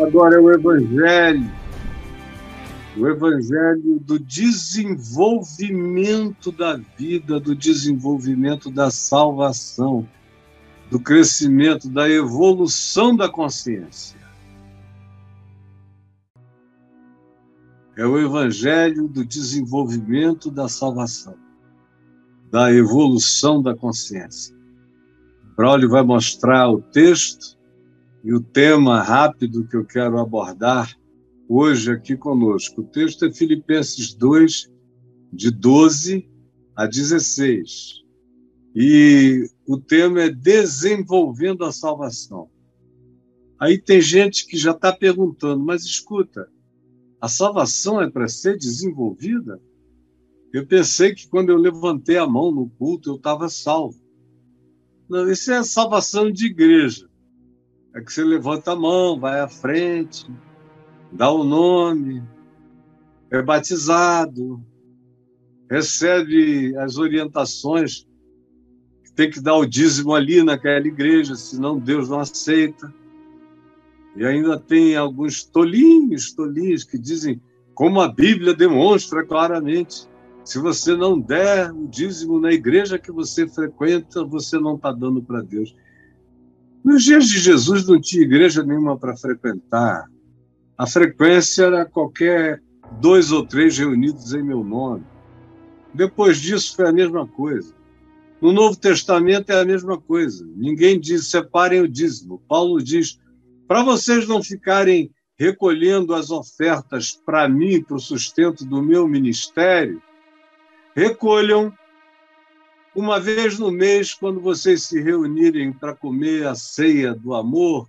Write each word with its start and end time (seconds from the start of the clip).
Agora 0.00 0.36
é 0.36 0.40
o 0.40 0.50
Evangelho. 0.50 1.52
O 2.96 3.06
Evangelho 3.06 4.00
do 4.00 4.18
desenvolvimento 4.18 6.50
da 6.50 6.80
vida, 6.96 7.38
do 7.38 7.54
desenvolvimento 7.54 8.70
da 8.70 8.90
salvação, 8.90 10.08
do 10.90 10.98
crescimento, 10.98 11.90
da 11.90 12.08
evolução 12.08 13.14
da 13.14 13.28
consciência. 13.28 14.18
É 17.96 18.06
o 18.06 18.18
Evangelho 18.18 19.06
do 19.06 19.22
desenvolvimento 19.22 20.50
da 20.50 20.66
salvação, 20.66 21.36
da 22.50 22.72
evolução 22.72 23.62
da 23.62 23.76
consciência. 23.76 24.56
Braulio 25.54 25.90
vai 25.90 26.02
mostrar 26.02 26.70
o 26.70 26.80
texto 26.80 27.59
e 28.22 28.34
o 28.34 28.40
tema 28.40 29.02
rápido 29.02 29.66
que 29.66 29.76
eu 29.76 29.84
quero 29.84 30.18
abordar 30.18 30.94
hoje 31.48 31.90
aqui 31.90 32.16
conosco. 32.16 32.82
O 32.82 32.86
texto 32.86 33.24
é 33.24 33.32
Filipenses 33.32 34.14
2, 34.14 34.70
de 35.32 35.50
12 35.50 36.28
a 36.76 36.86
16. 36.86 38.04
E 38.74 39.48
o 39.66 39.78
tema 39.78 40.22
é 40.22 40.30
Desenvolvendo 40.30 41.64
a 41.64 41.72
Salvação. 41.72 42.50
Aí 43.58 43.78
tem 43.78 44.00
gente 44.00 44.46
que 44.46 44.56
já 44.56 44.72
está 44.72 44.92
perguntando, 44.92 45.64
mas 45.64 45.84
escuta, 45.84 46.48
a 47.20 47.28
salvação 47.28 48.00
é 48.00 48.08
para 48.08 48.28
ser 48.28 48.56
desenvolvida? 48.56 49.60
Eu 50.52 50.66
pensei 50.66 51.14
que 51.14 51.28
quando 51.28 51.50
eu 51.50 51.56
levantei 51.56 52.16
a 52.16 52.26
mão 52.26 52.50
no 52.50 52.68
culto 52.70 53.10
eu 53.10 53.16
estava 53.16 53.48
salvo. 53.48 54.00
Não, 55.08 55.30
isso 55.30 55.52
é 55.52 55.62
salvação 55.62 56.30
de 56.30 56.46
igreja 56.46 57.09
é 57.94 58.00
que 58.00 58.12
você 58.12 58.22
levanta 58.22 58.72
a 58.72 58.76
mão, 58.76 59.18
vai 59.18 59.40
à 59.40 59.48
frente, 59.48 60.30
dá 61.10 61.30
o 61.30 61.44
nome, 61.44 62.22
é 63.30 63.42
batizado, 63.42 64.64
recebe 65.68 66.76
as 66.76 66.96
orientações, 66.98 68.06
tem 69.14 69.30
que 69.30 69.40
dar 69.40 69.56
o 69.56 69.66
dízimo 69.66 70.14
ali 70.14 70.42
naquela 70.42 70.86
igreja, 70.86 71.34
senão 71.34 71.78
Deus 71.78 72.08
não 72.08 72.20
aceita. 72.20 72.92
E 74.16 74.24
ainda 74.24 74.58
tem 74.58 74.96
alguns 74.96 75.44
tolinhos, 75.44 76.32
tolinhos 76.32 76.84
que 76.84 76.98
dizem, 76.98 77.40
como 77.74 78.00
a 78.00 78.08
Bíblia 78.08 78.54
demonstra 78.54 79.24
claramente, 79.24 80.08
se 80.44 80.58
você 80.58 80.96
não 80.96 81.18
der 81.18 81.70
o 81.72 81.86
dízimo 81.86 82.40
na 82.40 82.50
igreja 82.50 82.98
que 82.98 83.12
você 83.12 83.46
frequenta, 83.46 84.24
você 84.24 84.58
não 84.58 84.76
está 84.76 84.90
dando 84.90 85.22
para 85.22 85.42
Deus. 85.42 85.76
Nos 86.84 87.04
dias 87.04 87.28
de 87.28 87.38
Jesus 87.38 87.86
não 87.86 88.00
tinha 88.00 88.22
igreja 88.22 88.62
nenhuma 88.62 88.98
para 88.98 89.16
frequentar. 89.16 90.06
A 90.76 90.86
frequência 90.86 91.64
era 91.64 91.84
qualquer 91.84 92.62
dois 93.00 93.30
ou 93.32 93.46
três 93.46 93.76
reunidos 93.76 94.32
em 94.32 94.42
meu 94.42 94.64
nome. 94.64 95.04
Depois 95.92 96.40
disso 96.40 96.74
foi 96.76 96.88
a 96.88 96.92
mesma 96.92 97.26
coisa. 97.26 97.74
No 98.40 98.52
Novo 98.52 98.76
Testamento 98.76 99.50
é 99.50 99.60
a 99.60 99.64
mesma 99.64 100.00
coisa. 100.00 100.46
Ninguém 100.56 100.98
diz 100.98 101.30
separem 101.30 101.80
o 101.80 101.88
dízimo. 101.88 102.42
Paulo 102.48 102.82
diz 102.82 103.18
para 103.68 103.84
vocês 103.84 104.26
não 104.26 104.42
ficarem 104.42 105.12
recolhendo 105.38 106.14
as 106.14 106.30
ofertas 106.30 107.12
para 107.24 107.48
mim, 107.48 107.82
para 107.82 107.96
o 107.96 108.00
sustento 108.00 108.64
do 108.64 108.82
meu 108.82 109.06
ministério, 109.06 110.02
recolham 110.94 111.72
uma 112.94 113.20
vez 113.20 113.58
no 113.58 113.70
mês, 113.70 114.14
quando 114.14 114.40
vocês 114.40 114.82
se 114.82 115.00
reunirem 115.00 115.72
para 115.72 115.94
comer 115.94 116.46
a 116.46 116.54
ceia 116.54 117.14
do 117.14 117.34
amor, 117.34 117.88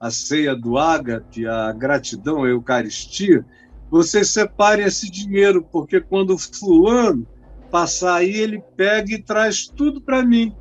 a 0.00 0.10
ceia 0.10 0.56
do 0.56 0.78
ágape, 0.78 1.46
a 1.46 1.70
gratidão, 1.72 2.42
a 2.42 2.48
Eucaristia, 2.48 3.44
vocês 3.90 4.30
separem 4.30 4.86
esse 4.86 5.10
dinheiro, 5.10 5.62
porque 5.70 6.00
quando 6.00 6.38
fulano 6.38 7.26
passar 7.70 8.16
aí, 8.16 8.36
ele 8.36 8.62
pega 8.76 9.12
e 9.12 9.22
traz 9.22 9.66
tudo 9.66 10.00
para 10.00 10.24
mim, 10.24 10.54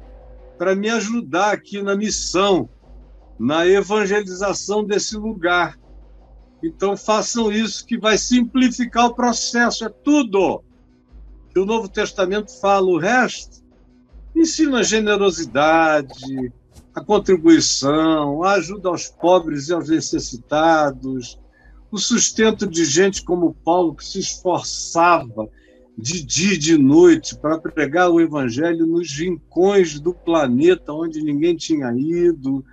para 0.58 0.76
me 0.76 0.90
ajudar 0.90 1.52
aqui 1.52 1.82
na 1.82 1.96
missão, 1.96 2.70
na 3.40 3.66
evangelização 3.66 4.84
desse 4.84 5.18
lugar. 5.18 5.80
Então 6.62 6.96
façam 6.96 7.52
isso 7.52 7.86
que 7.86 7.98
vai 7.98 8.18
simplificar 8.18 9.08
o 9.08 9.16
processo, 9.16 9.86
é 9.86 9.90
tudo. 9.90 10.62
Que 11.52 11.60
o 11.60 11.66
Novo 11.66 11.90
Testamento 11.90 12.52
fala, 12.60 12.86
o 12.86 13.00
resto 13.00 13.61
ensina 14.36 14.80
a 14.80 14.84
generosidade, 14.84 16.52
a 16.94 17.04
contribuição, 17.04 18.44
a 18.44 18.54
ajuda 18.54 18.90
aos 18.90 19.08
pobres 19.08 19.70
e 19.70 19.74
aos 19.74 19.90
necessitados, 19.90 21.40
o 21.92 21.98
sustento 21.98 22.68
de 22.68 22.86
gente 22.86 23.24
como 23.24 23.54
Paulo, 23.66 23.96
que 23.96 24.06
se 24.06 24.20
esforçava 24.20 25.50
de 25.98 26.24
dia 26.24 26.54
e 26.54 26.58
de 26.58 26.78
noite 26.78 27.38
para 27.38 27.60
pregar 27.60 28.10
o 28.10 28.20
evangelho 28.20 28.86
nos 28.86 29.12
rincões 29.12 30.00
do 30.00 30.14
planeta 30.14 30.94
onde 30.94 31.22
ninguém 31.22 31.56
tinha 31.56 31.94
ido, 31.94 32.64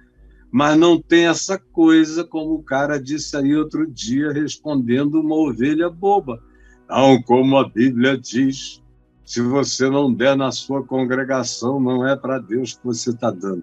mas 0.51 0.79
não 0.79 1.01
tem 1.01 1.27
essa 1.27 1.59
coisa, 1.59 2.25
como 2.25 2.55
o 2.55 2.63
cara 2.63 2.99
disse 2.99 3.37
aí 3.37 3.55
outro 3.55 3.87
dia, 3.87 4.33
respondendo 4.33 5.21
uma 5.21 5.35
ovelha 5.35 5.91
boba. 5.91 6.43
Não, 6.89 7.21
como 7.23 7.59
a 7.59 7.69
Bíblia 7.69 8.17
diz, 8.17 8.83
se 9.28 9.43
você 9.43 9.91
não 9.91 10.11
der 10.11 10.34
na 10.34 10.50
sua 10.50 10.83
congregação, 10.83 11.78
não 11.78 12.09
é 12.09 12.16
para 12.16 12.39
Deus 12.39 12.78
que 12.78 12.87
você 12.87 13.11
está 13.11 13.31
dando. 13.31 13.62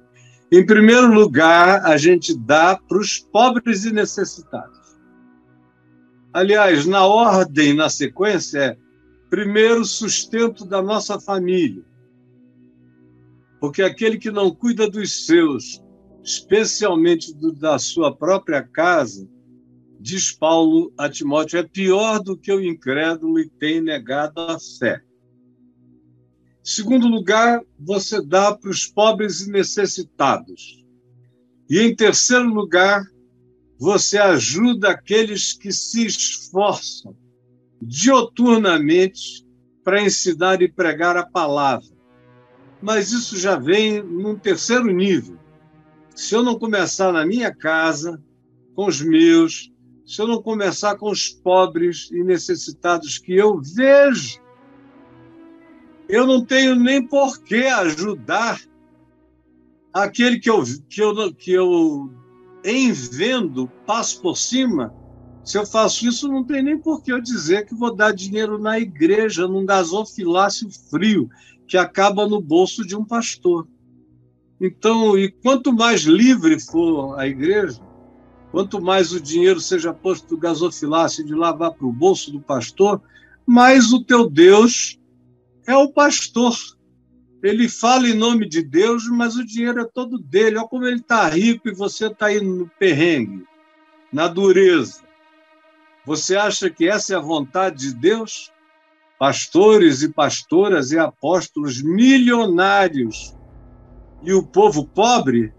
Em 0.51 0.63
primeiro 0.63 1.11
lugar, 1.11 1.83
a 1.83 1.97
gente 1.97 2.37
dá 2.37 2.77
para 2.77 2.99
os 2.99 3.17
pobres 3.17 3.83
e 3.83 3.91
necessitados. 3.91 4.95
Aliás, 6.31 6.85
na 6.85 7.03
ordem, 7.07 7.73
na 7.73 7.89
sequência, 7.89 8.59
é 8.59 8.77
primeiro 9.27 9.83
sustento 9.85 10.65
da 10.65 10.83
nossa 10.83 11.19
família. 11.19 11.83
Porque 13.59 13.81
aquele 13.81 14.19
que 14.19 14.29
não 14.29 14.53
cuida 14.53 14.87
dos 14.87 15.25
seus, 15.25 15.81
especialmente 16.23 17.33
do, 17.33 17.51
da 17.51 17.79
sua 17.79 18.15
própria 18.15 18.61
casa, 18.61 19.27
diz 19.99 20.31
Paulo 20.31 20.93
a 20.95 21.09
Timóteo, 21.09 21.57
é 21.57 21.63
pior 21.63 22.19
do 22.19 22.37
que 22.37 22.53
o 22.53 22.63
incrédulo 22.63 23.39
e 23.39 23.49
tem 23.49 23.81
negado 23.81 24.39
a 24.41 24.59
fé. 24.59 25.01
Segundo 26.67 27.07
lugar, 27.07 27.61
você 27.79 28.19
dá 28.19 28.51
para 28.51 28.71
os 28.71 28.87
pobres 28.87 29.41
e 29.41 29.51
necessitados. 29.51 30.83
E 31.69 31.79
em 31.79 31.95
terceiro 31.95 32.51
lugar, 32.51 33.05
você 33.77 34.17
ajuda 34.17 34.89
aqueles 34.89 35.53
que 35.53 35.71
se 35.71 36.07
esforçam 36.07 37.15
dioturnamente 37.79 39.45
para 39.83 40.01
ensinar 40.01 40.59
e 40.63 40.67
pregar 40.67 41.15
a 41.15 41.23
palavra. 41.23 41.95
Mas 42.81 43.11
isso 43.11 43.37
já 43.37 43.59
vem 43.59 44.01
num 44.01 44.35
terceiro 44.35 44.91
nível. 44.91 45.37
Se 46.15 46.33
eu 46.33 46.41
não 46.41 46.57
começar 46.57 47.11
na 47.11 47.27
minha 47.27 47.53
casa, 47.53 48.19
com 48.73 48.87
os 48.87 49.03
meus, 49.03 49.71
se 50.03 50.19
eu 50.19 50.27
não 50.27 50.41
começar 50.41 50.95
com 50.95 51.11
os 51.11 51.29
pobres 51.29 52.09
e 52.11 52.23
necessitados 52.23 53.19
que 53.19 53.35
eu 53.35 53.61
vejo 53.61 54.43
eu 56.15 56.25
não 56.25 56.45
tenho 56.45 56.75
nem 56.75 57.05
por 57.05 57.39
que 57.43 57.65
ajudar 57.65 58.61
aquele 59.93 60.39
que 60.39 60.49
eu, 60.49 60.63
que 60.87 61.01
eu, 61.01 61.33
que 61.33 61.51
eu 61.51 62.09
em 62.63 62.93
vendo, 62.93 63.67
passo 63.85 64.21
por 64.21 64.37
cima. 64.37 64.93
Se 65.43 65.57
eu 65.57 65.65
faço 65.65 66.07
isso, 66.07 66.29
não 66.29 66.41
tem 66.41 66.63
nem 66.63 66.77
por 66.79 67.03
que 67.03 67.11
eu 67.11 67.19
dizer 67.19 67.65
que 67.65 67.75
vou 67.75 67.93
dar 67.93 68.13
dinheiro 68.13 68.57
na 68.57 68.79
igreja, 68.79 69.45
num 69.45 69.65
gasofilácio 69.65 70.69
frio, 70.89 71.29
que 71.67 71.77
acaba 71.77 72.25
no 72.25 72.39
bolso 72.39 72.87
de 72.87 72.95
um 72.95 73.03
pastor. 73.03 73.67
Então, 74.59 75.17
e 75.17 75.29
quanto 75.29 75.73
mais 75.73 76.03
livre 76.03 76.57
for 76.61 77.19
a 77.19 77.27
igreja, 77.27 77.81
quanto 78.53 78.81
mais 78.81 79.11
o 79.11 79.19
dinheiro 79.19 79.59
seja 79.59 79.93
posto 79.93 80.29
do 80.29 80.37
gasofilácio 80.37 81.25
de 81.25 81.35
lavar 81.35 81.73
para 81.73 81.85
o 81.85 81.91
bolso 81.91 82.31
do 82.31 82.39
pastor, 82.39 83.01
mais 83.45 83.91
o 83.91 84.01
teu 84.01 84.29
Deus 84.29 84.97
é 85.67 85.75
o 85.75 85.91
pastor. 85.91 86.55
Ele 87.43 87.67
fala 87.69 88.07
em 88.07 88.13
nome 88.13 88.47
de 88.47 88.63
Deus, 88.63 89.07
mas 89.07 89.35
o 89.35 89.45
dinheiro 89.45 89.81
é 89.81 89.85
todo 89.85 90.17
dele. 90.17 90.57
Olha 90.57 90.67
como 90.67 90.85
ele 90.85 90.99
está 90.99 91.27
rico 91.27 91.69
e 91.69 91.73
você 91.75 92.07
está 92.07 92.27
aí 92.27 92.41
no 92.41 92.69
perrengue, 92.79 93.45
na 94.11 94.27
dureza. 94.27 95.03
Você 96.05 96.35
acha 96.35 96.69
que 96.69 96.87
essa 96.87 97.13
é 97.13 97.17
a 97.17 97.21
vontade 97.21 97.77
de 97.77 97.95
Deus? 97.95 98.51
Pastores 99.19 100.01
e 100.01 100.09
pastoras 100.09 100.91
e 100.91 100.99
apóstolos 100.99 101.81
milionários 101.81 103.35
e 104.23 104.33
o 104.33 104.43
povo 104.43 104.85
pobre? 104.87 105.53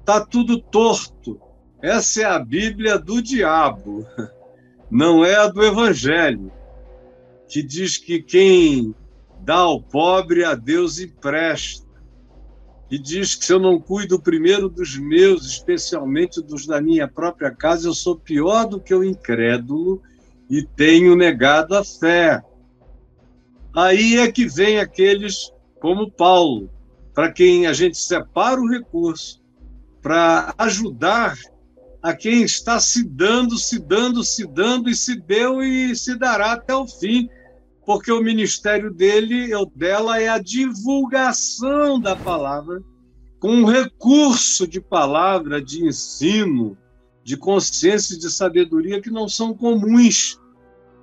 Está 0.00 0.24
tudo 0.24 0.60
torto. 0.60 1.40
Essa 1.82 2.22
é 2.22 2.24
a 2.24 2.38
Bíblia 2.38 2.98
do 2.98 3.22
diabo, 3.22 4.06
não 4.90 5.24
é 5.24 5.36
a 5.36 5.46
do 5.46 5.64
Evangelho 5.64 6.50
que 7.48 7.62
diz 7.62 7.96
que 7.96 8.22
quem 8.22 8.94
dá 9.40 9.56
ao 9.56 9.80
pobre, 9.80 10.44
a 10.44 10.54
Deus 10.54 10.98
empresta. 10.98 11.88
e 12.90 12.98
diz 12.98 13.34
que 13.34 13.44
se 13.44 13.52
eu 13.52 13.58
não 13.58 13.78
cuido 13.78 14.20
primeiro 14.20 14.68
dos 14.68 14.96
meus, 14.96 15.44
especialmente 15.46 16.40
dos 16.40 16.66
da 16.66 16.80
minha 16.80 17.06
própria 17.06 17.50
casa, 17.50 17.88
eu 17.88 17.94
sou 17.94 18.16
pior 18.16 18.66
do 18.66 18.80
que 18.80 18.94
o 18.94 19.04
incrédulo 19.04 20.02
e 20.48 20.62
tenho 20.62 21.14
negado 21.14 21.76
a 21.76 21.84
fé. 21.84 22.42
Aí 23.74 24.16
é 24.16 24.32
que 24.32 24.46
vem 24.46 24.78
aqueles 24.80 25.52
como 25.80 26.10
Paulo, 26.10 26.70
para 27.12 27.30
quem 27.30 27.66
a 27.66 27.72
gente 27.72 27.98
separa 27.98 28.60
o 28.60 28.68
recurso 28.68 29.42
para 30.00 30.54
ajudar 30.56 31.36
a 32.02 32.14
quem 32.14 32.42
está 32.42 32.80
se 32.80 33.04
dando, 33.04 33.58
se 33.58 33.78
dando, 33.78 34.24
se 34.24 34.46
dando 34.46 34.88
e 34.88 34.94
se 34.94 35.16
deu 35.16 35.62
e 35.62 35.94
se 35.94 36.16
dará 36.16 36.52
até 36.52 36.74
o 36.74 36.86
fim, 36.86 37.28
porque 37.88 38.12
o 38.12 38.22
ministério 38.22 38.92
dele 38.92 39.54
ou 39.54 39.64
dela 39.64 40.20
é 40.20 40.28
a 40.28 40.36
divulgação 40.36 41.98
da 41.98 42.14
palavra 42.14 42.82
com 43.40 43.48
um 43.48 43.64
recurso 43.64 44.68
de 44.68 44.78
palavra, 44.78 45.62
de 45.62 45.86
ensino, 45.86 46.76
de 47.24 47.34
consciência 47.34 48.14
e 48.14 48.18
de 48.18 48.28
sabedoria 48.28 49.00
que 49.00 49.10
não 49.10 49.26
são 49.26 49.54
comuns 49.54 50.38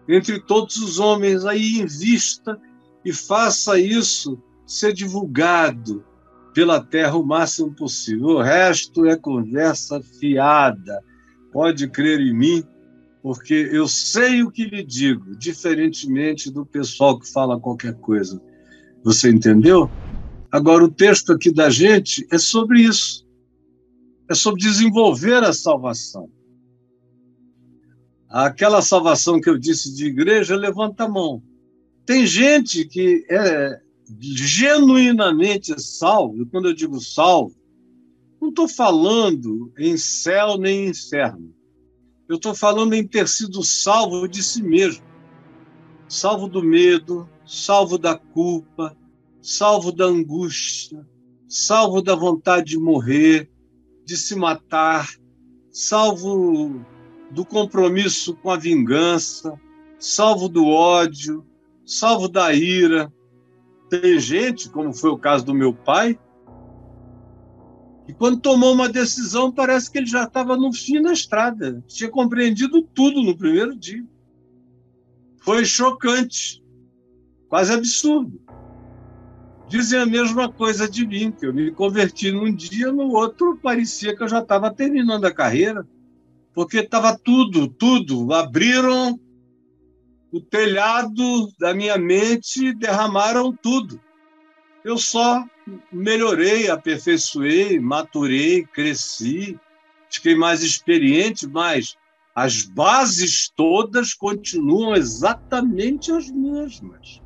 entre 0.07 0.39
todos 0.39 0.77
os 0.77 0.99
homens. 0.99 1.43
Aí 1.43 1.79
invista 1.79 2.55
e 3.03 3.11
faça 3.11 3.79
isso 3.79 4.39
ser 4.67 4.93
divulgado 4.93 6.05
pela 6.53 6.79
terra 6.79 7.17
o 7.17 7.25
máximo 7.25 7.73
possível. 7.73 8.27
O 8.27 8.41
resto 8.43 9.07
é 9.07 9.15
conversa 9.15 9.99
fiada. 10.19 11.03
Pode 11.51 11.89
crer 11.89 12.19
em 12.19 12.31
mim, 12.31 12.63
porque 13.25 13.71
eu 13.71 13.87
sei 13.87 14.43
o 14.43 14.51
que 14.51 14.65
lhe 14.65 14.83
digo, 14.83 15.35
diferentemente 15.35 16.51
do 16.51 16.63
pessoal 16.63 17.19
que 17.19 17.27
fala 17.27 17.59
qualquer 17.59 17.95
coisa. 17.95 18.39
Você 19.03 19.31
entendeu? 19.31 19.89
Agora, 20.51 20.83
o 20.83 20.91
texto 20.91 21.33
aqui 21.33 21.51
da 21.51 21.71
gente 21.71 22.27
é 22.31 22.37
sobre 22.37 22.83
isso. 22.83 23.25
É 24.29 24.35
sobre 24.35 24.61
desenvolver 24.61 25.43
a 25.43 25.53
salvação. 25.53 26.29
Aquela 28.29 28.83
salvação 28.83 29.41
que 29.41 29.49
eu 29.49 29.57
disse 29.57 29.91
de 29.95 30.05
igreja, 30.05 30.55
levanta 30.55 31.05
a 31.05 31.09
mão. 31.09 31.41
Tem 32.05 32.27
gente 32.27 32.85
que 32.85 33.25
é 33.27 33.81
genuinamente 34.19 35.73
salvo, 35.81 36.45
quando 36.51 36.67
eu 36.67 36.75
digo 36.75 37.01
salvo, 37.01 37.55
não 38.39 38.49
estou 38.49 38.67
falando 38.67 39.73
em 39.79 39.97
céu 39.97 40.59
nem 40.59 40.85
em 40.85 40.89
inferno. 40.91 41.54
Eu 42.27 42.37
estou 42.37 42.55
falando 42.55 42.93
em 42.93 43.05
ter 43.05 43.27
sido 43.27 43.63
salvo 43.63 44.27
de 44.27 44.41
si 44.41 44.63
mesmo. 44.63 45.03
Salvo 46.07 46.47
do 46.47 46.63
medo, 46.63 47.29
salvo 47.45 47.97
da 47.97 48.15
culpa, 48.17 48.95
salvo 49.41 49.91
da 49.91 50.05
angústia, 50.05 51.05
salvo 51.47 52.01
da 52.01 52.15
vontade 52.15 52.71
de 52.71 52.79
morrer, 52.79 53.49
de 54.05 54.17
se 54.17 54.35
matar, 54.35 55.09
salvo 55.71 56.83
do 57.31 57.45
compromisso 57.45 58.35
com 58.35 58.49
a 58.49 58.57
vingança, 58.57 59.59
salvo 59.99 60.47
do 60.47 60.65
ódio, 60.65 61.45
salvo 61.85 62.27
da 62.27 62.53
ira, 62.53 63.11
tem 63.89 64.19
gente, 64.19 64.69
como 64.69 64.93
foi 64.93 65.09
o 65.09 65.17
caso 65.17 65.45
do 65.45 65.53
meu 65.53 65.73
pai, 65.73 66.17
que 68.05 68.13
quando 68.13 68.39
tomou 68.39 68.73
uma 68.73 68.87
decisão 68.87 69.51
parece 69.51 69.91
que 69.91 69.97
ele 69.97 70.05
já 70.05 70.23
estava 70.23 70.55
no 70.55 70.71
fim 70.71 71.01
da 71.01 71.11
estrada, 71.11 71.83
tinha 71.87 72.09
compreendido 72.09 72.83
tudo 72.83 73.21
no 73.21 73.35
primeiro 73.35 73.75
dia. 73.75 74.05
Foi 75.39 75.65
chocante, 75.65 76.63
quase 77.49 77.73
absurdo. 77.73 78.39
Dizem 79.67 79.99
a 79.99 80.05
mesma 80.05 80.51
coisa 80.51 80.87
de 80.87 81.07
mim, 81.07 81.31
que 81.31 81.47
eu 81.47 81.53
me 81.53 81.71
converti 81.71 82.31
num 82.31 82.53
dia, 82.53 82.91
no 82.91 83.09
outro 83.09 83.57
parecia 83.57 84.15
que 84.15 84.21
eu 84.21 84.27
já 84.27 84.39
estava 84.39 84.71
terminando 84.71 85.25
a 85.25 85.33
carreira, 85.33 85.87
porque 86.53 86.77
estava 86.77 87.17
tudo, 87.17 87.67
tudo. 87.67 88.31
Abriram 88.31 89.19
o 90.31 90.39
telhado 90.39 91.49
da 91.59 91.73
minha 91.73 91.97
mente 91.97 92.73
derramaram 92.73 93.51
tudo. 93.51 93.99
Eu 94.83 94.97
só 94.97 95.43
melhorei, 95.91 96.69
aperfeiçoei, 96.69 97.79
maturei, 97.79 98.65
cresci, 98.65 99.59
fiquei 100.09 100.35
mais 100.35 100.61
experiente, 100.61 101.47
mas 101.47 101.97
as 102.33 102.63
bases 102.63 103.49
todas 103.49 104.13
continuam 104.13 104.95
exatamente 104.95 106.11
as 106.11 106.29
mesmas. 106.29 107.21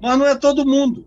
Mas 0.00 0.18
não 0.18 0.26
é 0.26 0.34
todo 0.34 0.66
mundo. 0.66 1.06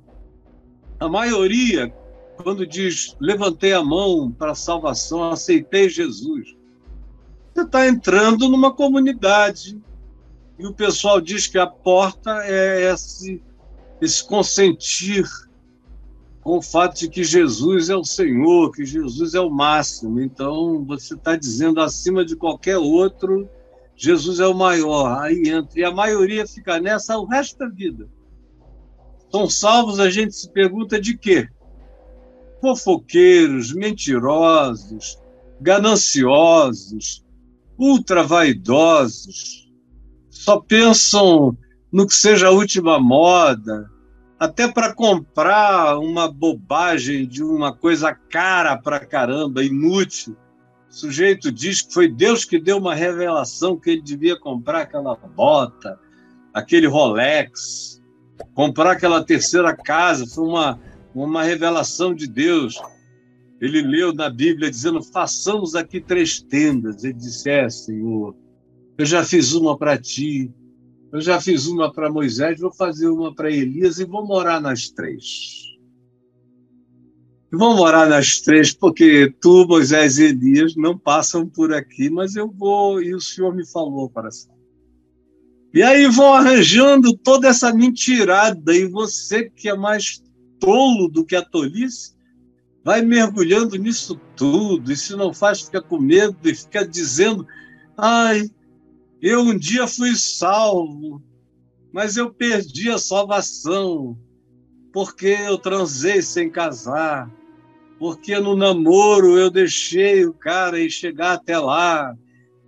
A 1.00 1.07
maioria, 1.07 1.89
quando 2.36 2.65
diz 2.65 3.15
levantei 3.19 3.74
a 3.74 3.83
mão 3.83 4.31
para 4.31 4.51
a 4.51 4.56
salvação, 4.56 5.31
aceitei 5.31 5.89
Jesus, 5.89 6.56
você 7.53 7.62
está 7.62 7.88
entrando 7.88 8.50
numa 8.50 8.74
comunidade 8.74 9.81
e 10.60 10.65
o 10.65 10.74
pessoal 10.74 11.21
diz 11.21 11.48
que 11.48 11.57
a 11.57 11.68
porta 11.68 12.44
é 12.44 12.92
esse, 12.92 13.42
esse 14.01 14.24
consentir 14.24 15.25
com 16.48 16.60
o 16.60 16.62
fato 16.62 16.98
de 16.98 17.10
que 17.10 17.26
Jesus 17.26 17.90
é 17.90 17.96
o 17.98 18.06
Senhor, 18.06 18.72
que 18.72 18.86
Jesus 18.86 19.34
é 19.34 19.42
o 19.42 19.50
máximo. 19.50 20.22
Então, 20.22 20.82
você 20.86 21.14
está 21.14 21.36
dizendo 21.36 21.82
acima 21.82 22.24
de 22.24 22.38
qualquer 22.38 22.78
outro, 22.78 23.50
Jesus 23.98 24.40
é 24.40 24.48
o 24.48 24.54
maior. 24.54 25.22
Aí 25.22 25.50
entra. 25.50 25.78
E 25.78 25.84
a 25.84 25.92
maioria 25.92 26.48
fica 26.48 26.80
nessa 26.80 27.18
o 27.18 27.26
resto 27.26 27.58
da 27.58 27.68
vida. 27.68 28.08
São 29.30 29.50
salvos, 29.50 30.00
a 30.00 30.10
gente 30.10 30.38
se 30.38 30.50
pergunta 30.50 31.02
de 31.02 31.18
quê? 31.18 31.50
Fofoqueiros, 32.62 33.74
mentirosos, 33.74 35.20
gananciosos, 35.60 37.26
ultra 37.78 38.24
vaidosos, 38.24 39.70
só 40.30 40.62
pensam 40.62 41.58
no 41.92 42.08
que 42.08 42.14
seja 42.14 42.48
a 42.48 42.52
última 42.52 43.02
moda, 43.02 43.97
até 44.39 44.68
para 44.68 44.94
comprar 44.94 45.98
uma 45.98 46.31
bobagem 46.31 47.28
de 47.28 47.44
uma 47.44 47.74
coisa 47.74 48.13
cara 48.13 48.78
para 48.78 49.00
caramba, 49.00 49.63
inútil. 49.63 50.38
O 50.89 50.94
sujeito 50.94 51.51
diz 51.51 51.81
que 51.81 51.94
foi 51.94 52.07
Deus 52.07 52.45
que 52.45 52.60
deu 52.60 52.78
uma 52.78 52.95
revelação 52.95 53.78
que 53.78 53.89
ele 53.89 54.01
devia 54.01 54.39
comprar 54.39 54.81
aquela 54.81 55.16
bota, 55.16 56.00
aquele 56.54 56.88
Rolex, 56.88 58.01
comprar 58.54 58.92
aquela 58.92 59.24
terceira 59.24 59.75
casa, 59.75 60.25
foi 60.28 60.45
uma, 60.45 60.80
uma 61.13 61.44
revelação 61.44 62.13
de 62.13 62.28
Deus. 62.28 62.80
Ele 63.60 63.81
leu 63.81 64.13
na 64.13 64.30
Bíblia 64.30 64.69
dizendo: 64.69 65.01
façamos 65.04 65.75
aqui 65.75 66.00
três 66.00 66.39
tendas. 66.39 67.03
Ele 67.03 67.13
disse: 67.13 67.50
É, 67.50 67.67
Senhor 67.70 68.36
eu 68.98 69.06
já 69.06 69.24
fiz 69.24 69.53
uma 69.53 69.77
para 69.77 69.96
ti, 69.98 70.51
eu 71.12 71.22
já 71.22 71.40
fiz 71.40 71.68
uma 71.68 71.92
para 71.92 72.12
Moisés, 72.12 72.60
vou 72.60 72.74
fazer 72.74 73.08
uma 73.08 73.34
para 73.34 73.52
Elias 73.52 74.00
e 74.00 74.06
vou 74.06 74.26
morar 74.26 74.60
nas 74.60 74.90
três. 74.90 75.76
vou 77.52 77.76
morar 77.76 78.08
nas 78.08 78.42
três 78.42 78.74
porque 78.74 79.34
tu, 79.42 79.66
Moisés 79.68 80.18
e 80.18 80.26
Elias 80.26 80.76
não 80.76 80.98
passam 80.98 81.48
por 81.48 81.74
aqui, 81.74 82.10
mas 82.10 82.36
eu 82.36 82.52
vou 82.52 83.02
e 83.02 83.16
o 83.16 83.22
Senhor 83.22 83.56
me 83.56 83.66
falou 83.66 84.10
para 84.10 84.32
si. 84.32 84.50
E 85.74 85.82
aí 85.82 86.08
vão 86.08 86.34
arranjando 86.34 87.16
toda 87.18 87.48
essa 87.48 87.74
mentirada 87.74 88.76
e 88.76 88.86
você 88.86 89.50
que 89.50 89.70
é 89.70 89.76
mais 89.76 90.22
tolo 90.60 91.08
do 91.08 91.24
que 91.24 91.36
a 91.36 91.42
tolice, 91.42 92.16
vai 92.84 93.02
mergulhando 93.02 93.78
nisso 93.78 94.20
tudo, 94.36 94.92
e 94.92 94.96
se 94.96 95.16
não 95.16 95.34
faz, 95.34 95.62
fica 95.62 95.82
com 95.82 96.00
medo 96.00 96.38
e 96.46 96.56
fica 96.56 96.88
dizendo: 96.88 97.46
ai, 97.98 98.50
eu 99.21 99.41
um 99.41 99.57
dia 99.57 99.88
fui 99.88 100.15
salvo, 100.15 101.21
mas 101.91 102.17
eu 102.17 102.33
perdi 102.33 102.89
a 102.89 102.97
salvação, 102.97 104.17
porque 104.93 105.27
eu 105.27 105.57
transei 105.57 106.21
sem 106.21 106.50
casar, 106.50 107.31
porque 107.97 108.38
no 108.39 108.55
namoro 108.55 109.38
eu 109.38 109.50
deixei 109.50 110.25
o 110.25 110.33
cara 110.33 110.79
ir 110.79 110.91
chegar 110.91 111.33
até 111.33 111.57
lá, 111.57 112.15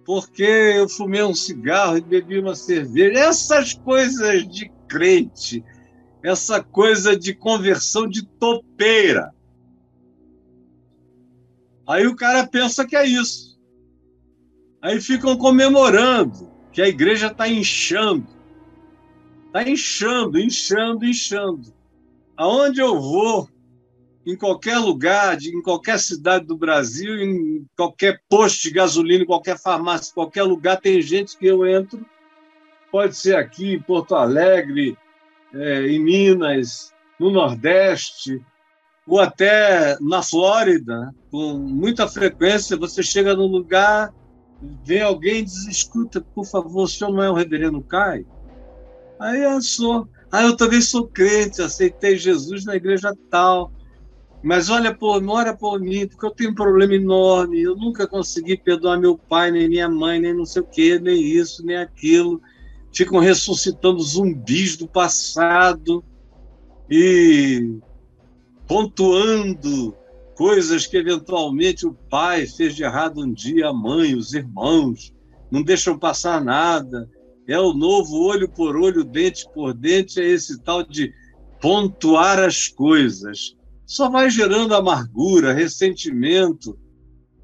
porque 0.06 0.44
eu 0.44 0.90
fumei 0.90 1.24
um 1.24 1.36
cigarro 1.36 1.98
e 1.98 2.02
bebi 2.02 2.40
uma 2.40 2.56
cerveja. 2.56 3.20
Essas 3.20 3.74
coisas 3.74 4.48
de 4.48 4.72
crente, 4.88 5.64
essa 6.24 6.64
coisa 6.64 7.16
de 7.16 7.34
conversão 7.36 8.08
de 8.08 8.26
topeira. 8.26 9.32
Aí 11.88 12.08
o 12.08 12.16
cara 12.16 12.46
pensa 12.48 12.86
que 12.86 12.96
é 12.96 13.06
isso. 13.06 13.49
Aí 14.82 15.02
ficam 15.02 15.38
comemorando 15.38 16.50
que 16.72 16.82
a 16.82 16.88
igreja 16.88 17.28
está 17.28 17.48
inchando. 17.48 18.28
Está 19.48 19.68
inchando, 19.68 20.40
inchando, 20.40 21.06
inchando. 21.06 21.74
Aonde 22.38 22.80
eu 22.80 23.00
vou, 23.00 23.50
em 24.26 24.36
qualquer 24.36 24.78
lugar, 24.78 25.38
em 25.42 25.62
qualquer 25.62 26.00
cidade 26.00 26.46
do 26.46 26.56
Brasil, 26.56 27.18
em 27.18 27.66
qualquer 27.76 28.22
posto 28.30 28.64
de 28.64 28.72
gasolina, 28.72 29.24
em 29.24 29.28
qualquer 29.28 29.58
farmácia, 29.58 30.12
em 30.12 30.14
qualquer 30.14 30.44
lugar, 30.44 30.80
tem 30.80 31.02
gente 31.02 31.38
que 31.38 31.48
eu 31.48 31.66
entro. 31.68 32.06
Pode 32.92 33.18
ser 33.18 33.36
aqui 33.36 33.74
em 33.74 33.82
Porto 33.82 34.16
Alegre, 34.16 34.98
é, 35.54 35.88
em 35.88 36.00
Minas, 36.00 36.94
no 37.20 37.30
Nordeste, 37.30 38.42
ou 39.06 39.20
até 39.20 39.98
na 40.00 40.22
Flórida, 40.22 41.14
com 41.32 41.58
muita 41.58 42.08
frequência, 42.08 42.78
você 42.78 43.02
chega 43.02 43.36
num 43.36 43.48
lugar, 43.48 44.14
vem 44.62 45.02
alguém 45.02 45.40
e 45.40 45.44
diz: 45.44 45.68
escuta, 45.68 46.22
por 46.22 46.46
favor, 46.46 46.84
o 46.84 46.88
senhor 46.88 47.12
não 47.12 47.24
é 47.24 47.30
o 47.30 47.34
reverendo 47.34 47.82
Caio? 47.82 48.28
Aí 49.20 49.44
eu 49.44 49.62
sou. 49.62 50.08
Ah, 50.32 50.44
eu 50.44 50.56
também 50.56 50.82
sou 50.82 51.08
crente, 51.08 51.62
aceitei 51.62 52.16
Jesus 52.16 52.64
na 52.66 52.76
igreja 52.76 53.14
tal. 53.30 53.72
Mas 54.42 54.70
olha, 54.70 54.98
não 55.22 55.34
ora 55.34 55.56
por 55.56 55.80
mim, 55.82 56.08
porque 56.08 56.26
eu 56.26 56.32
tenho 56.32 56.52
um 56.52 56.56
problema 56.56 56.94
enorme. 56.94 57.62
Eu 57.62 57.76
nunca 57.76 58.08
consegui 58.08 58.56
perdoar 58.56 58.98
meu 58.98 59.18
pai, 59.18 59.52
nem 59.52 59.68
minha 59.68 59.90
mãe, 59.90 60.20
nem 60.20 60.34
não 60.34 60.46
sei 60.46 60.62
o 60.62 60.66
quê, 60.66 61.00
nem 61.00 61.22
isso, 61.22 61.66
nem 61.66 61.76
aquilo. 61.76 62.42
Ficam 62.94 63.20
ressuscitando 63.20 64.02
zumbis 64.02 64.78
do 64.78 64.88
passado 64.88 66.04
e 66.90 67.80
pontuando 68.68 69.96
coisas 70.40 70.88
que 70.88 70.96
eventualmente 70.96 71.86
o 71.86 71.94
pai 71.94 72.48
fez 72.48 72.74
de 72.74 72.84
errado 72.84 73.22
um 73.22 73.34
dia, 73.34 73.68
a 73.68 73.74
mãe, 73.74 74.16
os 74.16 74.34
irmãos, 74.34 75.14
não 75.52 75.62
deixam 75.62 76.00
passar 76.00 76.42
nada. 76.42 77.10
É 77.46 77.60
o 77.60 77.74
novo 77.74 78.16
olho 78.16 78.48
por 78.48 78.78
olho, 78.78 79.04
dente 79.04 79.46
por 79.54 79.74
dente, 79.74 80.22
é 80.22 80.26
esse 80.26 80.58
tal 80.64 80.82
de 80.82 81.14
pontuar 81.60 82.40
as 82.40 82.70
coisas 82.70 83.60
só 83.90 84.08
vai 84.08 84.30
gerando 84.30 84.76
amargura, 84.76 85.52
ressentimento 85.52 86.78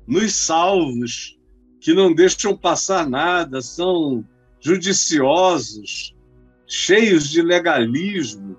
nos 0.07 0.31
salvos, 0.35 1.35
que 1.81 1.91
não 1.91 2.13
deixam 2.13 2.55
passar 2.55 3.09
nada, 3.09 3.63
são 3.63 4.23
judiciosos, 4.61 6.15
cheios 6.67 7.31
de 7.31 7.41
legalismo, 7.41 8.55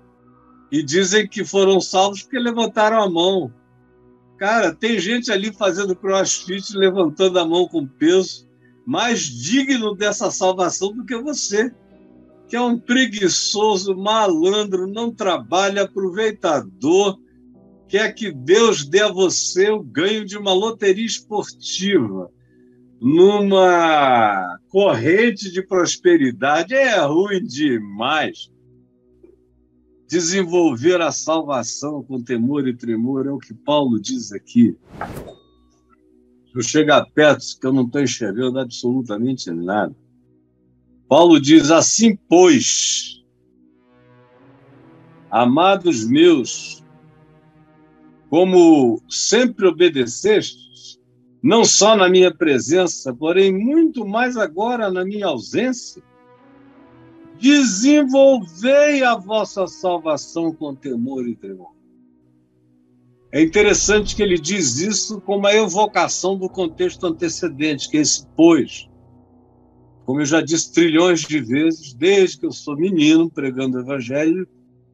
e 0.69 0.83
dizem 0.83 1.25
que 1.25 1.45
foram 1.45 1.79
salvos 1.79 2.23
porque 2.23 2.37
levantaram 2.37 3.01
a 3.01 3.09
mão. 3.09 3.53
Cara, 4.37 4.73
tem 4.73 4.99
gente 4.99 5.31
ali 5.31 5.51
fazendo 5.51 5.95
crossfit, 5.95 6.75
levantando 6.75 7.39
a 7.39 7.45
mão 7.45 7.67
com 7.67 7.87
peso, 7.87 8.47
mais 8.85 9.21
digno 9.21 9.95
dessa 9.95 10.29
salvação 10.29 10.93
do 10.93 11.03
que 11.03 11.17
você, 11.17 11.73
que 12.47 12.55
é 12.55 12.61
um 12.61 12.79
preguiçoso, 12.79 13.95
malandro, 13.95 14.87
não 14.87 15.11
trabalha, 15.11 15.83
aproveitador, 15.83 17.19
quer 17.87 18.13
que 18.13 18.31
Deus 18.31 18.85
dê 18.85 19.01
a 19.01 19.11
você 19.11 19.69
o 19.69 19.81
ganho 19.83 20.23
de 20.23 20.37
uma 20.37 20.53
loteria 20.53 21.05
esportiva 21.05 22.31
numa 22.99 24.59
corrente 24.69 25.51
de 25.51 25.61
prosperidade 25.61 26.73
é 26.73 26.99
ruim 26.99 27.43
demais. 27.43 28.51
Desenvolver 30.07 31.01
a 31.01 31.11
salvação 31.11 32.01
com 32.01 32.21
temor 32.21 32.65
e 32.65 32.73
tremor 32.73 33.27
é 33.27 33.31
o 33.31 33.37
que 33.37 33.53
Paulo 33.53 33.99
diz 33.99 34.31
aqui. 34.31 34.73
Se 36.45 36.55
eu 36.57 36.61
chegar 36.61 37.05
perto, 37.13 37.43
que 37.59 37.67
eu 37.67 37.73
não 37.73 37.83
estou 37.85 38.01
enxergando 38.01 38.57
absolutamente 38.57 39.51
nada. 39.51 39.93
Paulo 41.09 41.41
diz 41.41 41.71
assim, 41.71 42.17
pois, 42.27 43.21
amados 45.29 46.05
meus, 46.05 46.83
como 48.29 49.01
sempre 49.09 49.67
obedecestes, 49.67 50.99
não 51.43 51.65
só 51.65 51.95
na 51.97 52.09
minha 52.09 52.33
presença, 52.33 53.13
porém 53.13 53.53
muito 53.53 54.05
mais 54.05 54.37
agora 54.37 54.89
na 54.89 55.03
minha 55.03 55.27
ausência, 55.27 56.01
desenvolvei 57.39 59.03
a 59.03 59.15
vossa 59.15 59.67
salvação 59.67 60.51
com 60.53 60.75
temor 60.75 61.27
e 61.27 61.35
tremor. 61.35 61.77
É 63.31 63.41
interessante 63.41 64.15
que 64.15 64.23
ele 64.23 64.39
diz 64.39 64.79
isso 64.79 65.19
com 65.21 65.37
uma 65.37 65.53
evocação 65.53 66.37
do 66.37 66.49
contexto 66.49 67.05
antecedente, 67.05 67.89
que 67.89 67.97
é 67.97 68.01
esse 68.01 68.25
pois. 68.35 68.87
Como 70.05 70.21
eu 70.21 70.25
já 70.25 70.41
disse 70.41 70.71
trilhões 70.71 71.21
de 71.21 71.41
vezes, 71.41 71.93
desde 71.93 72.39
que 72.39 72.45
eu 72.45 72.51
sou 72.51 72.77
menino 72.77 73.29
pregando 73.29 73.77
o 73.77 73.81
evangelho, 73.81 74.47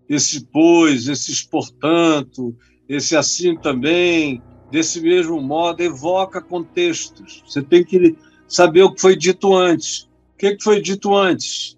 esse 0.10 0.46
pois, 0.48 1.08
esses 1.08 1.44
portanto, 1.44 2.56
esse 2.90 3.16
assim 3.16 3.56
também, 3.56 4.42
desse 4.72 5.00
mesmo 5.00 5.40
modo, 5.40 5.82
evoca 5.82 6.42
contextos. 6.42 7.44
Você 7.46 7.62
tem 7.62 7.84
que 7.84 8.18
saber 8.48 8.82
o 8.82 8.94
que 8.94 9.02
foi 9.02 9.16
dito 9.16 9.54
antes. 9.54 10.10
O 10.34 10.38
que 10.38 10.58
foi 10.60 10.82
dito 10.82 11.16
antes? 11.16 11.78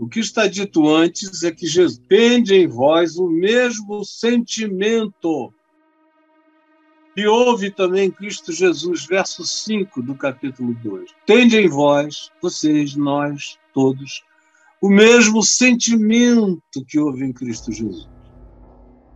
O 0.00 0.08
que 0.08 0.18
está 0.18 0.46
dito 0.46 0.88
antes 0.88 1.42
é 1.42 1.52
que 1.52 1.66
Jesus 1.66 2.00
tende 2.08 2.54
em 2.54 2.66
vós 2.66 3.18
o 3.18 3.28
mesmo 3.28 4.02
sentimento 4.02 5.52
que 7.14 7.26
houve 7.26 7.70
também 7.70 8.06
em 8.06 8.10
Cristo 8.10 8.50
Jesus, 8.50 9.04
verso 9.04 9.44
5 9.44 10.02
do 10.02 10.14
capítulo 10.14 10.72
2. 10.82 11.10
Tende 11.26 11.58
em 11.58 11.68
vós, 11.68 12.30
vocês, 12.40 12.96
nós, 12.96 13.58
todos, 13.74 14.24
o 14.80 14.88
mesmo 14.88 15.42
sentimento 15.42 16.82
que 16.88 16.98
houve 16.98 17.22
em 17.22 17.32
Cristo 17.34 17.70
Jesus. 17.70 18.08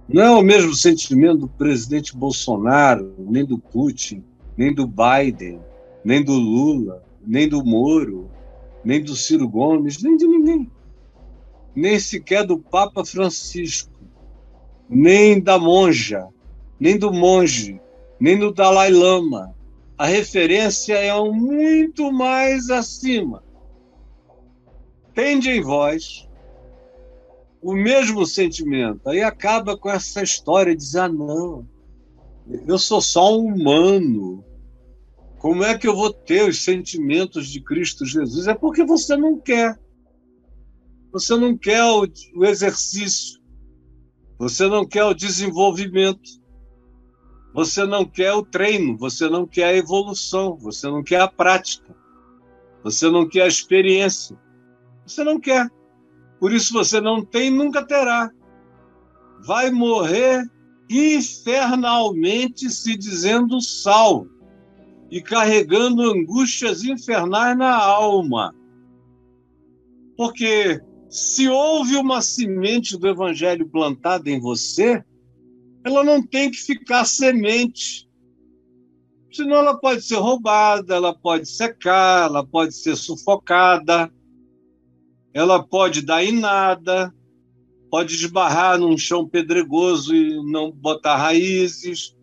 Não 0.07 0.23
é 0.23 0.31
o 0.33 0.43
mesmo 0.43 0.75
sentimento 0.75 1.39
do 1.39 1.49
presidente 1.49 2.15
Bolsonaro, 2.15 3.15
nem 3.19 3.47
do 3.47 3.59
Putin, 3.59 4.23
nem 4.55 4.75
do 4.75 4.87
Biden, 4.87 5.63
nem 6.05 6.23
do 6.23 6.35
Lula, 6.35 7.03
nem 7.27 7.49
do 7.49 7.65
Moro, 7.65 8.31
nem 8.85 9.03
do 9.03 9.17
Ciro 9.17 9.49
Gomes, 9.49 10.03
nem 10.03 10.15
de 10.15 10.27
ninguém. 10.27 10.74
Nem 11.75 11.99
sequer 11.99 12.47
do 12.47 12.59
Papa 12.59 13.05
Francisco, 13.05 13.93
nem 14.89 15.41
da 15.41 15.59
monja, 15.59 16.29
nem 16.79 16.99
do 16.99 17.13
monge, 17.13 17.81
nem 18.21 18.39
do 18.39 18.53
Dalai 18.53 18.91
Lama. 18.91 19.55
A 19.97 20.07
referência 20.07 20.95
é 20.95 21.15
um 21.15 21.33
muito 21.33 22.13
mais 22.13 22.71
acima. 22.71 23.43
Tende 25.15 25.51
em 25.51 25.61
vós 25.61 26.29
o 27.63 27.73
mesmo 27.73 28.27
sentimento. 28.27 29.09
Aí 29.09 29.23
acaba 29.23 29.77
com 29.77 29.89
essa 29.89 30.23
história 30.23 30.75
de 30.75 30.83
dizer: 30.83 31.01
ah, 31.01 31.09
não, 31.09 31.67
eu 32.67 32.79
sou 32.79 33.01
só 33.01 33.39
um 33.39 33.47
humano. 33.47 34.45
Como 35.39 35.63
é 35.65 35.77
que 35.77 35.87
eu 35.87 35.95
vou 35.95 36.13
ter 36.13 36.49
os 36.49 36.65
sentimentos 36.65 37.49
de 37.49 37.61
Cristo 37.61 38.05
Jesus? 38.05 38.47
É 38.47 38.55
porque 38.55 38.85
você 38.85 39.17
não 39.17 39.39
quer. 39.39 39.79
Você 41.15 41.37
não 41.37 41.57
quer 41.57 41.81
o, 41.85 42.09
o 42.35 42.45
exercício. 42.45 43.41
Você 44.37 44.67
não 44.67 44.85
quer 44.85 45.05
o 45.05 45.15
desenvolvimento. 45.15 46.43
Você 47.55 47.87
não 47.87 48.05
quer 48.05 48.33
o 48.33 48.45
treino. 48.45 48.97
Você 48.99 49.29
não 49.29 49.47
quer 49.47 49.67
a 49.67 49.77
evolução. 49.77 50.57
Você 50.57 50.89
não 50.89 51.05
quer 51.05 51.21
a 51.21 51.29
prática. 51.29 51.95
Você 52.83 53.09
não 53.09 53.29
quer 53.29 53.43
a 53.43 53.47
experiência. 53.47 54.37
Você 55.07 55.23
não 55.23 55.39
quer. 55.39 55.71
Por 56.41 56.53
isso 56.53 56.73
você 56.73 57.01
não 57.01 57.25
tem, 57.25 57.49
nunca 57.49 57.87
terá. 57.87 58.29
Vai 59.47 59.71
morrer 59.71 60.43
infernalmente 60.91 62.69
se 62.71 62.97
dizendo 62.97 63.61
salvo 63.61 64.29
e 65.13 65.23
carregando 65.23 66.03
angústias 66.03 66.83
infernais 66.83 67.57
na 67.57 67.73
alma. 67.73 68.53
Porque 70.17 70.83
se 71.15 71.49
houve 71.49 71.97
uma 71.97 72.21
semente 72.21 72.97
do 72.97 73.09
evangelho 73.09 73.69
plantada 73.69 74.31
em 74.31 74.41
você, 74.41 75.05
ela 75.85 76.03
não 76.03 76.23
tem 76.23 76.51
que 76.51 76.57
ficar 76.57 77.05
semente. 77.05 78.09
Senão 79.33 79.57
ela 79.57 79.77
pode 79.77 80.03
ser 80.03 80.17
roubada, 80.17 80.95
ela 80.95 81.15
pode 81.15 81.49
secar, 81.49 82.27
ela 82.27 82.45
pode 82.45 82.75
ser 82.75 82.97
sufocada 82.97 84.11
ela 85.35 85.61
pode 85.61 86.01
dar 86.01 86.25
em 86.25 86.31
nada, 86.31 87.13
pode 87.91 88.15
esbarrar 88.15 88.79
num 88.79 88.97
chão 88.97 89.29
pedregoso 89.29 90.15
e 90.15 90.41
não 90.49 90.71
botar 90.71 91.17
raízes, 91.17 92.15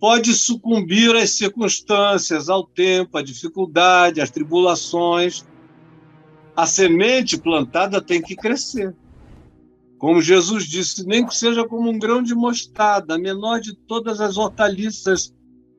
pode 0.00 0.32
sucumbir 0.32 1.14
às 1.14 1.32
circunstâncias, 1.32 2.48
ao 2.48 2.66
tempo, 2.66 3.18
à 3.18 3.22
dificuldade, 3.22 4.22
às 4.22 4.30
tribulações. 4.30 5.46
A 6.58 6.66
semente 6.66 7.38
plantada 7.38 8.02
tem 8.02 8.20
que 8.20 8.34
crescer. 8.34 8.92
Como 9.96 10.20
Jesus 10.20 10.64
disse, 10.64 11.06
nem 11.06 11.24
que 11.24 11.36
seja 11.36 11.64
como 11.64 11.88
um 11.88 11.96
grão 11.96 12.20
de 12.20 12.34
mostarda, 12.34 13.14
a 13.14 13.18
menor 13.18 13.60
de 13.60 13.76
todas 13.76 14.20
as 14.20 14.36
hortaliças 14.36 15.32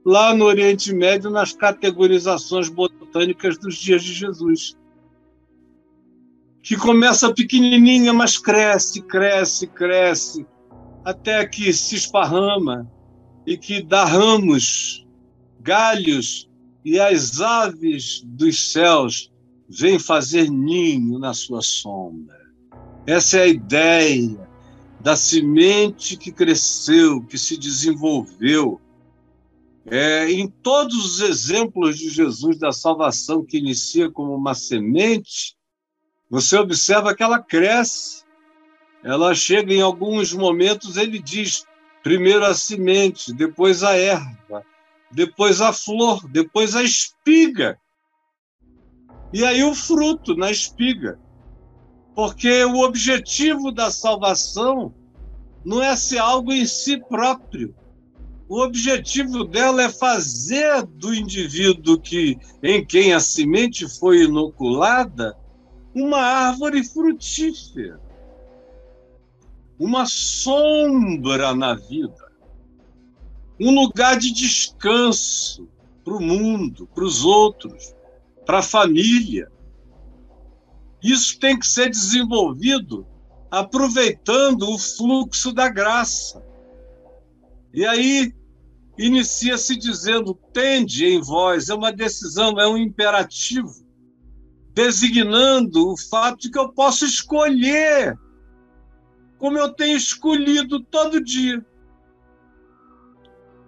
lá 0.06 0.34
no 0.34 0.46
Oriente 0.46 0.94
Médio, 0.94 1.30
nas 1.30 1.52
categorizações 1.52 2.70
botânicas 2.70 3.58
dos 3.58 3.76
dias 3.76 4.02
de 4.02 4.14
Jesus 4.14 4.80
que 6.62 6.76
começa 6.78 7.34
pequenininha, 7.34 8.14
mas 8.14 8.38
cresce, 8.38 9.02
cresce, 9.02 9.68
cresce, 9.68 10.46
até 11.04 11.46
que 11.46 11.74
se 11.74 11.96
esparrama 11.96 12.90
e 13.46 13.58
que 13.58 13.82
dá 13.82 14.06
ramos, 14.06 15.06
galhos, 15.60 16.50
e 16.86 17.00
as 17.00 17.42
aves 17.42 18.22
dos 18.24 18.72
céus 18.72 19.32
vêm 19.70 20.00
fazer 20.00 20.50
ninho 20.50 21.20
na 21.20 21.34
sua 21.34 21.62
sombra. 21.62 22.40
Essa 23.06 23.38
é 23.38 23.42
a 23.44 23.48
ideia. 23.48 24.50
da 25.02 25.16
semente 25.16 26.18
que 26.18 26.30
cresceu, 26.30 27.22
que 27.24 27.38
se 27.38 27.56
desenvolveu. 27.56 28.82
É, 29.86 30.30
em 30.30 30.46
todos 30.46 30.94
os 30.94 31.22
exemplos 31.22 31.98
de 31.98 32.10
Jesus 32.10 32.60
da 32.60 32.74
salvação 32.74 33.46
que 33.46 33.58
inicia 33.58 34.12
como 34.12 34.36
uma 34.36 34.54
semente, 34.54 35.56
você 36.30 36.58
observa 36.58 37.16
que 37.16 37.24
ela 37.24 37.40
cresce. 37.40 38.24
Ela 39.02 39.34
chega 39.34 39.74
em 39.74 39.82
alguns 39.82 40.34
momentos, 40.34 40.98
ele 40.98 41.18
diz: 41.18 41.64
primeiro 42.04 42.44
a 42.44 42.54
semente, 42.54 43.34
depois 43.34 43.84
a 43.84 43.96
erva, 43.96 44.66
depois 45.10 45.62
a 45.62 45.72
flor, 45.72 46.28
depois 46.28 46.76
a 46.76 46.84
espiga. 46.84 47.80
E 49.32 49.46
aí 49.46 49.64
o 49.64 49.76
fruto 49.76 50.36
na 50.36 50.50
espiga. 50.50 51.20
Porque 52.16 52.64
o 52.66 52.80
objetivo 52.82 53.72
da 53.72 53.92
salvação 53.92 54.94
não 55.64 55.82
é 55.82 55.96
ser 55.96 56.18
algo 56.18 56.52
em 56.52 56.66
si 56.66 56.98
próprio. 56.98 57.76
O 58.48 58.62
objetivo 58.64 59.44
dela 59.44 59.84
é 59.84 59.90
fazer 59.90 60.84
do 60.84 61.14
indivíduo 61.14 62.00
que 62.00 62.38
em 62.64 62.84
quem 62.84 63.14
a 63.14 63.20
semente 63.20 63.88
foi 63.88 64.24
inoculada 64.24 65.38
uma 65.94 66.20
árvore 66.20 66.84
frutífera, 66.84 68.00
uma 69.78 70.06
sombra 70.06 71.54
na 71.54 71.76
vida, 71.76 72.32
um 73.60 73.74
lugar 73.74 74.18
de 74.18 74.32
descanso 74.32 75.68
para 76.04 76.16
o 76.16 76.22
mundo, 76.22 76.88
para 76.94 77.04
os 77.04 77.24
outros, 77.24 77.94
para 78.50 78.60
a 78.60 78.64
família. 78.64 79.48
Isso 81.04 81.40
tem 81.40 81.60
que 81.60 81.68
ser 81.68 81.88
desenvolvido 81.88 83.06
aproveitando 83.52 84.64
o 84.64 84.80
fluxo 84.80 85.54
da 85.54 85.70
graça. 85.70 86.44
E 87.72 87.86
aí 87.86 88.34
inicia-se 88.98 89.78
dizendo: 89.78 90.34
tende 90.52 91.06
em 91.06 91.22
vós, 91.22 91.70
é 91.70 91.76
uma 91.76 91.92
decisão, 91.92 92.60
é 92.60 92.68
um 92.68 92.76
imperativo, 92.76 93.86
designando 94.74 95.88
o 95.88 95.96
fato 95.96 96.40
de 96.40 96.50
que 96.50 96.58
eu 96.58 96.74
posso 96.74 97.06
escolher, 97.06 98.18
como 99.38 99.60
eu 99.60 99.72
tenho 99.76 99.96
escolhido 99.96 100.84
todo 100.86 101.24
dia. 101.24 101.64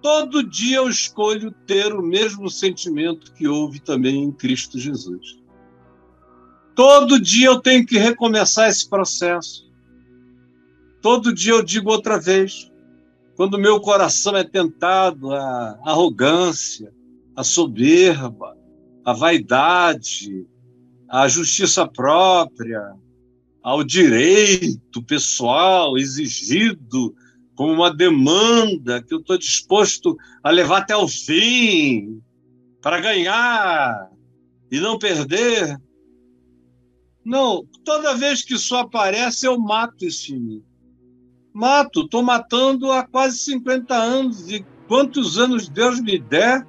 Todo 0.02 0.42
dia 0.42 0.78
eu 0.78 0.90
escolho 0.90 1.52
ter 1.68 1.94
o 1.94 2.02
mesmo 2.02 2.50
sentimento 2.50 3.32
que 3.34 3.48
houve 3.48 3.80
também 3.80 4.24
em 4.24 4.32
Cristo 4.32 4.80
Jesus. 4.80 5.40
Todo 6.76 7.20
dia 7.20 7.48
eu 7.48 7.60
tenho 7.60 7.86
que 7.86 8.00
recomeçar 8.00 8.70
esse 8.70 8.90
processo. 8.90 9.70
Todo 11.02 11.34
dia 11.34 11.54
eu 11.54 11.62
digo 11.62 11.92
outra 11.92 12.20
vez. 12.20 12.72
Quando 13.36 13.60
meu 13.60 13.80
coração 13.80 14.36
é 14.36 14.44
tentado 14.44 15.32
à 15.34 15.80
arrogância, 15.86 16.92
à 17.36 17.44
soberba, 17.44 18.58
à 19.06 19.14
vaidade, 19.14 20.48
à 21.08 21.28
justiça 21.28 21.88
própria, 21.88 22.96
ao 23.62 23.84
direito 23.84 25.04
pessoal 25.04 25.98
exigido 25.98 27.14
como 27.62 27.74
uma 27.74 27.94
demanda 27.94 29.04
que 29.04 29.14
eu 29.14 29.20
estou 29.20 29.38
disposto 29.38 30.18
a 30.44 30.50
levar 30.50 30.80
até 30.80 30.98
o 30.98 31.08
fim 31.08 32.20
para 32.82 33.00
ganhar 33.00 34.10
e 34.72 34.80
não 34.80 34.98
perder. 34.98 35.80
Não, 37.24 37.64
toda 37.86 38.16
vez 38.16 38.44
que 38.44 38.56
isso 38.56 38.76
aparece, 38.76 39.46
eu 39.46 39.60
mato 39.60 40.04
isso 40.04 40.34
em 40.34 40.40
mim. 40.40 40.64
Mato, 41.54 42.02
estou 42.02 42.24
matando 42.24 42.92
há 42.92 43.06
quase 43.06 43.38
50 43.38 43.94
anos, 43.94 44.50
e 44.50 44.66
quantos 44.88 45.38
anos 45.38 45.70
Deus 45.70 46.02
me 46.02 46.18
der, 46.18 46.66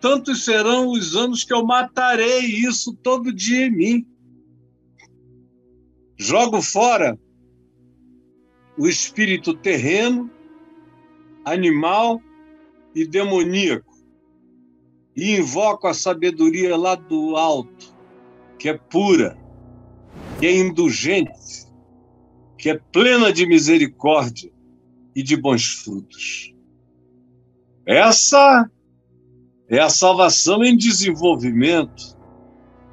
tantos 0.00 0.44
serão 0.44 0.90
os 0.90 1.14
anos 1.14 1.44
que 1.44 1.54
eu 1.54 1.64
matarei 1.64 2.40
isso 2.46 2.92
todo 3.00 3.32
dia 3.32 3.66
em 3.66 3.70
mim. 3.70 4.06
Jogo 6.18 6.60
fora 6.60 7.16
o 8.78 8.86
espírito 8.86 9.54
terreno, 9.54 10.30
animal 11.44 12.20
e 12.94 13.06
demoníaco 13.06 13.96
e 15.16 15.36
invoco 15.36 15.86
a 15.86 15.94
sabedoria 15.94 16.76
lá 16.76 16.94
do 16.94 17.36
alto, 17.36 17.94
que 18.58 18.68
é 18.68 18.74
pura, 18.74 19.38
que 20.38 20.46
é 20.46 20.54
indulgente, 20.54 21.66
que 22.58 22.70
é 22.70 22.78
plena 22.92 23.32
de 23.32 23.46
misericórdia 23.46 24.52
e 25.14 25.22
de 25.22 25.36
bons 25.36 25.64
frutos. 25.64 26.54
Essa 27.86 28.70
é 29.68 29.78
a 29.78 29.88
salvação 29.88 30.62
em 30.62 30.76
desenvolvimento. 30.76 32.16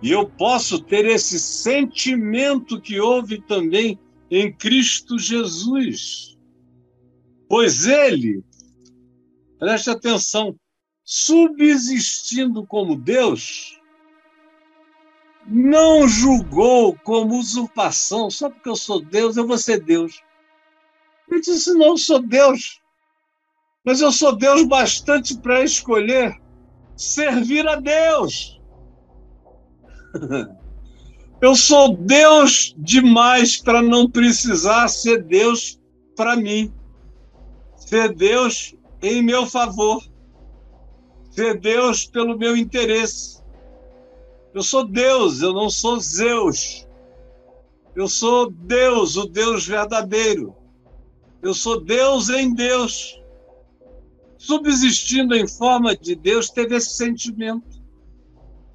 E 0.02 0.12
eu 0.12 0.30
posso 0.30 0.80
ter 0.80 1.06
esse 1.06 1.40
sentimento 1.40 2.80
que 2.80 3.00
houve 3.00 3.42
também 3.42 4.00
em 4.36 4.52
Cristo 4.52 5.20
Jesus. 5.20 6.36
Pois 7.48 7.86
ele, 7.86 8.44
preste 9.60 9.92
atenção, 9.92 10.56
subsistindo 11.04 12.66
como 12.66 12.96
Deus, 12.96 13.80
não 15.46 16.08
julgou 16.08 16.98
como 17.04 17.38
usurpação, 17.38 18.32
só 18.32 18.50
porque 18.50 18.70
eu 18.70 18.76
sou 18.76 19.04
Deus, 19.04 19.38
eu 19.38 19.46
vou 19.46 19.58
ser 19.58 19.84
Deus. 19.84 20.24
Ele 21.30 21.42
disse: 21.42 21.72
não, 21.74 21.90
eu 21.90 21.98
sou 21.98 22.20
Deus, 22.20 22.82
mas 23.86 24.02
eu 24.02 24.12
sou 24.12 24.36
Deus 24.36 24.64
bastante 24.64 25.38
para 25.38 25.64
escolher 25.64 26.42
servir 26.98 27.68
a 27.68 27.76
Deus. 27.76 28.60
Eu 31.44 31.56
sou 31.56 31.94
Deus 31.98 32.74
demais 32.78 33.58
para 33.58 33.82
não 33.82 34.10
precisar 34.10 34.88
ser 34.88 35.22
Deus 35.22 35.78
para 36.16 36.38
mim. 36.38 36.74
Ser 37.76 38.16
Deus 38.16 38.74
em 39.02 39.22
meu 39.22 39.46
favor. 39.46 40.02
Ser 41.32 41.60
Deus 41.60 42.06
pelo 42.06 42.38
meu 42.38 42.56
interesse. 42.56 43.44
Eu 44.54 44.64
sou 44.64 44.88
Deus, 44.88 45.42
eu 45.42 45.52
não 45.52 45.70
sou 45.70 46.00
Zeus. 46.00 46.88
Eu 47.94 48.08
sou 48.08 48.50
Deus, 48.50 49.18
o 49.18 49.26
Deus 49.26 49.68
verdadeiro. 49.68 50.56
Eu 51.42 51.54
sou 51.54 51.82
Deus 51.82 52.30
em 52.30 52.54
Deus. 52.54 53.22
Subsistindo 54.38 55.36
em 55.36 55.46
forma 55.46 55.94
de 55.94 56.16
Deus, 56.16 56.50
teve 56.50 56.78
esse 56.78 56.92
sentimento 56.92 57.84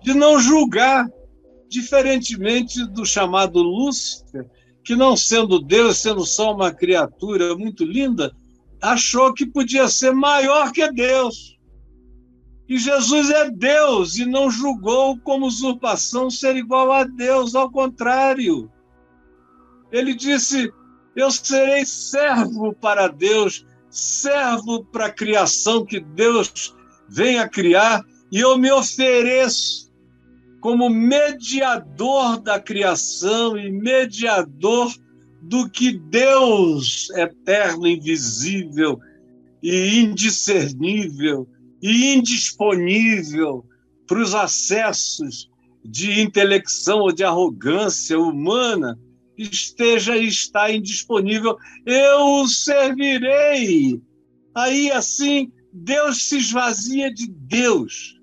de 0.02 0.12
não 0.12 0.38
julgar, 0.38 1.08
diferentemente 1.68 2.84
do 2.86 3.04
chamado 3.04 3.62
Lúcifer, 3.62 4.46
que 4.82 4.96
não 4.96 5.16
sendo 5.16 5.60
Deus, 5.60 5.98
sendo 5.98 6.24
só 6.24 6.54
uma 6.54 6.72
criatura 6.72 7.54
muito 7.54 7.84
linda, 7.84 8.34
achou 8.80 9.34
que 9.34 9.44
podia 9.44 9.88
ser 9.88 10.12
maior 10.12 10.72
que 10.72 10.90
Deus. 10.90 11.58
E 12.68 12.78
Jesus 12.78 13.30
é 13.30 13.50
Deus 13.50 14.16
e 14.16 14.26
não 14.26 14.50
julgou 14.50 15.18
como 15.20 15.46
usurpação 15.46 16.30
ser 16.30 16.56
igual 16.56 16.92
a 16.92 17.04
Deus, 17.04 17.54
ao 17.54 17.70
contrário. 17.70 18.70
Ele 19.90 20.14
disse: 20.14 20.70
Eu 21.16 21.30
serei 21.30 21.84
servo 21.86 22.74
para 22.74 23.08
Deus, 23.08 23.64
servo 23.90 24.84
para 24.84 25.06
a 25.06 25.12
criação 25.12 25.84
que 25.84 25.98
Deus 25.98 26.74
vem 27.08 27.38
a 27.38 27.48
criar, 27.48 28.04
e 28.30 28.38
eu 28.40 28.58
me 28.58 28.70
ofereço 28.70 29.87
como 30.60 30.88
mediador 30.88 32.40
da 32.40 32.58
criação 32.58 33.56
e 33.56 33.70
mediador 33.70 34.92
do 35.42 35.68
que 35.70 35.96
Deus 35.96 37.10
eterno, 37.10 37.86
invisível 37.86 38.98
e 39.62 40.00
indiscernível 40.00 41.48
e 41.80 42.14
indisponível 42.14 43.64
para 44.06 44.20
os 44.20 44.34
acessos 44.34 45.48
de 45.84 46.20
intelecção 46.20 47.00
ou 47.00 47.12
de 47.12 47.24
arrogância 47.24 48.18
humana 48.18 48.98
esteja 49.36 50.16
e 50.16 50.26
está 50.26 50.72
indisponível, 50.72 51.56
eu 51.86 52.42
o 52.42 52.48
servirei. 52.48 54.00
Aí 54.54 54.90
assim, 54.90 55.52
Deus 55.72 56.28
se 56.28 56.38
esvazia 56.38 57.12
de 57.12 57.28
Deus. 57.28 58.17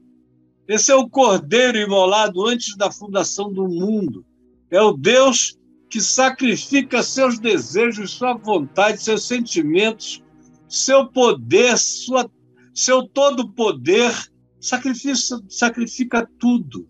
Esse 0.68 0.92
é 0.92 0.96
o 0.96 1.10
cordeiro 1.10 1.78
imolado 1.78 2.46
antes 2.46 2.76
da 2.76 2.92
fundação 2.92 3.52
do 3.54 3.68
mundo. 3.68 4.26
É 4.72 4.82
o 4.82 4.94
Deus 4.94 5.58
que 5.90 6.02
sacrifica 6.02 7.04
seus 7.04 7.40
desejos, 7.40 8.12
sua 8.12 8.34
vontade, 8.34 9.02
seus 9.02 9.28
sentimentos, 9.28 10.24
seu 10.68 11.08
poder, 11.08 11.78
sua 11.78 12.30
seu 12.74 13.08
todo 13.08 13.50
poder, 13.50 14.14
sacrifica, 14.60 15.16
sacrifica 15.48 16.30
tudo, 16.38 16.86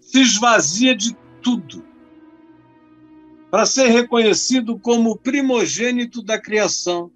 se 0.00 0.20
esvazia 0.20 0.96
de 0.96 1.16
tudo. 1.40 1.86
para 3.50 3.64
ser 3.64 3.88
reconhecido 3.88 4.78
como 4.78 5.16
primogênito 5.16 6.22
da 6.22 6.38
criação, 6.38 7.10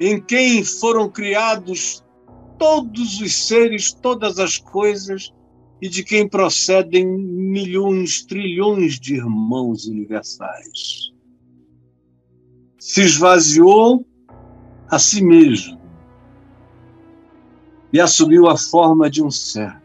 em 0.00 0.20
quem 0.20 0.64
foram 0.64 1.10
criados 1.10 2.02
todos 2.58 3.20
os 3.20 3.46
seres, 3.46 3.92
todas 3.92 4.38
as 4.38 4.58
coisas, 4.58 5.32
e 5.80 5.88
de 5.88 6.02
quem 6.02 6.28
procedem 6.28 7.06
milhões, 7.06 8.24
trilhões 8.24 8.98
de 8.98 9.16
irmãos 9.16 9.86
universais. 9.86 11.12
Se 12.78 13.02
esvaziou 13.02 14.06
a 14.90 14.98
si 14.98 15.22
mesmo 15.22 15.80
e 17.92 18.00
assumiu 18.00 18.46
a 18.46 18.56
forma 18.56 19.10
de 19.10 19.22
um 19.22 19.30
servo, 19.30 19.82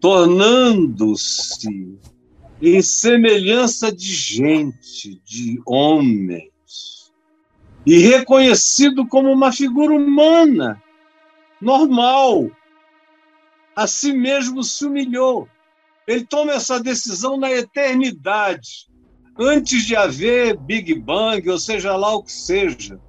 tornando-se 0.00 1.98
em 2.60 2.82
semelhança 2.82 3.92
de 3.92 4.12
gente, 4.12 5.20
de 5.24 5.60
homens, 5.66 7.12
e 7.84 7.98
reconhecido 7.98 9.06
como 9.06 9.30
uma 9.30 9.52
figura 9.52 9.94
humana, 9.94 10.82
normal. 11.60 12.50
A 13.74 13.86
si 13.86 14.12
mesmo 14.12 14.62
se 14.62 14.84
humilhou. 14.84 15.48
Ele 16.06 16.24
toma 16.24 16.52
essa 16.52 16.80
decisão 16.80 17.36
na 17.36 17.50
eternidade, 17.50 18.86
antes 19.38 19.84
de 19.84 19.96
haver 19.96 20.56
Big 20.56 20.94
Bang, 20.94 21.48
ou 21.50 21.58
seja 21.58 21.96
lá 21.96 22.14
o 22.14 22.22
que 22.22 22.32
seja, 22.32 23.00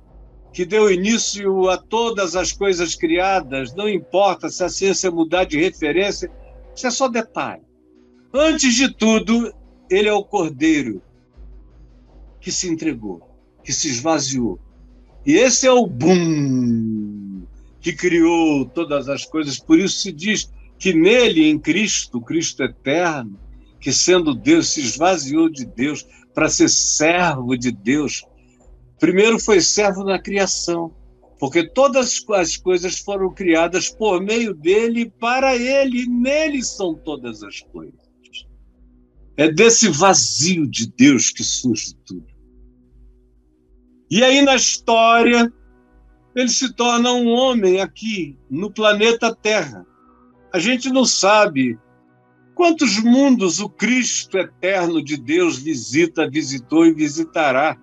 que 0.52 0.66
deu 0.66 0.92
início 0.92 1.70
a 1.70 1.78
todas 1.78 2.36
as 2.36 2.52
coisas 2.52 2.96
criadas, 2.96 3.76
não 3.76 3.88
importa 3.88 4.50
se 4.50 4.64
a 4.64 4.70
ciência 4.70 5.12
mudar 5.12 5.44
de 5.44 5.60
referência, 5.60 6.32
isso 6.76 6.88
é 6.88 6.92
só 6.92 7.08
detalhe. 7.08 7.62
Antes 8.34 8.74
de 8.74 8.92
tudo, 8.92 9.54
ele 9.90 10.10
é 10.10 10.14
o 10.14 10.24
cordeiro 10.24 11.02
que 12.42 12.52
se 12.52 12.68
entregou, 12.68 13.22
que 13.64 13.72
se 13.72 13.88
esvaziou. 13.88 14.60
E 15.26 15.36
esse 15.36 15.68
é 15.68 15.72
o 15.72 15.86
boom 15.86 16.97
que 17.82 17.94
criou 17.94 18.66
todas 18.66 19.10
as 19.10 19.26
coisas. 19.26 19.60
Por 19.60 19.80
isso 19.80 20.02
se 20.02 20.12
diz 20.12 20.52
que 20.80 20.94
nele, 20.94 21.46
em 21.46 21.58
Cristo, 21.58 22.22
Cristo 22.22 22.64
eterno, 22.64 23.40
que 23.80 23.92
sendo 23.92 24.34
Deus 24.34 24.70
se 24.70 24.82
esvaziou 24.82 25.50
de 25.50 25.66
Deus 25.66 26.06
para 26.34 26.50
ser 26.50 26.70
servo 26.70 27.58
de 27.58 27.72
Deus. 27.72 28.26
Primeiro 29.00 29.40
foi 29.40 29.62
servo 29.62 30.04
na 30.04 30.20
criação, 30.20 30.94
porque 31.40 31.68
todas 31.68 32.24
as 32.30 32.58
coisas 32.58 33.00
foram 33.00 33.34
criadas 33.34 33.90
por 33.90 34.22
meio 34.22 34.54
dele, 34.54 35.12
para 35.20 35.56
ele, 35.56 36.04
e 36.04 36.08
nele 36.08 36.64
são 36.64 36.96
todas 36.96 37.44
as 37.44 37.62
coisas. 37.62 38.08
É 39.36 39.52
desse 39.52 39.88
vazio 39.88 40.68
de 40.68 40.88
Deus 40.88 41.30
que 41.30 41.44
surge 41.44 41.94
tudo. 42.06 42.26
E 44.10 44.24
aí, 44.24 44.42
na 44.42 44.56
história, 44.56 45.52
ele 46.40 46.50
se 46.50 46.74
torna 46.74 47.12
um 47.14 47.28
homem 47.30 47.82
aqui, 47.82 48.38
no 48.50 48.72
planeta 48.72 49.36
Terra. 49.36 49.86
A 50.54 50.60
gente 50.60 50.90
não 50.90 51.04
sabe 51.04 51.78
quantos 52.54 53.00
mundos 53.04 53.60
o 53.60 53.68
Cristo 53.68 54.38
eterno 54.38 55.04
de 55.04 55.18
Deus 55.18 55.58
visita, 55.58 56.30
visitou 56.30 56.86
e 56.86 56.94
visitará. 56.94 57.78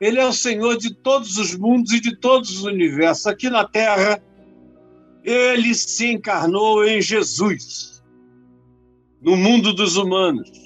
Ele 0.00 0.20
é 0.20 0.26
o 0.26 0.32
Senhor 0.32 0.76
de 0.76 0.94
todos 0.94 1.38
os 1.38 1.56
mundos 1.56 1.92
e 1.92 2.00
de 2.00 2.14
todos 2.16 2.50
os 2.50 2.64
universos. 2.64 3.26
Aqui 3.26 3.48
na 3.48 3.66
Terra, 3.66 4.22
ele 5.22 5.74
se 5.74 6.06
encarnou 6.12 6.84
em 6.84 7.00
Jesus, 7.00 8.02
no 9.22 9.36
mundo 9.36 9.72
dos 9.72 9.96
humanos 9.96 10.64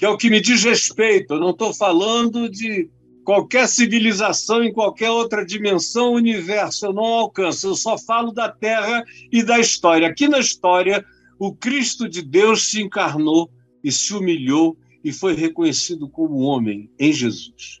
que 0.00 0.06
é 0.06 0.08
o 0.08 0.16
que 0.16 0.30
me 0.30 0.40
diz 0.40 0.64
respeito. 0.64 1.34
Eu 1.34 1.40
não 1.40 1.50
estou 1.50 1.74
falando 1.74 2.48
de 2.48 2.88
qualquer 3.30 3.68
civilização 3.68 4.64
em 4.64 4.72
qualquer 4.72 5.08
outra 5.08 5.46
dimensão, 5.46 6.14
universo. 6.14 6.86
Eu 6.86 6.92
não 6.92 7.04
alcanço. 7.04 7.68
Eu 7.68 7.76
só 7.76 7.96
falo 7.96 8.32
da 8.32 8.50
Terra 8.50 9.04
e 9.30 9.40
da 9.40 9.60
história. 9.60 10.08
Aqui 10.08 10.26
na 10.26 10.40
história, 10.40 11.04
o 11.38 11.54
Cristo 11.54 12.08
de 12.08 12.22
Deus 12.22 12.68
se 12.68 12.82
encarnou 12.82 13.48
e 13.84 13.92
se 13.92 14.12
humilhou 14.12 14.76
e 15.04 15.12
foi 15.12 15.34
reconhecido 15.34 16.08
como 16.08 16.40
homem 16.40 16.90
em 16.98 17.12
Jesus. 17.12 17.80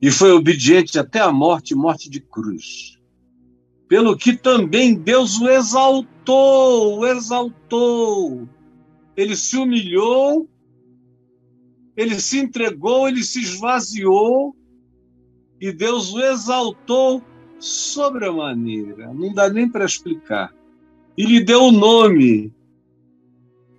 E 0.00 0.10
foi 0.10 0.32
obediente 0.32 0.98
até 0.98 1.20
a 1.20 1.30
morte 1.30 1.74
morte 1.74 2.08
de 2.08 2.18
cruz. 2.18 2.98
Pelo 3.88 4.16
que 4.16 4.34
também 4.34 4.94
Deus 4.94 5.38
o 5.38 5.50
exaltou, 5.50 7.00
o 7.00 7.06
exaltou 7.06 8.48
ele 9.16 9.36
se 9.36 9.56
humilhou, 9.56 10.48
ele 11.96 12.20
se 12.20 12.38
entregou, 12.38 13.08
ele 13.08 13.22
se 13.22 13.40
esvaziou 13.40 14.56
e 15.60 15.72
Deus 15.72 16.12
o 16.12 16.20
exaltou 16.20 17.22
sobremaneira. 17.58 19.12
Não 19.12 19.32
dá 19.32 19.48
nem 19.48 19.68
para 19.68 19.84
explicar. 19.84 20.52
E 21.16 21.24
lhe 21.24 21.44
deu 21.44 21.64
o 21.64 21.72
nome, 21.72 22.52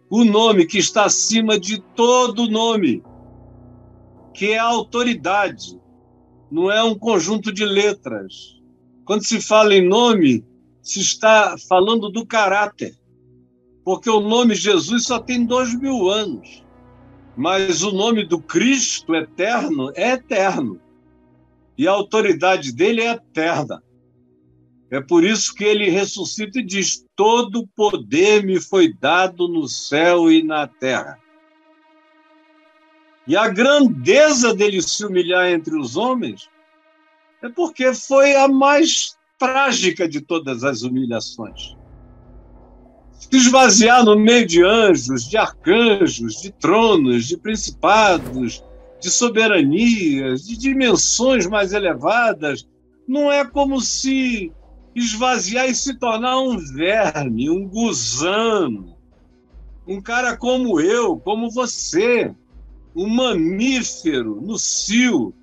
o 0.10 0.24
nome 0.24 0.66
que 0.66 0.78
está 0.78 1.06
acima 1.06 1.60
de 1.60 1.82
todo 1.96 2.50
nome, 2.50 3.04
que 4.34 4.52
é 4.52 4.60
a 4.60 4.66
autoridade, 4.66 5.80
não 6.52 6.72
é 6.72 6.84
um 6.84 6.98
conjunto 6.98 7.52
de 7.52 7.66
letras. 7.66 8.62
Quando 9.04 9.26
se 9.26 9.42
fala 9.42 9.74
em 9.74 9.88
nome, 9.88 10.46
se 10.82 11.00
está 11.00 11.56
falando 11.68 12.10
do 12.10 12.26
caráter 12.26 12.96
porque 13.84 14.10
o 14.10 14.22
nome 14.22 14.56
Jesus 14.56 15.04
só 15.04 15.20
tem 15.20 15.46
dois 15.46 15.74
mil 15.76 16.10
anos, 16.10 16.63
mas 17.36 17.82
o 17.84 17.92
nome 17.92 18.26
do 18.26 18.40
Cristo 18.40 19.16
eterno 19.16 19.92
é 19.96 20.12
eterno 20.12 20.80
e 21.78 21.88
a 21.88 21.92
autoridade 21.92 22.72
dele 22.72 23.02
é 23.02 23.12
eterna. 23.12 23.82
É 24.92 25.02
por 25.02 25.24
isso 25.24 25.56
que 25.56 25.64
ele 25.64 25.90
ressuscita 25.90 26.60
e 26.60 26.64
diz: 26.64 27.04
Todo 27.16 27.68
poder 27.76 28.46
me 28.46 28.62
foi 28.62 28.94
dado 28.94 29.48
no 29.48 29.68
céu 29.68 30.32
e 30.32 30.44
na 30.44 30.68
terra. 30.68 31.18
E 33.26 33.36
a 33.36 33.48
grandeza 33.48 34.54
dele 34.54 34.82
se 34.82 35.04
humilhar 35.04 35.50
entre 35.50 35.76
os 35.76 35.96
homens 35.96 36.48
é 37.42 37.50
porque 37.50 37.94
foi 37.94 38.36
a 38.36 38.48
mais 38.48 39.18
trágica 39.40 40.08
de 40.08 40.22
todas 40.22 40.64
as 40.64 40.84
humilhações 40.84 41.76
se 43.30 43.38
esvaziar 43.38 44.04
no 44.04 44.18
meio 44.18 44.46
de 44.46 44.64
anjos, 44.64 45.30
de 45.30 45.38
arcanjos, 45.38 46.42
de 46.42 46.52
tronos, 46.52 47.28
de 47.28 47.38
principados, 47.38 48.64
de 49.00 49.10
soberanias, 49.10 50.46
de 50.46 50.58
dimensões 50.58 51.48
mais 51.48 51.74
elevadas, 51.74 52.68
não 53.08 53.32
é 53.32 53.46
como 53.46 53.82
se 53.82 54.52
esvaziar 54.96 55.68
e 55.68 55.76
se 55.76 55.96
tornar 55.96 56.40
um 56.40 56.58
verme, 56.58 57.50
um 57.50 57.68
gusano, 57.68 58.96
um 59.88 60.02
cara 60.02 60.38
como 60.38 60.80
eu, 60.80 61.18
como 61.18 61.50
você, 61.50 62.34
um 62.96 63.08
mamífero 63.08 64.40
no 64.42 64.58
cio, 64.58 65.34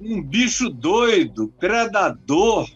um 0.00 0.22
bicho 0.22 0.68
doido, 0.68 1.52
predador, 1.58 2.68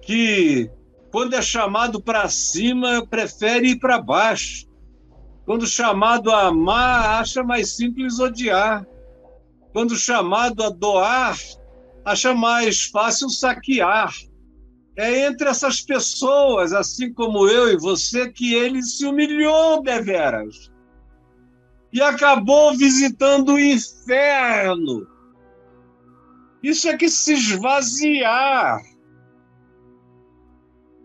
que 0.00 0.70
quando 1.10 1.34
é 1.34 1.42
chamado 1.42 2.02
para 2.02 2.28
cima, 2.28 3.06
prefere 3.06 3.70
ir 3.70 3.78
para 3.78 4.00
baixo. 4.00 4.66
Quando 5.46 5.66
chamado 5.66 6.30
a 6.30 6.48
amar, 6.48 7.20
acha 7.20 7.42
mais 7.42 7.74
simples 7.74 8.18
odiar. 8.18 8.86
Quando 9.72 9.96
chamado 9.96 10.62
a 10.62 10.68
doar, 10.68 11.38
acha 12.04 12.34
mais 12.34 12.84
fácil 12.84 13.30
saquear. 13.30 14.12
É 14.96 15.26
entre 15.26 15.48
essas 15.48 15.80
pessoas, 15.80 16.72
assim 16.72 17.12
como 17.12 17.48
eu 17.48 17.72
e 17.72 17.76
você, 17.78 18.30
que 18.30 18.52
ele 18.52 18.82
se 18.82 19.06
humilhou 19.06 19.82
deveras. 19.82 20.70
E 21.90 22.02
acabou 22.02 22.76
visitando 22.76 23.54
o 23.54 23.58
inferno. 23.58 25.06
Isso 26.62 26.88
é 26.88 26.96
que 26.96 27.08
se 27.08 27.32
esvaziar 27.32 28.82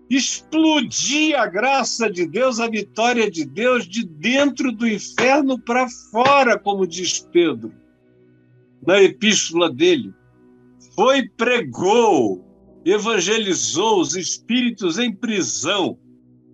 explodir 0.10 1.40
a 1.40 1.48
graça 1.48 2.10
de 2.10 2.28
Deus, 2.28 2.60
a 2.60 2.68
vitória 2.68 3.30
de 3.30 3.46
Deus 3.46 3.88
de 3.88 4.06
dentro 4.06 4.72
do 4.72 4.88
inferno 4.88 5.60
para 5.60 5.88
fora, 6.12 6.60
como 6.60 6.86
diz 6.86 7.20
Pedro 7.32 7.74
na 8.86 9.02
epístola 9.02 9.72
dele. 9.72 10.14
Foi, 10.96 11.28
pregou, 11.30 12.44
evangelizou 12.86 14.02
os 14.02 14.16
espíritos 14.16 15.00
em 15.00 15.14
prisão, 15.14 15.98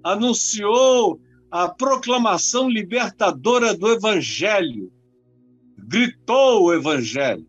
anunciou 0.04 1.20
a 1.52 1.68
proclamação 1.68 2.70
libertadora 2.70 3.76
do 3.76 3.90
evangelho, 3.90 4.92
gritou 5.78 6.66
o 6.66 6.74
evangelho. 6.74 7.48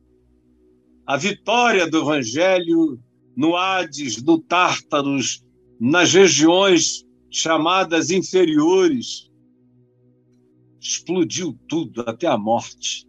A 1.06 1.16
vitória 1.16 1.88
do 1.88 1.98
evangelho 1.98 2.98
no 3.36 3.56
Hades, 3.56 4.22
no 4.22 4.38
Tártaros, 4.38 5.44
nas 5.80 6.12
regiões 6.12 7.06
chamadas 7.30 8.10
inferiores. 8.10 9.30
explodiu 10.78 11.58
tudo 11.68 12.02
até 12.06 12.26
a 12.26 12.38
morte 12.38 13.06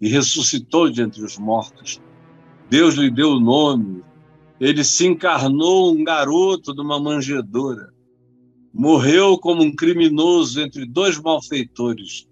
e 0.00 0.08
ressuscitou 0.08 0.90
de 0.90 1.02
entre 1.02 1.22
os 1.22 1.38
mortos. 1.38 2.00
Deus 2.68 2.94
lhe 2.94 3.10
deu 3.10 3.32
o 3.32 3.40
nome. 3.40 4.02
Ele 4.58 4.82
se 4.84 5.06
encarnou 5.06 5.94
um 5.94 6.02
garoto 6.02 6.74
de 6.74 6.80
uma 6.80 6.98
manjedoura. 6.98 7.92
Morreu 8.72 9.38
como 9.38 9.62
um 9.62 9.74
criminoso 9.74 10.60
entre 10.60 10.86
dois 10.86 11.18
malfeitores 11.20 12.26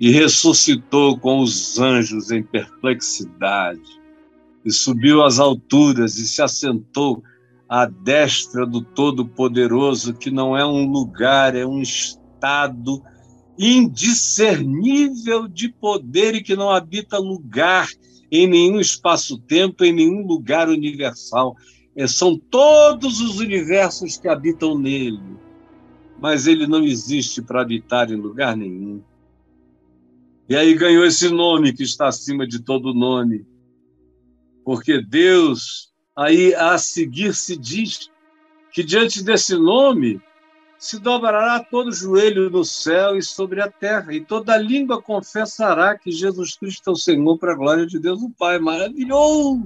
e 0.00 0.10
ressuscitou 0.10 1.18
com 1.18 1.40
os 1.40 1.78
anjos 1.78 2.30
em 2.30 2.42
perplexidade. 2.42 4.00
E 4.64 4.72
subiu 4.72 5.22
às 5.22 5.38
alturas 5.38 6.16
e 6.16 6.26
se 6.26 6.40
assentou 6.40 7.22
à 7.68 7.86
destra 7.86 8.66
do 8.66 8.82
Todo-Poderoso, 8.82 10.14
que 10.14 10.30
não 10.30 10.56
é 10.56 10.64
um 10.64 10.90
lugar, 10.90 11.56
é 11.56 11.66
um 11.66 11.80
estado 11.80 13.02
indiscernível 13.58 15.46
de 15.48 15.68
poder 15.68 16.34
e 16.34 16.42
que 16.42 16.56
não 16.56 16.70
habita 16.70 17.18
lugar 17.18 17.88
em 18.30 18.46
nenhum 18.46 18.80
espaço-tempo, 18.80 19.84
em 19.84 19.92
nenhum 19.92 20.26
lugar 20.26 20.68
universal. 20.68 21.56
É, 21.96 22.06
são 22.06 22.36
todos 22.36 23.20
os 23.20 23.38
universos 23.38 24.16
que 24.16 24.28
habitam 24.28 24.76
nele, 24.76 25.22
mas 26.20 26.46
ele 26.46 26.66
não 26.66 26.82
existe 26.82 27.40
para 27.40 27.62
habitar 27.62 28.10
em 28.10 28.16
lugar 28.16 28.56
nenhum. 28.56 29.00
E 30.48 30.56
aí 30.56 30.74
ganhou 30.74 31.06
esse 31.06 31.28
nome 31.28 31.72
que 31.72 31.84
está 31.84 32.08
acima 32.08 32.46
de 32.46 32.60
todo 32.60 32.92
nome, 32.92 33.46
porque 34.64 35.00
Deus, 35.00 35.93
aí 36.16 36.54
a 36.54 36.78
seguir 36.78 37.34
se 37.34 37.56
diz 37.56 38.10
que 38.72 38.82
diante 38.82 39.22
desse 39.22 39.56
nome 39.56 40.20
se 40.78 40.98
dobrará 40.98 41.60
todo 41.60 41.92
joelho 41.92 42.50
no 42.50 42.64
céu 42.64 43.16
e 43.16 43.22
sobre 43.22 43.62
a 43.62 43.70
terra, 43.70 44.12
e 44.12 44.20
toda 44.20 44.56
língua 44.56 45.00
confessará 45.00 45.96
que 45.96 46.10
Jesus 46.10 46.56
Cristo 46.56 46.90
é 46.90 46.92
o 46.92 46.96
Senhor 46.96 47.38
para 47.38 47.52
a 47.52 47.56
glória 47.56 47.86
de 47.86 47.98
Deus 47.98 48.20
o 48.20 48.30
Pai. 48.30 48.58
Maravilhoso! 48.58 49.62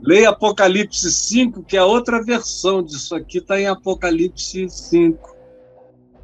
Leia 0.00 0.30
Apocalipse 0.30 1.10
5, 1.10 1.62
que 1.62 1.78
é 1.78 1.82
outra 1.82 2.22
versão 2.22 2.82
disso 2.82 3.14
aqui, 3.14 3.38
está 3.38 3.58
em 3.58 3.66
Apocalipse 3.66 4.68
5. 4.68 5.34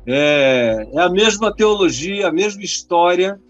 É, 0.07 0.87
é 0.93 1.01
a 1.01 1.09
mesma 1.09 1.55
teologia, 1.55 2.29
a 2.29 2.33
mesma 2.33 2.63
história 2.63 3.41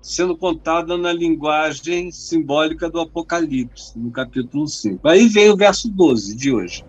sendo 0.00 0.36
contada 0.36 0.96
na 0.96 1.12
linguagem 1.12 2.10
simbólica 2.10 2.88
do 2.88 3.00
Apocalipse, 3.00 3.98
no 3.98 4.10
capítulo 4.10 4.66
5. 4.66 5.06
Aí 5.06 5.28
vem 5.28 5.50
o 5.50 5.56
verso 5.56 5.88
12 5.90 6.34
de 6.34 6.52
hoje 6.52 6.84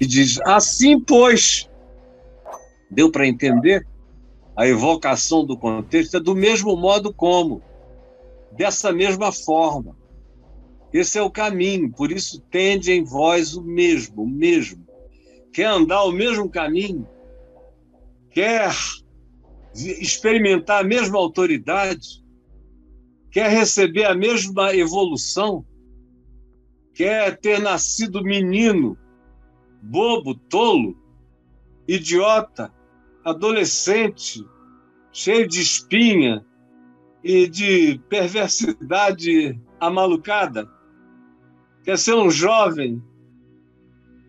e 0.00 0.06
diz: 0.06 0.40
Assim, 0.42 0.98
pois, 0.98 1.68
deu 2.90 3.10
para 3.10 3.26
entender? 3.26 3.86
A 4.56 4.66
evocação 4.66 5.44
do 5.44 5.56
contexto 5.56 6.16
é 6.16 6.20
do 6.20 6.34
mesmo 6.34 6.76
modo 6.76 7.12
como, 7.12 7.62
dessa 8.52 8.92
mesma 8.92 9.30
forma. 9.32 9.96
Esse 10.92 11.18
é 11.18 11.22
o 11.22 11.30
caminho, 11.30 11.90
por 11.90 12.10
isso 12.10 12.40
tende 12.50 12.92
em 12.92 13.04
vós 13.04 13.54
o 13.54 13.62
mesmo, 13.62 14.22
o 14.22 14.26
mesmo. 14.26 14.84
Quer 15.52 15.66
andar 15.66 16.02
o 16.04 16.12
mesmo 16.12 16.48
caminho? 16.48 17.06
Quer 18.30 18.70
experimentar 19.74 20.80
a 20.80 20.86
mesma 20.86 21.18
autoridade? 21.18 22.24
Quer 23.30 23.50
receber 23.50 24.04
a 24.04 24.14
mesma 24.14 24.74
evolução? 24.74 25.64
Quer 26.94 27.38
ter 27.38 27.60
nascido 27.60 28.22
menino 28.22 28.98
bobo, 29.82 30.34
tolo, 30.34 30.96
idiota, 31.88 32.72
adolescente, 33.24 34.44
cheio 35.12 35.48
de 35.48 35.60
espinha 35.60 36.44
e 37.22 37.48
de 37.48 37.98
perversidade 38.08 39.58
amalucada. 39.78 40.68
Quer 41.84 41.98
ser 41.98 42.14
um 42.14 42.30
jovem, 42.30 43.02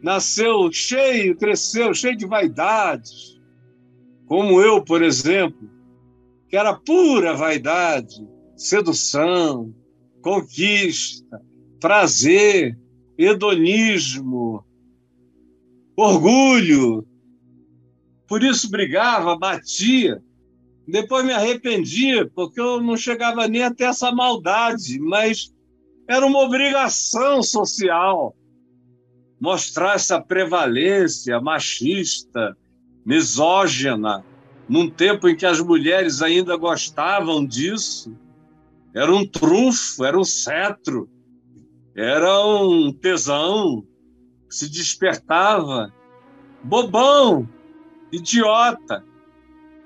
nasceu 0.02 0.72
cheio, 0.72 1.36
cresceu 1.36 1.94
cheio 1.94 2.16
de 2.16 2.26
vaidades, 2.26 3.41
como 4.32 4.62
eu, 4.62 4.82
por 4.82 5.04
exemplo, 5.04 5.70
que 6.48 6.56
era 6.56 6.74
pura 6.74 7.36
vaidade, 7.36 8.26
sedução, 8.56 9.76
conquista, 10.22 11.42
prazer, 11.82 12.80
hedonismo, 13.18 14.64
orgulho. 15.98 17.06
Por 18.26 18.42
isso 18.42 18.72
brigava, 18.72 19.38
batia. 19.38 20.24
Depois 20.88 21.26
me 21.26 21.34
arrependia, 21.34 22.26
porque 22.34 22.62
eu 22.62 22.82
não 22.82 22.96
chegava 22.96 23.50
nem 23.50 23.64
até 23.64 23.84
essa 23.84 24.14
maldade, 24.14 24.98
mas 24.98 25.54
era 26.08 26.26
uma 26.26 26.40
obrigação 26.40 27.44
social 27.44 28.34
mostrar 29.42 29.96
essa 29.96 30.22
prevalência 30.22 31.42
machista, 31.42 32.56
misógina, 33.06 34.24
num 34.68 34.90
tempo 34.90 35.28
em 35.28 35.36
que 35.36 35.46
as 35.46 35.60
mulheres 35.60 36.22
ainda 36.22 36.56
gostavam 36.56 37.46
disso. 37.46 38.16
Era 38.94 39.14
um 39.14 39.26
trunfo, 39.26 40.04
era 40.04 40.20
um 40.20 40.24
cetro, 40.24 41.10
era 41.96 42.46
um 42.46 42.92
tesão 42.92 43.86
se 44.52 44.70
despertava 44.70 45.92
bobão, 46.62 47.48
idiota. 48.12 49.04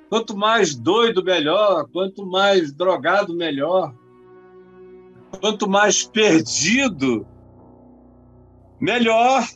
Quanto 0.10 0.36
mais 0.36 0.75
doido, 0.75 1.23
melhor. 1.23 1.88
Quanto 1.93 2.25
mais 2.25 2.73
drogado, 2.73 3.36
melhor. 3.36 3.93
Quanto 5.39 5.69
mais 5.69 6.04
perdido, 6.04 7.28
melhor. 8.80 9.47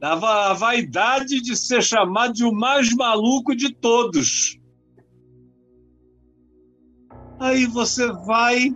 Dava 0.00 0.50
a 0.50 0.52
vaidade 0.52 1.40
de 1.40 1.56
ser 1.56 1.82
chamado 1.82 2.34
de 2.34 2.44
o 2.44 2.52
mais 2.52 2.94
maluco 2.94 3.54
de 3.54 3.74
todos. 3.74 4.58
Aí 7.40 7.66
você 7.66 8.06
vai 8.26 8.74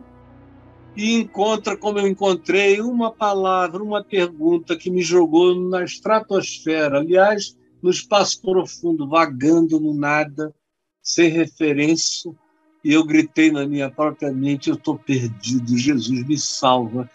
e 0.97 1.15
encontra, 1.15 1.77
como 1.77 1.99
eu 1.99 2.07
encontrei, 2.07 2.81
uma 2.81 3.11
palavra, 3.11 3.83
uma 3.83 4.05
pergunta 4.05 4.77
que 4.77 4.91
me 4.91 5.03
jogou 5.03 5.55
na 5.55 5.85
estratosfera, 5.85 6.99
aliás, 6.99 7.57
no 7.83 7.91
espaço 7.91 8.41
profundo, 8.43 9.09
vagando 9.09 9.81
no 9.81 9.95
nada, 9.95 10.55
sem 11.03 11.29
referência, 11.29 12.33
e 12.85 12.93
eu 12.93 13.05
gritei 13.05 13.51
na 13.51 13.67
minha 13.67 13.91
própria 13.91 14.33
mente: 14.33 14.69
eu 14.69 14.77
estou 14.77 14.99
perdido, 14.99 15.77
Jesus 15.77 16.27
me 16.27 16.39
salva. 16.39 17.09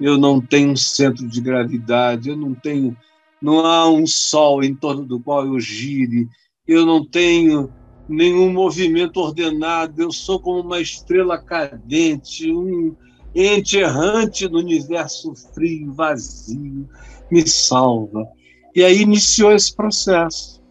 Eu 0.00 0.18
não 0.18 0.40
tenho 0.40 0.76
centro 0.76 1.26
de 1.26 1.40
gravidade, 1.40 2.28
eu 2.28 2.36
não 2.36 2.54
tenho, 2.54 2.96
não 3.44 3.58
há 3.58 3.86
um 3.90 4.06
sol 4.06 4.64
em 4.64 4.74
torno 4.74 5.04
do 5.04 5.20
qual 5.20 5.44
eu 5.44 5.60
gire, 5.60 6.26
eu 6.66 6.86
não 6.86 7.04
tenho 7.04 7.70
nenhum 8.08 8.50
movimento 8.50 9.18
ordenado, 9.20 10.00
eu 10.00 10.10
sou 10.10 10.40
como 10.40 10.60
uma 10.60 10.80
estrela 10.80 11.36
cadente, 11.36 12.50
um, 12.50 12.96
ente 13.34 13.76
errante 13.76 14.48
no 14.48 14.60
universo 14.60 15.34
frio, 15.52 15.92
vazio, 15.92 16.88
me 17.30 17.46
salva. 17.46 18.26
E 18.74 18.82
aí 18.82 19.02
iniciou 19.02 19.52
esse 19.52 19.76
processo. 19.76 20.62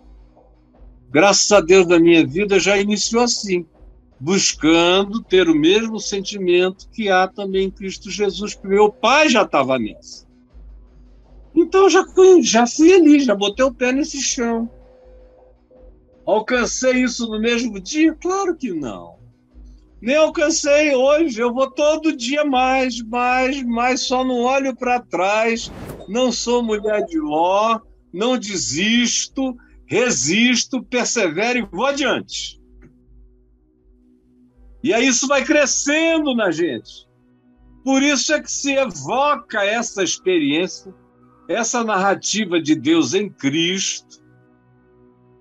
Graças 1.11 1.51
a 1.51 1.61
Deus 1.61 1.85
da 1.85 1.99
minha 1.99 2.25
vida 2.25 2.59
já 2.59 2.75
iniciou 2.75 3.21
assim, 3.21 3.67
buscando 4.19 5.21
ter 5.21 5.47
o 5.47 5.55
mesmo 5.55 5.99
sentimento 5.99 6.89
que 6.89 7.07
há 7.07 7.27
também 7.27 7.67
em 7.67 7.71
Cristo 7.71 8.09
Jesus, 8.09 8.55
porque 8.55 8.67
meu 8.67 8.91
pai 8.91 9.29
já 9.29 9.43
estava 9.43 9.77
nessa. 9.77 10.32
Então 11.55 11.89
já 11.89 12.05
fui, 12.05 12.41
já 12.41 12.65
fui 12.65 12.93
ali, 12.93 13.19
já 13.19 13.35
botei 13.35 13.65
o 13.65 13.73
pé 13.73 13.91
nesse 13.91 14.21
chão. 14.21 14.69
Alcancei 16.25 17.03
isso 17.03 17.27
no 17.27 17.39
mesmo 17.39 17.79
dia? 17.79 18.15
Claro 18.15 18.55
que 18.55 18.71
não 18.71 19.23
nem 20.03 20.17
alcancei 20.17 20.93
hoje. 20.93 21.39
Eu 21.39 21.53
vou 21.53 21.71
todo 21.71 22.15
dia 22.15 22.43
mais, 22.43 23.01
mais, 23.01 23.63
mais, 23.63 24.01
só 24.01 24.21
não 24.21 24.41
olho 24.41 24.75
para 24.75 24.99
trás. 24.99 25.71
Não 26.09 26.29
sou 26.29 26.61
mulher 26.61 27.05
de 27.05 27.17
ló, 27.17 27.79
não 28.11 28.37
desisto, 28.37 29.55
resisto, 29.85 30.83
persevero 30.83 31.59
e 31.59 31.65
vou 31.71 31.85
adiante. 31.85 32.61
E 34.83 34.93
aí 34.93 35.07
isso 35.07 35.25
vai 35.25 35.45
crescendo 35.45 36.35
na 36.35 36.51
gente. 36.51 37.07
Por 37.85 38.03
isso 38.03 38.33
é 38.33 38.41
que 38.41 38.51
se 38.51 38.73
evoca 38.73 39.63
essa 39.63 40.03
experiência, 40.03 40.93
essa 41.47 41.83
narrativa 41.83 42.61
de 42.61 42.75
Deus 42.75 43.13
em 43.13 43.29
Cristo, 43.29 44.21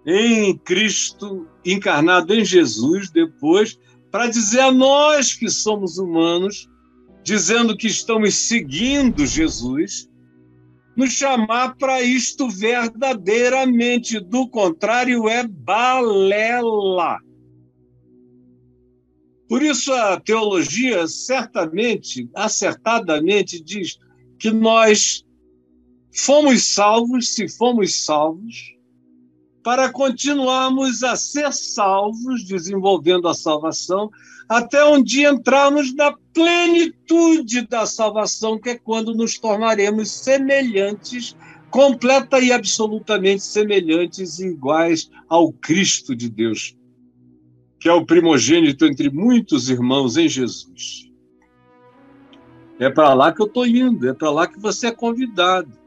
em 0.06 0.56
Cristo 0.58 1.46
encarnado 1.64 2.34
em 2.34 2.44
Jesus, 2.44 3.10
depois 3.10 3.78
para 4.12 4.26
dizer 4.26 4.60
a 4.60 4.70
nós 4.70 5.32
que 5.32 5.48
somos 5.48 5.96
humanos, 5.96 6.68
dizendo 7.24 7.74
que 7.74 7.86
estamos 7.86 8.34
seguindo 8.34 9.24
Jesus, 9.24 10.06
nos 10.94 11.12
chamar 11.12 11.76
para 11.76 12.02
isto 12.02 12.50
verdadeiramente. 12.50 14.20
Do 14.20 14.46
contrário, 14.46 15.28
é 15.28 15.46
balela. 15.46 17.18
Por 19.48 19.62
isso, 19.62 19.90
a 19.94 20.20
teologia 20.20 21.06
certamente, 21.06 22.28
acertadamente, 22.34 23.62
diz 23.62 23.98
que 24.38 24.50
nós 24.50 25.24
fomos 26.12 26.64
salvos, 26.74 27.34
se 27.34 27.48
fomos 27.48 28.04
salvos, 28.04 28.76
para 29.62 29.90
continuarmos 29.90 31.02
a 31.02 31.16
ser 31.16 31.52
salvos, 31.52 32.44
desenvolvendo 32.44 33.28
a 33.28 33.34
salvação, 33.34 34.10
até 34.48 34.84
um 34.84 35.02
dia 35.02 35.30
entrarmos 35.30 35.94
na 35.94 36.12
plenitude 36.34 37.66
da 37.66 37.86
salvação, 37.86 38.58
que 38.58 38.70
é 38.70 38.78
quando 38.78 39.14
nos 39.14 39.38
tornaremos 39.38 40.10
semelhantes, 40.10 41.36
completa 41.70 42.38
e 42.38 42.52
absolutamente 42.52 43.42
semelhantes 43.42 44.38
e 44.38 44.48
iguais 44.48 45.10
ao 45.28 45.52
Cristo 45.52 46.14
de 46.14 46.28
Deus, 46.28 46.76
que 47.80 47.88
é 47.88 47.92
o 47.92 48.04
primogênito 48.04 48.84
entre 48.84 49.08
muitos 49.08 49.70
irmãos 49.70 50.16
em 50.16 50.28
Jesus. 50.28 51.08
É 52.78 52.90
para 52.90 53.14
lá 53.14 53.32
que 53.32 53.40
eu 53.40 53.46
estou 53.46 53.66
indo, 53.66 54.08
é 54.08 54.12
para 54.12 54.30
lá 54.30 54.46
que 54.46 54.58
você 54.58 54.88
é 54.88 54.92
convidado. 54.92 55.81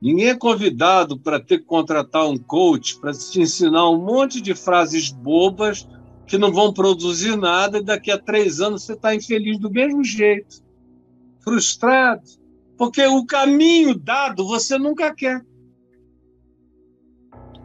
Ninguém 0.00 0.28
é 0.30 0.34
convidado 0.34 1.18
para 1.18 1.38
ter 1.38 1.58
que 1.58 1.66
contratar 1.66 2.26
um 2.26 2.38
coach 2.38 2.98
para 2.98 3.12
te 3.12 3.40
ensinar 3.40 3.90
um 3.90 3.98
monte 3.98 4.40
de 4.40 4.54
frases 4.54 5.10
bobas 5.10 5.86
que 6.26 6.38
não 6.38 6.50
vão 6.50 6.72
produzir 6.72 7.36
nada 7.36 7.78
e 7.78 7.84
daqui 7.84 8.10
a 8.10 8.16
três 8.16 8.60
anos 8.60 8.84
você 8.84 8.94
está 8.94 9.14
infeliz 9.14 9.58
do 9.58 9.70
mesmo 9.70 10.02
jeito, 10.02 10.64
frustrado, 11.40 12.22
porque 12.78 13.04
o 13.06 13.26
caminho 13.26 13.94
dado 13.94 14.46
você 14.46 14.78
nunca 14.78 15.14
quer. 15.14 15.44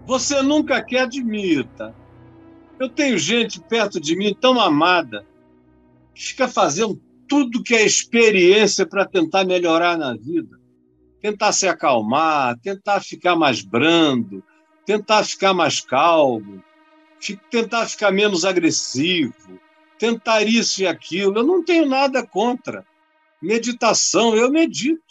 Você 0.06 0.42
nunca 0.42 0.84
quer, 0.84 1.04
admita. 1.04 1.96
Eu 2.78 2.90
tenho 2.90 3.18
gente 3.18 3.62
perto 3.62 4.00
de 4.00 4.16
mim 4.16 4.36
tão 4.40 4.60
amada 4.60 5.26
que 6.14 6.22
fica 6.22 6.48
fazendo 6.50 7.02
tudo 7.30 7.64
que 7.64 7.74
é 7.74 7.86
experiência 7.86 8.86
para 8.86 9.06
tentar 9.06 9.46
melhorar 9.46 9.98
na 9.98 10.14
vida 10.14 10.65
tentar 11.26 11.54
se 11.54 11.68
acalmar, 11.68 12.56
tentar 12.60 13.02
ficar 13.02 13.36
mais 13.36 13.60
brando, 13.60 14.44
tentar 14.86 15.24
ficar 15.24 15.56
mais 15.56 15.82
calmo, 15.82 16.64
tentar 17.50 17.88
ficar 17.88 18.12
menos 18.12 18.46
agressivo, 18.46 19.60
tentar 19.98 20.44
isso 20.44 20.84
e 20.84 20.88
aquilo. 20.88 21.40
Eu 21.40 21.44
não 21.44 21.66
tenho 21.66 21.88
nada 21.88 22.24
contra. 22.24 22.86
Meditação, 23.42 24.36
eu 24.36 24.52
medito. 24.52 25.02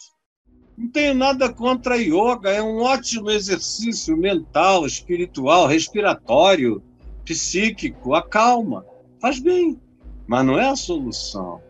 Não 0.77 0.87
tenho 0.87 1.13
nada 1.13 1.51
contra 1.51 1.97
yoga, 1.97 2.49
é 2.49 2.63
um 2.63 2.77
ótimo 2.77 3.29
exercício 3.29 4.15
mental, 4.15 4.85
espiritual, 4.85 5.67
respiratório, 5.67 6.81
psíquico, 7.25 8.13
acalma, 8.13 8.85
faz 9.19 9.37
bem, 9.37 9.77
mas 10.25 10.45
não 10.45 10.57
é 10.57 10.69
a 10.69 10.77
solução. 10.77 11.61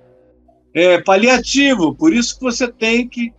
É 0.71 1.01
paliativo, 1.01 1.95
por 1.95 2.13
isso 2.13 2.36
que 2.38 2.43
você 2.43 2.67
tem 2.67 3.08
que 3.08 3.34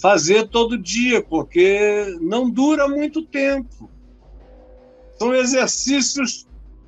fazer 0.00 0.48
todo 0.48 0.78
dia, 0.78 1.22
porque 1.22 2.16
não 2.20 2.50
dura 2.50 2.88
muito 2.88 3.22
tempo. 3.22 3.90
São 5.18 5.34
exercícios 5.34 6.46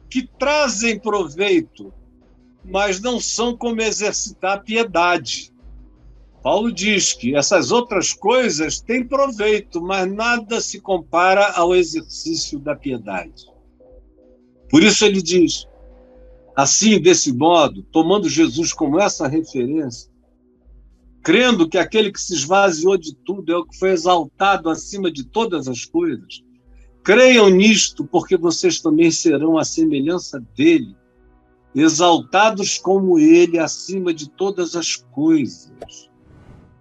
que 0.08 0.26
trazem 0.38 0.98
proveito, 0.98 1.92
mas 2.64 3.00
não 3.00 3.20
são 3.20 3.56
como 3.56 3.80
exercitar 3.80 4.62
piedade. 4.62 5.52
Paulo 6.42 6.72
diz 6.72 7.12
que 7.12 7.36
essas 7.36 7.70
outras 7.70 8.12
coisas 8.12 8.80
têm 8.80 9.06
proveito, 9.06 9.80
mas 9.80 10.10
nada 10.12 10.60
se 10.60 10.80
compara 10.80 11.52
ao 11.52 11.74
exercício 11.74 12.58
da 12.58 12.74
piedade. 12.74 13.46
Por 14.68 14.82
isso 14.82 15.04
ele 15.04 15.22
diz: 15.22 15.68
assim, 16.56 17.00
desse 17.00 17.32
modo, 17.32 17.82
tomando 17.84 18.28
Jesus 18.28 18.72
como 18.72 18.98
essa 18.98 19.28
referência, 19.28 20.11
crendo 21.22 21.68
que 21.68 21.78
aquele 21.78 22.10
que 22.10 22.20
se 22.20 22.34
esvaziou 22.34 22.98
de 22.98 23.14
tudo 23.14 23.52
é 23.52 23.56
o 23.56 23.64
que 23.64 23.78
foi 23.78 23.90
exaltado 23.90 24.68
acima 24.68 25.10
de 25.10 25.24
todas 25.24 25.68
as 25.68 25.84
coisas. 25.84 26.42
Creiam 27.04 27.48
nisto, 27.48 28.04
porque 28.04 28.36
vocês 28.36 28.80
também 28.80 29.10
serão 29.10 29.56
a 29.56 29.64
semelhança 29.64 30.44
dele, 30.56 30.96
exaltados 31.74 32.78
como 32.78 33.18
ele 33.18 33.58
acima 33.58 34.12
de 34.12 34.28
todas 34.28 34.76
as 34.76 34.96
coisas, 34.96 35.72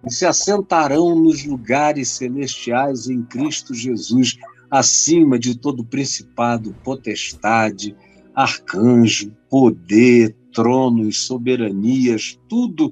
e 0.04 0.12
se 0.12 0.26
assentarão 0.26 1.14
nos 1.14 1.44
lugares 1.44 2.08
celestiais 2.08 3.08
em 3.08 3.22
Cristo 3.22 3.72
Jesus, 3.72 4.36
acima 4.70 5.38
de 5.38 5.56
todo 5.56 5.84
principado, 5.84 6.74
potestade, 6.82 7.96
arcanjo, 8.34 9.32
poder, 9.48 10.34
tronos, 10.52 11.26
soberanias, 11.26 12.38
tudo 12.48 12.90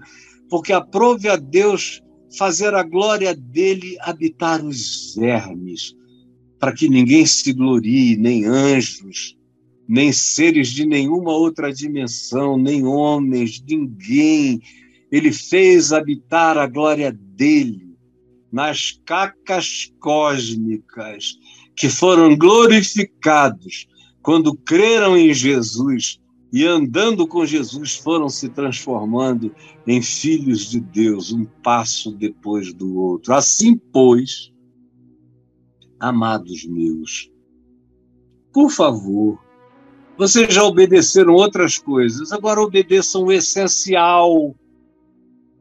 porque 0.51 0.73
aprove 0.73 1.29
a 1.29 1.37
Deus 1.37 2.03
fazer 2.37 2.75
a 2.75 2.83
glória 2.83 3.35
dele 3.35 3.97
habitar 4.01 4.63
os 4.65 5.15
vermes, 5.17 5.95
para 6.59 6.73
que 6.73 6.89
ninguém 6.89 7.25
se 7.25 7.53
glorie, 7.53 8.17
nem 8.17 8.45
anjos, 8.45 9.37
nem 9.89 10.13
seres 10.13 10.69
de 10.69 10.85
nenhuma 10.85 11.33
outra 11.33 11.73
dimensão, 11.73 12.59
nem 12.59 12.85
homens, 12.85 13.63
ninguém. 13.67 14.61
Ele 15.11 15.33
fez 15.33 15.93
habitar 15.93 16.59
a 16.59 16.67
glória 16.67 17.11
dele 17.13 17.97
nas 18.53 19.01
cacas 19.05 19.93
cósmicas 20.01 21.39
que 21.77 21.89
foram 21.89 22.37
glorificados 22.37 23.89
quando 24.23 24.55
creram 24.55 25.17
em 25.17 25.33
Jesus 25.33 26.20
e 26.53 26.67
andando 26.67 27.27
com 27.27 27.47
Jesus 27.47 27.97
foram 27.97 28.29
se 28.29 28.49
transformando 28.49 29.55
em 29.87 30.03
filhos 30.03 30.69
de 30.69 30.81
Deus, 30.81 31.33
um 31.33 31.45
passo 31.45 32.11
depois 32.13 32.73
do 32.73 32.97
outro. 32.97 33.35
Assim, 33.35 33.77
pois, 33.77 34.53
amados 35.99 36.65
meus, 36.65 37.31
por 38.53 38.71
favor, 38.71 39.39
vocês 40.19 40.53
já 40.53 40.65
obedeceram 40.65 41.35
outras 41.35 41.79
coisas, 41.79 42.33
agora 42.33 42.61
obedeçam 42.61 43.25
o 43.25 43.33
essencial, 43.33 44.55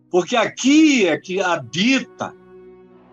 porque 0.10 0.36
aqui 0.36 1.06
é 1.08 1.18
que 1.18 1.40
habita 1.40 2.36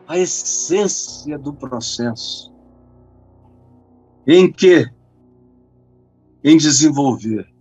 a 0.09 0.19
essência 0.19 1.39
do 1.39 1.53
processo. 1.53 2.51
Em 4.27 4.51
que? 4.51 4.91
Em 6.43 6.57
desenvolver 6.57 7.56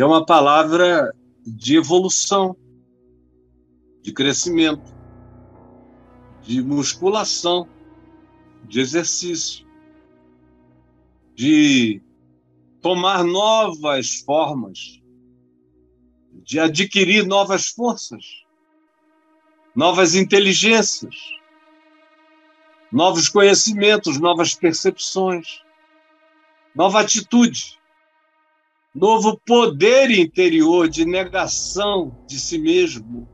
que 0.00 0.02
é 0.02 0.06
uma 0.06 0.24
palavra 0.24 1.14
de 1.46 1.76
evolução, 1.76 2.56
de 4.00 4.14
crescimento, 4.14 4.94
de 6.40 6.62
musculação, 6.62 7.68
de 8.64 8.80
exercício, 8.80 9.66
de 11.34 12.00
tomar 12.80 13.22
novas 13.22 14.20
formas, 14.20 15.02
de 16.32 16.58
adquirir 16.58 17.26
novas 17.26 17.68
forças, 17.68 18.24
novas 19.76 20.14
inteligências, 20.14 21.14
novos 22.90 23.28
conhecimentos, 23.28 24.18
novas 24.18 24.54
percepções, 24.54 25.60
nova 26.74 27.00
atitude 27.02 27.78
novo 28.94 29.40
poder 29.46 30.10
interior 30.10 30.88
de 30.88 31.04
negação 31.04 32.16
de 32.26 32.40
si 32.40 32.58
mesmo 32.58 33.28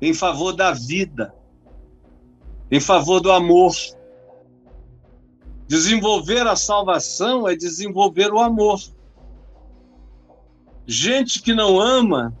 em 0.00 0.14
favor 0.14 0.52
da 0.52 0.72
vida, 0.72 1.34
em 2.70 2.80
favor 2.80 3.20
do 3.20 3.32
amor. 3.32 3.74
Desenvolver 5.66 6.46
a 6.46 6.54
salvação 6.54 7.48
é 7.48 7.56
desenvolver 7.56 8.32
o 8.32 8.38
amor. 8.38 8.78
Gente 10.86 11.42
que 11.42 11.52
não 11.52 11.80
ama, 11.80 12.36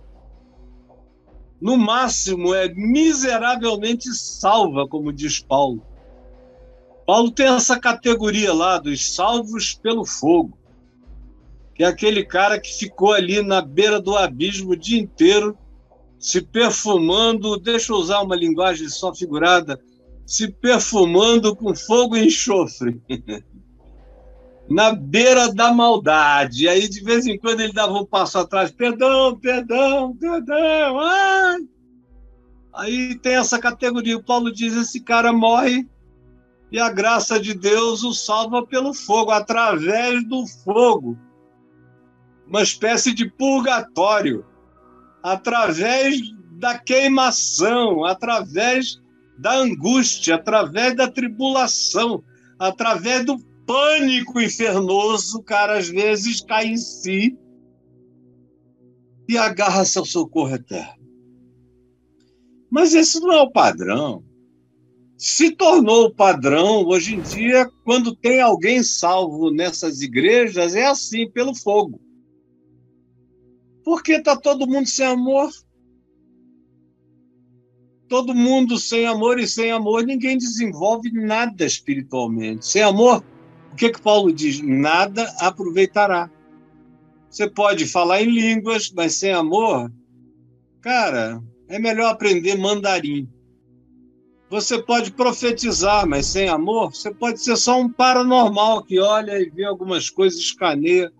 no 1.60 1.76
máximo, 1.76 2.54
é 2.54 2.68
miseravelmente 2.68 4.14
salva, 4.14 4.86
como 4.86 5.12
diz 5.12 5.40
Paulo. 5.40 5.82
Paulo 7.04 7.32
tem 7.32 7.46
essa 7.46 7.80
categoria 7.80 8.52
lá 8.52 8.78
dos 8.78 9.14
salvos 9.14 9.74
pelo 9.74 10.04
fogo 10.04 10.56
que 11.76 11.84
é 11.84 11.86
aquele 11.86 12.24
cara 12.24 12.58
que 12.58 12.74
ficou 12.74 13.12
ali 13.12 13.42
na 13.42 13.60
beira 13.60 14.00
do 14.00 14.16
abismo 14.16 14.70
o 14.70 14.76
dia 14.76 14.98
inteiro, 14.98 15.56
se 16.18 16.40
perfumando, 16.40 17.58
deixa 17.58 17.92
eu 17.92 17.96
usar 17.96 18.22
uma 18.22 18.34
linguagem 18.34 18.88
só 18.88 19.14
figurada, 19.14 19.78
se 20.24 20.50
perfumando 20.50 21.54
com 21.54 21.74
fogo 21.74 22.16
e 22.16 22.26
enxofre. 22.26 22.98
na 24.70 24.94
beira 24.94 25.52
da 25.52 25.70
maldade. 25.70 26.64
E 26.64 26.68
aí, 26.68 26.88
de 26.88 27.04
vez 27.04 27.26
em 27.26 27.38
quando, 27.38 27.60
ele 27.60 27.74
dava 27.74 27.92
um 27.92 28.06
passo 28.06 28.38
atrás: 28.38 28.70
perdão, 28.70 29.38
perdão, 29.38 30.16
perdão. 30.16 30.98
Ai! 30.98 31.58
Aí 32.72 33.18
tem 33.18 33.34
essa 33.34 33.58
categoria. 33.58 34.16
O 34.16 34.24
Paulo 34.24 34.50
diz: 34.50 34.74
esse 34.74 35.00
cara 35.00 35.30
morre 35.30 35.86
e 36.72 36.80
a 36.80 36.90
graça 36.90 37.38
de 37.38 37.52
Deus 37.52 38.02
o 38.02 38.14
salva 38.14 38.66
pelo 38.66 38.94
fogo, 38.94 39.30
através 39.30 40.26
do 40.26 40.46
fogo. 40.64 41.16
Uma 42.46 42.62
espécie 42.62 43.12
de 43.12 43.28
purgatório, 43.28 44.44
através 45.22 46.20
da 46.52 46.78
queimação, 46.78 48.04
através 48.04 49.00
da 49.38 49.56
angústia, 49.56 50.36
através 50.36 50.94
da 50.96 51.10
tribulação, 51.10 52.22
através 52.58 53.24
do 53.24 53.38
pânico 53.66 54.40
infernoso, 54.40 55.38
o 55.38 55.42
cara 55.42 55.78
às 55.78 55.88
vezes 55.88 56.40
cai 56.40 56.66
em 56.66 56.76
si 56.76 57.36
e 59.28 59.36
agarra-se 59.36 59.98
ao 59.98 60.04
socorro 60.04 60.54
eterno. 60.54 61.04
Mas 62.70 62.94
esse 62.94 63.20
não 63.20 63.32
é 63.32 63.40
o 63.40 63.50
padrão. 63.50 64.24
Se 65.18 65.50
tornou 65.50 66.06
o 66.06 66.14
padrão, 66.14 66.84
hoje 66.86 67.16
em 67.16 67.20
dia, 67.20 67.68
quando 67.84 68.14
tem 68.14 68.40
alguém 68.40 68.82
salvo 68.82 69.50
nessas 69.50 70.02
igrejas, 70.02 70.74
é 70.74 70.86
assim, 70.86 71.28
pelo 71.30 71.54
fogo. 71.54 72.00
Porque 73.86 74.14
está 74.14 74.36
todo 74.36 74.66
mundo 74.66 74.88
sem 74.88 75.06
amor. 75.06 75.48
Todo 78.08 78.34
mundo 78.34 78.78
sem 78.78 79.06
amor 79.06 79.38
e 79.38 79.46
sem 79.46 79.70
amor, 79.70 80.02
ninguém 80.02 80.36
desenvolve 80.36 81.12
nada 81.12 81.64
espiritualmente. 81.64 82.66
Sem 82.66 82.82
amor, 82.82 83.22
o 83.72 83.76
que, 83.76 83.90
que 83.90 84.02
Paulo 84.02 84.32
diz? 84.32 84.60
Nada 84.60 85.32
aproveitará. 85.38 86.28
Você 87.30 87.48
pode 87.48 87.86
falar 87.86 88.22
em 88.22 88.30
línguas, 88.30 88.90
mas 88.90 89.14
sem 89.14 89.32
amor, 89.32 89.88
cara, 90.80 91.40
é 91.68 91.78
melhor 91.78 92.10
aprender 92.10 92.56
mandarim. 92.56 93.28
Você 94.50 94.82
pode 94.82 95.12
profetizar, 95.12 96.08
mas 96.08 96.26
sem 96.26 96.48
amor, 96.48 96.92
você 96.92 97.14
pode 97.14 97.40
ser 97.40 97.56
só 97.56 97.80
um 97.80 97.88
paranormal 97.88 98.82
que 98.82 98.98
olha 98.98 99.40
e 99.40 99.48
vê 99.48 99.64
algumas 99.64 100.10
coisas, 100.10 100.40
escaneia 100.40 101.12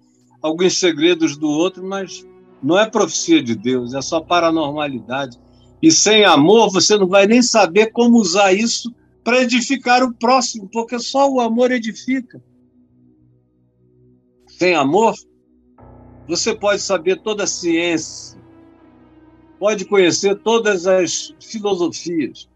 alguns 0.43 0.81
segredos 0.81 1.37
do 1.37 1.49
outro, 1.49 1.85
mas 1.85 2.27
não 2.63 2.79
é 2.79 2.89
profecia 2.89 3.43
de 3.43 3.55
Deus, 3.55 3.95
é 3.95 4.03
só 4.03 4.21
paranormalidade. 4.21 5.39
E 5.83 5.91
sem 5.91 6.25
amor, 6.25 6.71
você 6.73 6.97
não 6.97 7.07
vai 7.07 7.27
nem 7.27 7.43
saber 7.43 7.93
como 7.93 8.19
usar 8.19 8.53
isso 8.53 8.95
para 9.23 9.43
edificar 9.43 10.03
o 10.03 10.15
próximo, 10.15 10.69
porque 10.73 10.99
só 10.99 11.31
o 11.31 11.41
amor 11.41 11.71
edifica. 11.71 12.43
Sem 14.47 14.75
amor, 14.75 15.15
você 16.27 16.55
pode 16.55 16.81
saber 16.81 17.21
toda 17.23 17.45
a 17.45 17.47
ciência, 17.47 18.41
pode 19.59 19.85
conhecer 19.85 20.37
todas 20.37 20.87
as 20.87 21.35
filosofias, 21.41 22.49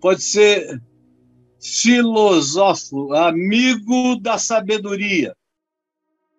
pode 0.00 0.22
ser 0.22 0.82
filósofo, 1.60 3.12
amigo 3.14 4.16
da 4.20 4.38
sabedoria, 4.38 5.34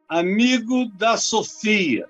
amigo 0.07 0.86
da 0.97 1.18
sofia, 1.18 2.07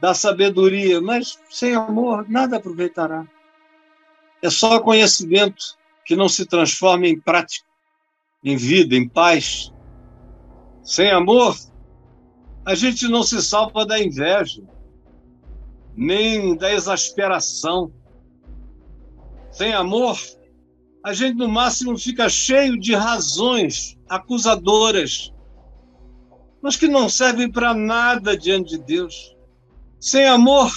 da 0.00 0.14
sabedoria, 0.14 1.00
mas 1.00 1.38
sem 1.50 1.74
amor 1.74 2.28
nada 2.28 2.56
aproveitará. 2.56 3.26
É 4.42 4.48
só 4.48 4.80
conhecimento 4.80 5.76
que 6.04 6.14
não 6.14 6.28
se 6.28 6.46
transforma 6.46 7.06
em 7.06 7.18
prática, 7.18 7.66
em 8.42 8.56
vida, 8.56 8.94
em 8.94 9.08
paz. 9.08 9.72
Sem 10.82 11.10
amor, 11.10 11.56
a 12.64 12.74
gente 12.74 13.08
não 13.08 13.22
se 13.22 13.42
salva 13.42 13.84
da 13.84 14.00
inveja, 14.00 14.62
nem 15.96 16.56
da 16.56 16.72
exasperação. 16.72 17.92
Sem 19.50 19.72
amor, 19.72 20.16
a 21.04 21.12
gente 21.12 21.36
no 21.36 21.48
máximo 21.48 21.98
fica 21.98 22.28
cheio 22.28 22.78
de 22.78 22.94
razões 22.94 23.98
acusadoras, 24.08 25.32
mas 26.62 26.76
que 26.76 26.86
não 26.86 27.08
servem 27.08 27.50
para 27.50 27.74
nada 27.74 28.36
diante 28.36 28.76
de 28.76 28.84
Deus. 28.84 29.36
Sem 30.00 30.26
amor, 30.26 30.70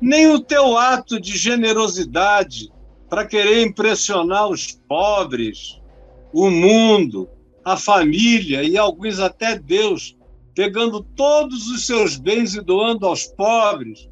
nem 0.00 0.28
o 0.28 0.40
teu 0.40 0.76
ato 0.76 1.20
de 1.20 1.36
generosidade 1.36 2.72
para 3.08 3.26
querer 3.26 3.66
impressionar 3.66 4.48
os 4.48 4.72
pobres, 4.88 5.80
o 6.32 6.50
mundo, 6.50 7.28
a 7.64 7.76
família 7.76 8.62
e 8.62 8.78
alguns 8.78 9.18
até 9.18 9.58
Deus, 9.58 10.16
pegando 10.54 11.02
todos 11.02 11.68
os 11.68 11.86
seus 11.86 12.16
bens 12.16 12.54
e 12.54 12.60
doando 12.60 13.06
aos 13.06 13.26
pobres, 13.26 14.08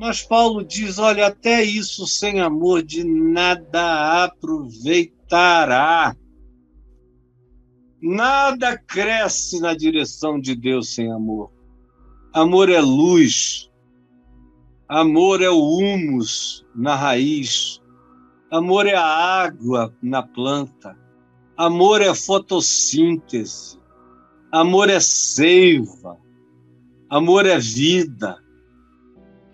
mas 0.00 0.22
Paulo 0.22 0.64
diz: 0.64 0.98
olha, 0.98 1.26
até 1.26 1.62
isso 1.62 2.06
sem 2.06 2.40
amor 2.40 2.82
de 2.82 3.04
nada 3.04 4.24
aproveitará. 4.24 6.16
Nada 8.00 8.78
cresce 8.78 9.60
na 9.60 9.74
direção 9.74 10.40
de 10.40 10.56
Deus 10.56 10.94
sem 10.94 11.12
amor. 11.12 11.52
Amor 12.32 12.68
é 12.68 12.80
luz. 12.80 13.68
Amor 14.88 15.42
é 15.42 15.50
o 15.50 15.60
humus 15.60 16.64
na 16.74 16.94
raiz. 16.94 17.80
Amor 18.52 18.86
é 18.86 18.94
a 18.94 19.04
água 19.04 19.92
na 20.00 20.22
planta. 20.22 20.96
Amor 21.56 22.00
é 22.00 22.14
fotossíntese. 22.14 23.80
Amor 24.52 24.88
é 24.88 25.00
seiva. 25.00 26.18
Amor 27.08 27.46
é 27.46 27.58
vida. 27.58 28.38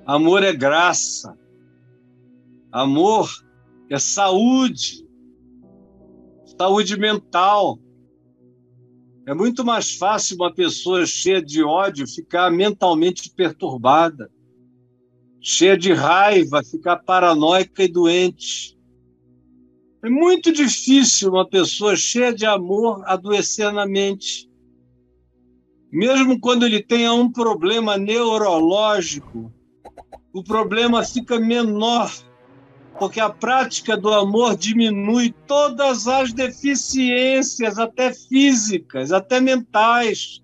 Amor 0.04 0.42
é 0.42 0.52
graça. 0.52 1.34
Amor 2.70 3.30
é 3.88 3.98
saúde. 3.98 5.08
Saúde 6.58 6.98
mental. 6.98 7.78
É 9.26 9.34
muito 9.34 9.64
mais 9.64 9.96
fácil 9.96 10.36
uma 10.36 10.54
pessoa 10.54 11.04
cheia 11.04 11.42
de 11.42 11.60
ódio 11.60 12.06
ficar 12.06 12.48
mentalmente 12.48 13.28
perturbada, 13.28 14.30
cheia 15.40 15.76
de 15.76 15.92
raiva, 15.92 16.62
ficar 16.62 16.98
paranoica 16.98 17.82
e 17.82 17.88
doente. 17.88 18.78
É 20.04 20.08
muito 20.08 20.52
difícil 20.52 21.30
uma 21.30 21.48
pessoa 21.48 21.96
cheia 21.96 22.32
de 22.32 22.46
amor 22.46 23.02
adoecer 23.04 23.72
na 23.72 23.84
mente. 23.84 24.48
Mesmo 25.90 26.38
quando 26.38 26.64
ele 26.64 26.80
tenha 26.80 27.12
um 27.12 27.28
problema 27.30 27.98
neurológico, 27.98 29.52
o 30.32 30.44
problema 30.44 31.02
fica 31.02 31.40
menor, 31.40 32.12
porque 32.98 33.20
a 33.20 33.28
prática 33.28 33.96
do 33.96 34.12
amor 34.12 34.56
diminui 34.56 35.34
todas 35.46 36.06
as 36.08 36.32
deficiências, 36.32 37.78
até 37.78 38.12
físicas, 38.12 39.12
até 39.12 39.40
mentais. 39.40 40.42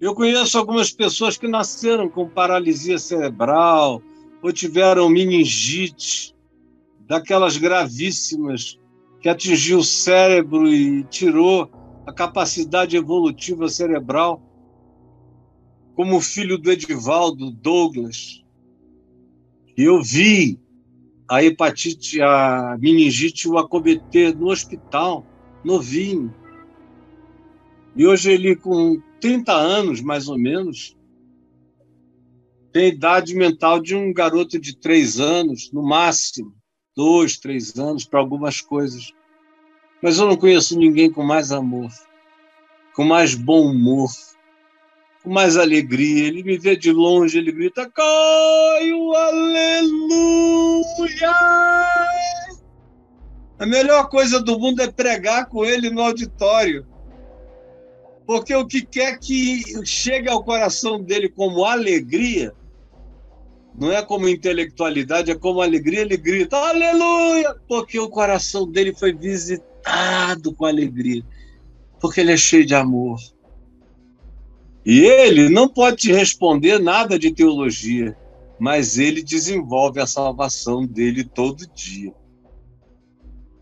Eu 0.00 0.14
conheço 0.14 0.58
algumas 0.58 0.90
pessoas 0.90 1.36
que 1.36 1.46
nasceram 1.46 2.08
com 2.08 2.28
paralisia 2.28 2.98
cerebral 2.98 4.02
ou 4.42 4.52
tiveram 4.52 5.08
meningite, 5.08 6.34
daquelas 7.06 7.56
gravíssimas 7.56 8.78
que 9.20 9.28
atingiu 9.28 9.78
o 9.78 9.84
cérebro 9.84 10.66
e 10.66 11.04
tirou 11.04 11.70
a 12.06 12.12
capacidade 12.12 12.96
evolutiva 12.96 13.68
cerebral 13.68 14.42
como 15.94 16.20
filho 16.20 16.58
do 16.58 16.72
Edivaldo 16.72 17.50
Douglas, 17.50 18.41
eu 19.76 20.02
vi 20.02 20.58
a 21.28 21.42
hepatite, 21.42 22.20
a 22.20 22.76
meningite 22.78 23.48
o 23.48 23.56
acometer 23.56 24.36
no 24.36 24.48
hospital, 24.48 25.24
novinho. 25.64 26.34
E 27.96 28.06
hoje 28.06 28.32
ele, 28.32 28.56
com 28.56 29.00
30 29.20 29.52
anos, 29.52 30.00
mais 30.00 30.28
ou 30.28 30.38
menos, 30.38 30.96
tem 32.72 32.88
idade 32.88 33.34
mental 33.34 33.80
de 33.80 33.94
um 33.94 34.12
garoto 34.12 34.58
de 34.58 34.76
três 34.76 35.20
anos, 35.20 35.70
no 35.72 35.82
máximo, 35.82 36.54
dois, 36.96 37.38
três 37.38 37.78
anos, 37.78 38.04
para 38.04 38.18
algumas 38.18 38.60
coisas. 38.60 39.12
Mas 40.02 40.18
eu 40.18 40.26
não 40.26 40.36
conheço 40.36 40.78
ninguém 40.78 41.10
com 41.10 41.22
mais 41.22 41.52
amor, 41.52 41.90
com 42.94 43.04
mais 43.04 43.34
bom 43.34 43.70
humor, 43.70 44.10
com 45.22 45.30
mais 45.30 45.56
alegria. 45.56 46.26
Ele 46.26 46.42
me 46.42 46.58
vê 46.58 46.76
de 46.76 46.92
longe, 46.92 47.38
ele 47.38 47.52
grita: 47.52 47.88
Caio, 47.88 49.14
aleluia! 49.14 50.82
A 53.58 53.66
melhor 53.66 54.08
coisa 54.08 54.40
do 54.40 54.58
mundo 54.58 54.82
é 54.82 54.90
pregar 54.90 55.46
com 55.46 55.64
ele 55.64 55.88
no 55.90 56.02
auditório. 56.02 56.86
Porque 58.26 58.54
o 58.54 58.66
que 58.66 58.82
quer 58.82 59.18
que 59.18 59.62
chegue 59.84 60.28
ao 60.28 60.42
coração 60.42 61.00
dele 61.00 61.28
como 61.28 61.64
alegria, 61.64 62.52
não 63.78 63.92
é 63.92 64.02
como 64.02 64.28
intelectualidade, 64.28 65.30
é 65.30 65.34
como 65.34 65.60
alegria, 65.60 66.00
ele 66.00 66.16
grita, 66.16 66.56
aleluia! 66.56 67.54
Porque 67.68 67.98
o 67.98 68.08
coração 68.08 68.68
dele 68.70 68.94
foi 68.94 69.12
visitado 69.12 70.54
com 70.54 70.64
alegria. 70.64 71.22
Porque 72.00 72.20
ele 72.20 72.32
é 72.32 72.36
cheio 72.36 72.66
de 72.66 72.74
amor. 72.74 73.18
E 74.84 75.00
ele 75.00 75.48
não 75.48 75.68
pode 75.68 75.98
te 75.98 76.12
responder 76.12 76.78
nada 76.78 77.18
de 77.18 77.32
teologia, 77.32 78.16
mas 78.58 78.98
ele 78.98 79.22
desenvolve 79.22 80.00
a 80.00 80.06
salvação 80.06 80.86
dele 80.86 81.24
todo 81.24 81.66
dia. 81.72 82.12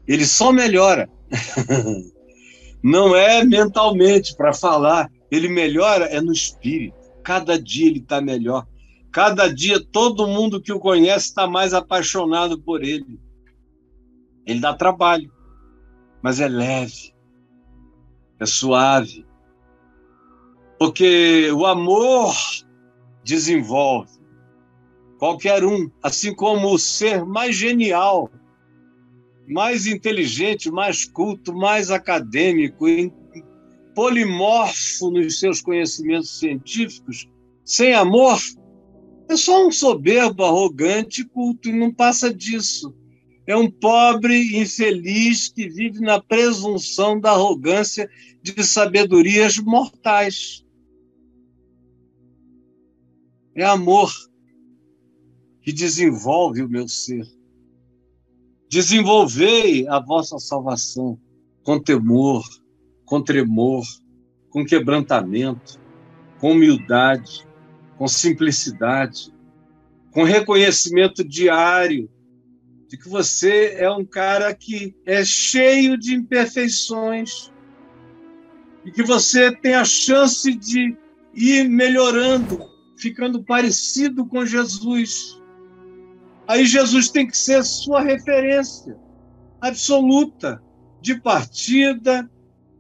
Ele 0.07 0.27
só 0.27 0.51
melhora. 0.51 1.09
Não 2.83 3.15
é 3.15 3.45
mentalmente 3.45 4.35
para 4.35 4.55
falar, 4.55 5.11
ele 5.31 5.49
melhora 5.49 6.07
é 6.07 6.21
no 6.21 6.33
espírito. 6.33 6.97
Cada 7.23 7.61
dia 7.61 7.87
ele 7.87 7.99
está 7.99 8.21
melhor. 8.21 8.67
Cada 9.13 9.53
dia 9.53 9.79
todo 9.93 10.27
mundo 10.27 10.61
que 10.63 10.73
o 10.73 10.81
conhece 10.81 11.27
está 11.27 11.47
mais 11.47 11.75
apaixonado 11.75 12.61
por 12.61 12.83
ele. 12.83 13.21
Ele 14.47 14.61
dá 14.61 14.75
trabalho, 14.75 15.31
mas 16.23 16.41
é 16.41 16.49
leve, 16.49 17.15
é 18.39 18.47
suave. 18.47 19.27
Porque 20.81 21.53
o 21.53 21.67
amor 21.67 22.35
desenvolve 23.23 24.19
qualquer 25.19 25.63
um, 25.63 25.91
assim 26.03 26.35
como 26.35 26.73
o 26.73 26.79
ser 26.79 27.23
mais 27.27 27.55
genial, 27.55 28.31
mais 29.47 29.87
inteligente, 29.87 30.71
mais 30.71 31.05
culto, 31.05 31.53
mais 31.53 31.91
acadêmico, 31.91 32.87
polimorfo 33.95 35.11
nos 35.11 35.39
seus 35.39 35.61
conhecimentos 35.61 36.39
científicos, 36.39 37.29
sem 37.63 37.93
amor, 37.93 38.39
é 39.29 39.37
só 39.37 39.67
um 39.67 39.71
soberbo, 39.71 40.45
arrogante, 40.45 41.27
culto, 41.27 41.69
e 41.69 41.73
não 41.75 41.93
passa 41.93 42.33
disso. 42.33 42.95
É 43.47 43.55
um 43.55 43.71
pobre 43.71 44.57
infeliz 44.59 45.49
que 45.49 45.69
vive 45.69 46.01
na 46.01 46.23
presunção 46.23 47.21
da 47.21 47.33
arrogância 47.33 48.09
de 48.43 48.65
sabedorias 48.65 49.59
mortais. 49.59 50.65
É 53.61 53.65
amor 53.67 54.11
que 55.61 55.71
desenvolve 55.71 56.63
o 56.63 56.69
meu 56.69 56.89
ser. 56.89 57.27
Desenvolvei 58.71 59.87
a 59.87 60.01
vossa 60.01 60.39
salvação 60.39 61.21
com 61.63 61.79
temor, 61.79 62.43
com 63.05 63.21
tremor, 63.21 63.85
com 64.49 64.65
quebrantamento, 64.65 65.79
com 66.39 66.53
humildade, 66.53 67.47
com 67.99 68.09
simplicidade, 68.09 69.31
com 70.11 70.23
reconhecimento 70.23 71.23
diário 71.23 72.09
de 72.89 72.97
que 72.97 73.11
você 73.11 73.75
é 73.77 73.91
um 73.91 74.07
cara 74.07 74.55
que 74.55 74.97
é 75.05 75.23
cheio 75.23 75.99
de 75.99 76.15
imperfeições 76.15 77.53
e 78.87 78.91
que 78.91 79.03
você 79.03 79.55
tem 79.55 79.75
a 79.75 79.85
chance 79.85 80.51
de 80.55 80.97
ir 81.35 81.69
melhorando, 81.69 82.70
ficando 83.01 83.43
parecido 83.43 84.27
com 84.27 84.45
Jesus. 84.45 85.41
Aí 86.47 86.65
Jesus 86.67 87.09
tem 87.11 87.27
que 87.27 87.37
ser 87.37 87.65
sua 87.65 88.01
referência 88.03 88.97
absoluta 89.61 90.63
de 91.01 91.21
partida, 91.21 92.31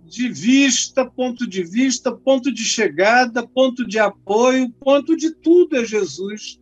de 0.04 0.28
vista, 0.28 1.08
ponto 1.08 1.46
de 1.46 1.62
vista, 1.62 2.12
ponto 2.12 2.52
de 2.52 2.64
chegada, 2.64 3.46
ponto 3.46 3.86
de 3.86 3.98
apoio, 3.98 4.70
ponto 4.80 5.16
de 5.16 5.30
tudo 5.30 5.76
é 5.76 5.84
Jesus. 5.84 6.60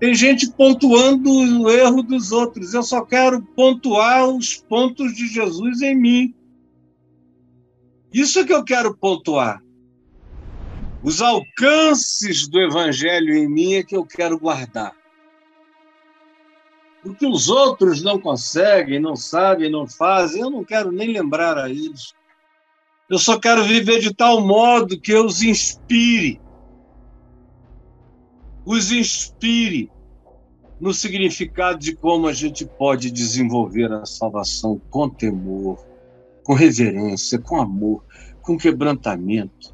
Tem 0.00 0.14
gente 0.14 0.50
pontuando 0.50 1.30
o 1.30 1.70
erro 1.70 2.02
dos 2.02 2.32
outros. 2.32 2.74
Eu 2.74 2.82
só 2.82 3.02
quero 3.02 3.40
pontuar 3.40 4.28
os 4.28 4.56
pontos 4.56 5.14
de 5.14 5.28
Jesus 5.28 5.80
em 5.80 5.94
mim. 5.94 6.34
Isso 8.12 8.40
é 8.40 8.44
que 8.44 8.52
eu 8.52 8.64
quero 8.64 8.96
pontuar. 8.96 9.63
Os 11.04 11.20
alcances 11.20 12.48
do 12.48 12.58
Evangelho 12.58 13.34
em 13.36 13.46
mim 13.46 13.74
é 13.74 13.82
que 13.82 13.94
eu 13.94 14.06
quero 14.06 14.38
guardar. 14.38 14.96
O 17.04 17.12
que 17.14 17.26
os 17.26 17.50
outros 17.50 18.02
não 18.02 18.18
conseguem, 18.18 18.98
não 18.98 19.14
sabem, 19.14 19.70
não 19.70 19.86
fazem, 19.86 20.40
eu 20.40 20.48
não 20.48 20.64
quero 20.64 20.90
nem 20.90 21.12
lembrar 21.12 21.58
a 21.58 21.68
eles. 21.68 22.14
Eu 23.10 23.18
só 23.18 23.38
quero 23.38 23.62
viver 23.64 24.00
de 24.00 24.14
tal 24.14 24.40
modo 24.40 24.98
que 24.98 25.12
eu 25.12 25.26
os 25.26 25.42
inspire. 25.42 26.40
Os 28.64 28.90
inspire 28.90 29.92
no 30.80 30.94
significado 30.94 31.80
de 31.80 31.94
como 31.94 32.28
a 32.28 32.32
gente 32.32 32.64
pode 32.64 33.10
desenvolver 33.10 33.92
a 33.92 34.06
salvação 34.06 34.80
com 34.88 35.10
temor, 35.10 35.84
com 36.42 36.54
reverência, 36.54 37.38
com 37.38 37.60
amor, 37.60 38.02
com 38.40 38.56
quebrantamento, 38.56 39.73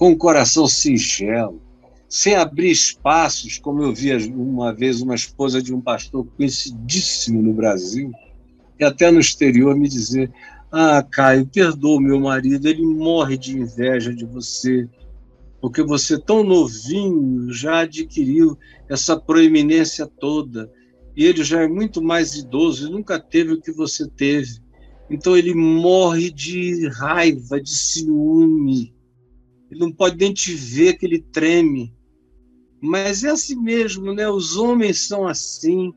com 0.00 0.12
um 0.12 0.16
coração 0.16 0.66
singelo, 0.66 1.60
sem 2.08 2.34
abrir 2.34 2.70
espaços, 2.70 3.58
como 3.58 3.82
eu 3.82 3.92
vi 3.92 4.10
uma 4.30 4.72
vez 4.72 5.02
uma 5.02 5.14
esposa 5.14 5.62
de 5.62 5.74
um 5.74 5.80
pastor 5.82 6.26
conhecidíssimo 6.38 7.42
no 7.42 7.52
Brasil, 7.52 8.10
e 8.78 8.84
até 8.84 9.10
no 9.10 9.20
exterior, 9.20 9.76
me 9.76 9.86
dizer: 9.86 10.32
Ah, 10.72 11.02
Caio, 11.02 11.44
perdoa 11.44 11.98
o 11.98 12.00
meu 12.00 12.18
marido, 12.18 12.66
ele 12.66 12.82
morre 12.82 13.36
de 13.36 13.58
inveja 13.58 14.14
de 14.14 14.24
você, 14.24 14.88
porque 15.60 15.82
você, 15.82 16.18
tão 16.18 16.42
novinho, 16.42 17.52
já 17.52 17.80
adquiriu 17.80 18.56
essa 18.88 19.20
proeminência 19.20 20.06
toda, 20.06 20.72
e 21.14 21.26
ele 21.26 21.44
já 21.44 21.60
é 21.60 21.68
muito 21.68 22.00
mais 22.00 22.34
idoso 22.36 22.88
e 22.88 22.90
nunca 22.90 23.20
teve 23.20 23.52
o 23.52 23.60
que 23.60 23.70
você 23.70 24.08
teve. 24.08 24.62
Então 25.10 25.36
ele 25.36 25.52
morre 25.52 26.30
de 26.30 26.88
raiva, 26.88 27.60
de 27.60 27.68
ciúme. 27.68 28.98
Ele 29.70 29.80
não 29.80 29.92
pode 29.92 30.16
nem 30.16 30.34
te 30.34 30.52
ver 30.54 30.94
que 30.94 31.06
ele 31.06 31.20
treme. 31.20 31.94
Mas 32.80 33.24
é 33.24 33.30
assim 33.30 33.56
mesmo, 33.56 34.12
né? 34.14 34.28
Os 34.28 34.56
homens 34.56 35.06
são 35.06 35.28
assim. 35.28 35.92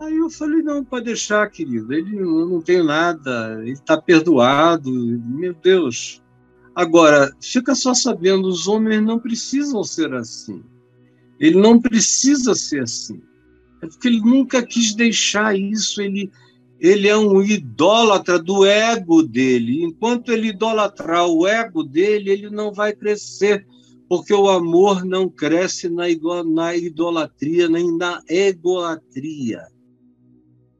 Aí 0.00 0.16
eu 0.16 0.30
falei, 0.30 0.62
não, 0.62 0.84
pode 0.84 1.06
deixar, 1.06 1.50
querido. 1.50 1.92
Ele 1.92 2.20
não, 2.20 2.46
não 2.46 2.62
tem 2.62 2.82
nada, 2.84 3.58
ele 3.60 3.72
está 3.72 4.00
perdoado. 4.00 4.90
Meu 4.90 5.52
Deus. 5.54 6.22
Agora, 6.74 7.34
fica 7.42 7.74
só 7.74 7.92
sabendo, 7.92 8.46
os 8.46 8.68
homens 8.68 9.02
não 9.02 9.18
precisam 9.18 9.82
ser 9.82 10.14
assim. 10.14 10.62
Ele 11.40 11.58
não 11.58 11.80
precisa 11.80 12.54
ser 12.54 12.82
assim. 12.82 13.20
É 13.82 13.86
porque 13.86 14.06
ele 14.06 14.20
nunca 14.20 14.64
quis 14.64 14.94
deixar 14.94 15.58
isso. 15.58 16.00
Ele, 16.00 16.30
ele 16.80 17.08
é 17.08 17.16
um 17.16 17.42
idólatra 17.42 18.38
do 18.38 18.64
ego 18.64 19.22
dele. 19.22 19.82
Enquanto 19.82 20.32
ele 20.32 20.48
idolatrar 20.48 21.26
o 21.26 21.46
ego 21.46 21.82
dele, 21.82 22.30
ele 22.30 22.50
não 22.50 22.72
vai 22.72 22.92
crescer 22.92 23.66
porque 24.08 24.32
o 24.32 24.48
amor 24.48 25.04
não 25.04 25.28
cresce 25.28 25.88
na, 25.88 26.08
idolatria 26.08 27.68
nem 27.68 27.94
na 27.96 28.22
egolatria. 28.28 29.66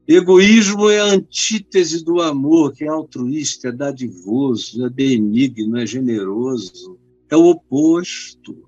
Egoísmo 0.07 0.89
é 0.89 1.01
a 1.01 1.05
antítese 1.05 2.03
do 2.03 2.23
amor, 2.23 2.73
que 2.73 2.85
é 2.85 2.89
altruísta, 2.89 3.69
é 3.69 3.73
dadivoso, 3.73 4.87
é 4.87 4.89
benigno, 4.89 5.77
é 5.77 5.85
generoso, 5.85 6.99
é 7.29 7.37
o 7.37 7.51
oposto. 7.51 8.67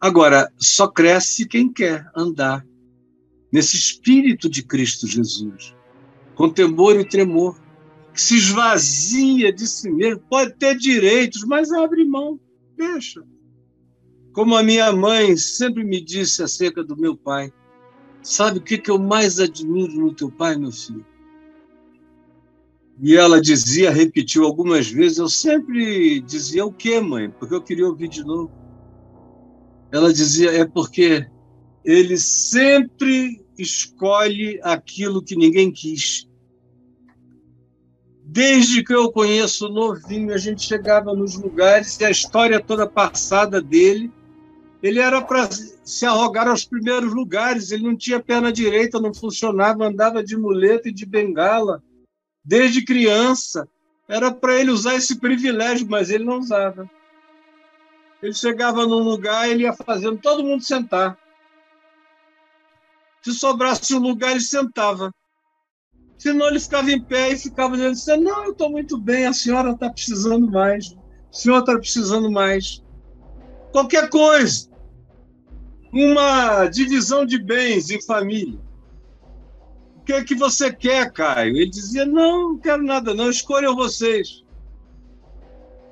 Agora, 0.00 0.48
só 0.56 0.86
cresce 0.86 1.48
quem 1.48 1.72
quer 1.72 2.08
andar 2.14 2.64
nesse 3.52 3.76
espírito 3.76 4.48
de 4.48 4.62
Cristo 4.62 5.06
Jesus, 5.06 5.74
com 6.34 6.48
temor 6.48 6.98
e 6.98 7.04
tremor, 7.04 7.60
que 8.12 8.20
se 8.20 8.36
esvazia 8.36 9.52
de 9.52 9.66
si 9.66 9.90
mesmo, 9.90 10.22
pode 10.28 10.54
ter 10.54 10.76
direitos, 10.76 11.44
mas 11.44 11.70
abre 11.70 12.04
mão 12.04 12.40
Deixa. 12.76 13.22
Como 14.32 14.56
a 14.56 14.62
minha 14.62 14.92
mãe 14.92 15.36
sempre 15.36 15.84
me 15.84 16.00
disse 16.00 16.42
acerca 16.42 16.82
do 16.82 16.96
meu 16.96 17.16
pai. 17.16 17.52
Sabe 18.22 18.58
o 18.58 18.62
que, 18.62 18.78
que 18.78 18.90
eu 18.90 18.98
mais 18.98 19.38
admiro 19.38 19.92
no 19.92 20.14
teu 20.14 20.30
pai, 20.30 20.56
meu 20.56 20.72
filho? 20.72 21.04
E 23.00 23.16
ela 23.16 23.40
dizia, 23.40 23.90
repetiu 23.90 24.44
algumas 24.44 24.88
vezes, 24.88 25.18
eu 25.18 25.28
sempre 25.28 26.20
dizia 26.20 26.64
o 26.64 26.72
quê, 26.72 27.00
mãe? 27.00 27.30
Porque 27.30 27.54
eu 27.54 27.62
queria 27.62 27.86
ouvir 27.86 28.08
de 28.08 28.24
novo. 28.24 28.50
Ela 29.90 30.12
dizia, 30.12 30.52
é 30.52 30.64
porque 30.64 31.26
ele 31.84 32.16
sempre 32.16 33.41
escolhe 33.58 34.60
aquilo 34.62 35.22
que 35.22 35.36
ninguém 35.36 35.70
quis. 35.70 36.28
Desde 38.24 38.82
que 38.82 38.94
eu 38.94 39.12
conheço 39.12 39.68
novinho, 39.68 40.32
a 40.32 40.38
gente 40.38 40.62
chegava 40.62 41.14
nos 41.14 41.34
lugares 41.36 41.98
e 42.00 42.04
a 42.04 42.10
história 42.10 42.60
toda 42.60 42.86
passada 42.86 43.60
dele, 43.60 44.10
ele 44.82 44.98
era 44.98 45.22
para 45.22 45.48
se 45.50 46.04
arrogar 46.04 46.48
aos 46.48 46.64
primeiros 46.64 47.12
lugares. 47.12 47.70
Ele 47.70 47.84
não 47.84 47.96
tinha 47.96 48.18
perna 48.18 48.52
direita, 48.52 49.00
não 49.00 49.14
funcionava, 49.14 49.86
andava 49.86 50.24
de 50.24 50.36
muleta 50.36 50.88
e 50.88 50.92
de 50.92 51.06
bengala. 51.06 51.82
Desde 52.44 52.84
criança, 52.84 53.68
era 54.08 54.32
para 54.32 54.58
ele 54.58 54.70
usar 54.70 54.96
esse 54.96 55.20
privilégio, 55.20 55.86
mas 55.88 56.10
ele 56.10 56.24
não 56.24 56.38
usava. 56.38 56.90
Ele 58.20 58.34
chegava 58.34 58.86
num 58.86 59.00
lugar, 59.00 59.48
ele 59.48 59.62
ia 59.62 59.72
fazendo 59.72 60.18
todo 60.18 60.44
mundo 60.44 60.62
sentar. 60.62 61.18
Se 63.22 63.32
sobrasse 63.32 63.94
um 63.94 63.98
lugar, 63.98 64.32
ele 64.32 64.40
sentava. 64.40 65.12
Senão 66.18 66.46
ele 66.48 66.60
ficava 66.60 66.90
em 66.90 67.02
pé 67.02 67.32
e 67.32 67.38
ficava 67.38 67.76
dizendo 67.76 67.92
assim, 67.92 68.16
não, 68.18 68.44
eu 68.44 68.52
estou 68.52 68.70
muito 68.70 68.96
bem, 68.98 69.26
a 69.26 69.32
senhora 69.32 69.72
está 69.72 69.90
precisando 69.90 70.48
mais, 70.50 70.92
o 70.92 71.36
senhor 71.36 71.58
está 71.58 71.76
precisando 71.76 72.30
mais. 72.30 72.82
Qualquer 73.72 74.08
coisa. 74.08 74.70
uma 75.92 76.66
divisão 76.66 77.26
de 77.26 77.38
bens 77.38 77.90
em 77.90 78.00
família. 78.00 78.58
O 79.96 80.04
que 80.04 80.12
é 80.12 80.24
que 80.24 80.34
você 80.34 80.72
quer, 80.72 81.12
Caio? 81.12 81.56
Ele 81.56 81.70
dizia: 81.70 82.04
Não, 82.04 82.52
não 82.52 82.58
quero 82.58 82.82
nada, 82.82 83.14
não, 83.14 83.30
escolham 83.30 83.74
vocês. 83.74 84.44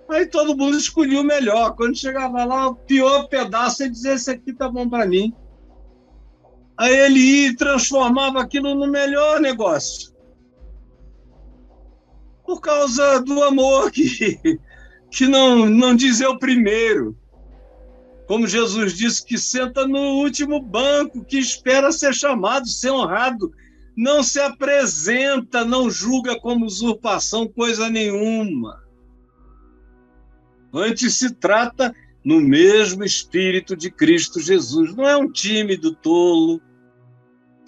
Aí 0.09 0.27
todo 0.27 0.57
mundo 0.57 0.77
escolhia 0.77 1.21
o 1.21 1.25
melhor. 1.25 1.77
Quando 1.77 1.97
chegava 1.97 2.45
lá, 2.45 2.69
o 2.69 2.75
pior 2.75 3.29
pedaço, 3.29 3.83
ele 3.83 3.91
dizia: 3.91 4.15
Esse 4.15 4.31
aqui 4.31 4.53
tá 4.53 4.69
bom 4.69 4.89
para 4.89 5.07
mim. 5.07 5.33
Aí 6.81 6.99
ele 6.99 7.21
ia 7.21 7.49
e 7.49 7.57
transformava 7.57 8.41
aquilo 8.41 8.75
no 8.75 8.91
melhor 8.91 9.39
negócio. 9.39 10.15
Por 12.43 12.59
causa 12.63 13.21
do 13.21 13.45
amor 13.45 13.91
que, 13.91 14.39
que 15.13 15.27
não, 15.27 15.67
não 15.67 15.95
diz 15.95 16.23
eu 16.23 16.39
primeiro. 16.39 17.15
Como 18.27 18.47
Jesus 18.47 18.95
disse, 18.95 19.23
que 19.23 19.37
senta 19.37 19.87
no 19.87 20.23
último 20.23 20.59
banco, 20.59 21.23
que 21.23 21.37
espera 21.39 21.93
ser 21.93 22.15
chamado, 22.15 22.67
ser 22.67 22.91
honrado, 22.93 23.53
não 23.95 24.23
se 24.23 24.41
apresenta, 24.41 25.67
não 25.67 25.91
julga 25.91 26.41
como 26.41 26.65
usurpação 26.65 27.47
coisa 27.47 27.91
nenhuma. 27.91 28.83
Antes 30.73 31.17
se 31.17 31.35
trata 31.35 31.95
no 32.25 32.41
mesmo 32.41 33.05
espírito 33.05 33.77
de 33.77 33.91
Cristo 33.91 34.41
Jesus. 34.41 34.97
Não 34.97 35.07
é 35.07 35.15
um 35.15 35.31
tímido 35.31 35.95
tolo, 35.95 36.59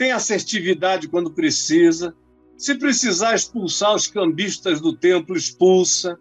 tem 0.03 0.11
assertividade 0.11 1.07
quando 1.07 1.31
precisa. 1.31 2.13
Se 2.57 2.75
precisar 2.75 3.37
expulsar 3.37 3.95
os 3.95 4.09
cambistas 4.09 4.81
do 4.81 4.97
templo, 4.97 5.37
expulsa. 5.37 6.19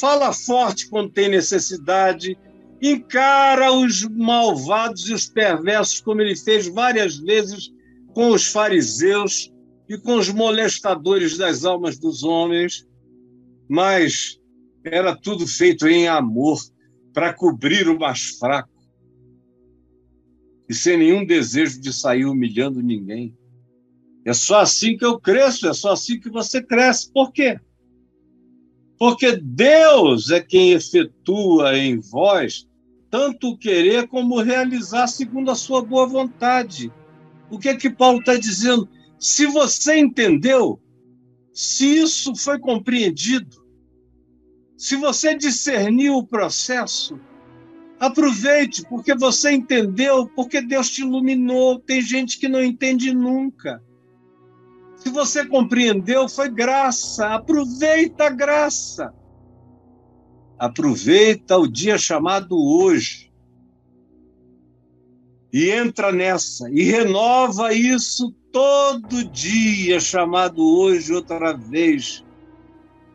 Fala 0.00 0.32
forte 0.32 0.90
quando 0.90 1.12
tem 1.12 1.28
necessidade 1.28 2.36
encara 2.84 3.70
os 3.70 4.02
malvados 4.08 5.08
e 5.08 5.14
os 5.14 5.28
perversos, 5.28 6.00
como 6.00 6.20
ele 6.20 6.34
fez 6.34 6.66
várias 6.66 7.16
vezes 7.16 7.72
com 8.12 8.30
os 8.30 8.48
fariseus 8.48 9.52
e 9.88 9.96
com 9.96 10.16
os 10.16 10.28
molestadores 10.28 11.38
das 11.38 11.64
almas 11.64 12.00
dos 12.00 12.24
homens, 12.24 12.84
mas 13.68 14.36
era 14.84 15.14
tudo 15.14 15.46
feito 15.46 15.86
em 15.86 16.08
amor 16.08 16.58
para 17.14 17.32
cobrir 17.32 17.88
o 17.88 17.96
mais 17.96 18.30
fraco 18.30 18.71
e 20.68 20.74
sem 20.74 20.96
nenhum 20.96 21.24
desejo 21.24 21.80
de 21.80 21.92
sair 21.92 22.24
humilhando 22.24 22.82
ninguém. 22.82 23.36
É 24.24 24.32
só 24.32 24.60
assim 24.60 24.96
que 24.96 25.04
eu 25.04 25.18
cresço, 25.18 25.68
é 25.68 25.74
só 25.74 25.92
assim 25.92 26.20
que 26.20 26.30
você 26.30 26.62
cresce. 26.62 27.12
Por 27.12 27.32
quê? 27.32 27.58
Porque 28.98 29.36
Deus 29.36 30.30
é 30.30 30.40
quem 30.40 30.72
efetua 30.72 31.76
em 31.76 31.98
vós 31.98 32.68
tanto 33.12 33.58
querer 33.58 34.08
como 34.08 34.40
realizar 34.40 35.06
segundo 35.06 35.50
a 35.50 35.54
sua 35.54 35.84
boa 35.84 36.06
vontade. 36.06 36.90
O 37.50 37.58
que 37.58 37.68
é 37.68 37.76
que 37.76 37.90
Paulo 37.90 38.20
está 38.20 38.36
dizendo? 38.36 38.88
Se 39.18 39.44
você 39.44 39.98
entendeu, 39.98 40.80
se 41.52 41.84
isso 41.98 42.34
foi 42.34 42.58
compreendido, 42.58 43.62
se 44.78 44.96
você 44.96 45.34
discerniu 45.36 46.14
o 46.14 46.26
processo, 46.26 47.20
aproveite, 48.02 48.84
porque 48.88 49.14
você 49.14 49.52
entendeu, 49.52 50.26
porque 50.26 50.60
Deus 50.60 50.90
te 50.90 51.02
iluminou. 51.02 51.78
Tem 51.78 52.02
gente 52.02 52.38
que 52.38 52.48
não 52.48 52.62
entende 52.62 53.14
nunca. 53.14 53.80
Se 54.96 55.08
você 55.08 55.46
compreendeu, 55.46 56.28
foi 56.28 56.48
graça. 56.48 57.28
Aproveita 57.28 58.24
a 58.24 58.30
graça. 58.30 59.14
Aproveita 60.58 61.56
o 61.56 61.66
dia 61.66 61.96
chamado 61.96 62.56
hoje 62.56 63.32
e 65.52 65.70
entra 65.70 66.10
nessa 66.10 66.70
e 66.70 66.82
renova 66.82 67.74
isso 67.74 68.32
todo 68.50 69.24
dia 69.24 70.00
chamado 70.00 70.62
hoje 70.62 71.12
outra 71.12 71.52
vez. 71.52 72.24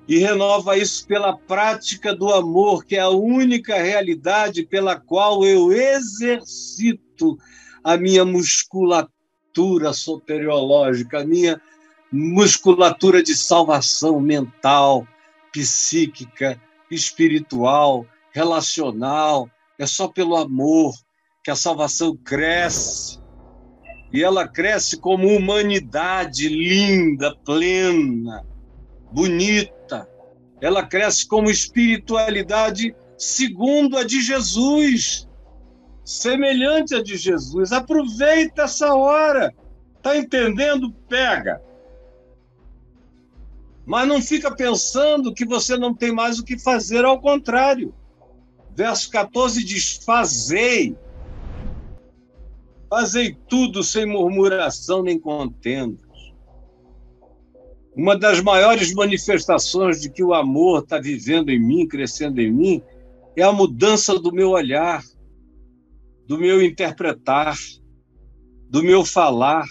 E 0.07 0.19
renova 0.19 0.77
isso 0.77 1.05
pela 1.05 1.35
prática 1.35 2.15
do 2.15 2.31
amor, 2.31 2.85
que 2.85 2.95
é 2.95 3.01
a 3.01 3.09
única 3.09 3.75
realidade 3.75 4.63
pela 4.65 4.97
qual 4.97 5.43
eu 5.43 5.71
exercito 5.71 7.37
a 7.83 7.97
minha 7.97 8.23
musculatura 8.23 9.91
soteriológica, 9.91 11.19
a 11.19 11.25
minha 11.25 11.61
musculatura 12.11 13.21
de 13.21 13.35
salvação 13.35 14.19
mental, 14.21 15.05
psíquica, 15.51 16.61
espiritual, 16.89 18.05
relacional, 18.31 19.49
é 19.77 19.85
só 19.85 20.07
pelo 20.07 20.35
amor 20.35 20.95
que 21.43 21.51
a 21.51 21.55
salvação 21.55 22.15
cresce. 22.15 23.19
E 24.11 24.23
ela 24.23 24.47
cresce 24.47 24.97
como 24.97 25.27
humanidade 25.27 26.47
linda, 26.47 27.35
plena, 27.45 28.45
bonita. 29.11 29.76
Ela 30.59 30.85
cresce 30.85 31.27
como 31.27 31.49
espiritualidade 31.49 32.95
segundo 33.17 33.97
a 33.97 34.03
de 34.03 34.21
Jesus, 34.21 35.27
semelhante 36.03 36.95
a 36.95 37.03
de 37.03 37.17
Jesus. 37.17 37.71
Aproveita 37.71 38.63
essa 38.63 38.93
hora. 38.93 39.53
Tá 40.01 40.15
entendendo? 40.15 40.91
Pega. 41.09 41.61
Mas 43.85 44.07
não 44.07 44.21
fica 44.21 44.53
pensando 44.53 45.33
que 45.33 45.45
você 45.45 45.77
não 45.77 45.93
tem 45.93 46.11
mais 46.11 46.39
o 46.39 46.43
que 46.43 46.59
fazer, 46.59 47.05
ao 47.05 47.19
contrário. 47.19 47.93
Verso 48.75 49.09
14 49.09 49.63
diz: 49.63 50.01
Fazei. 50.05 50.95
Fazei 52.89 53.37
tudo 53.49 53.83
sem 53.83 54.05
murmuração 54.05 55.03
nem 55.03 55.19
contendas. 55.19 56.06
Uma 57.97 58.15
das 58.17 58.39
maiores 58.41 58.93
manifestações 58.93 59.99
de 59.99 60.09
que 60.09 60.23
o 60.23 60.33
amor 60.33 60.83
está 60.83 60.99
vivendo 60.99 61.49
em 61.49 61.59
mim, 61.59 61.87
crescendo 61.87 62.39
em 62.39 62.51
mim, 62.51 62.83
é 63.35 63.41
a 63.41 63.51
mudança 63.51 64.19
do 64.19 64.31
meu 64.31 64.51
olhar, 64.51 65.03
do 66.27 66.37
meu 66.37 66.61
interpretar, 66.61 67.57
do 68.69 68.83
meu 68.83 69.03
falar 69.03 69.65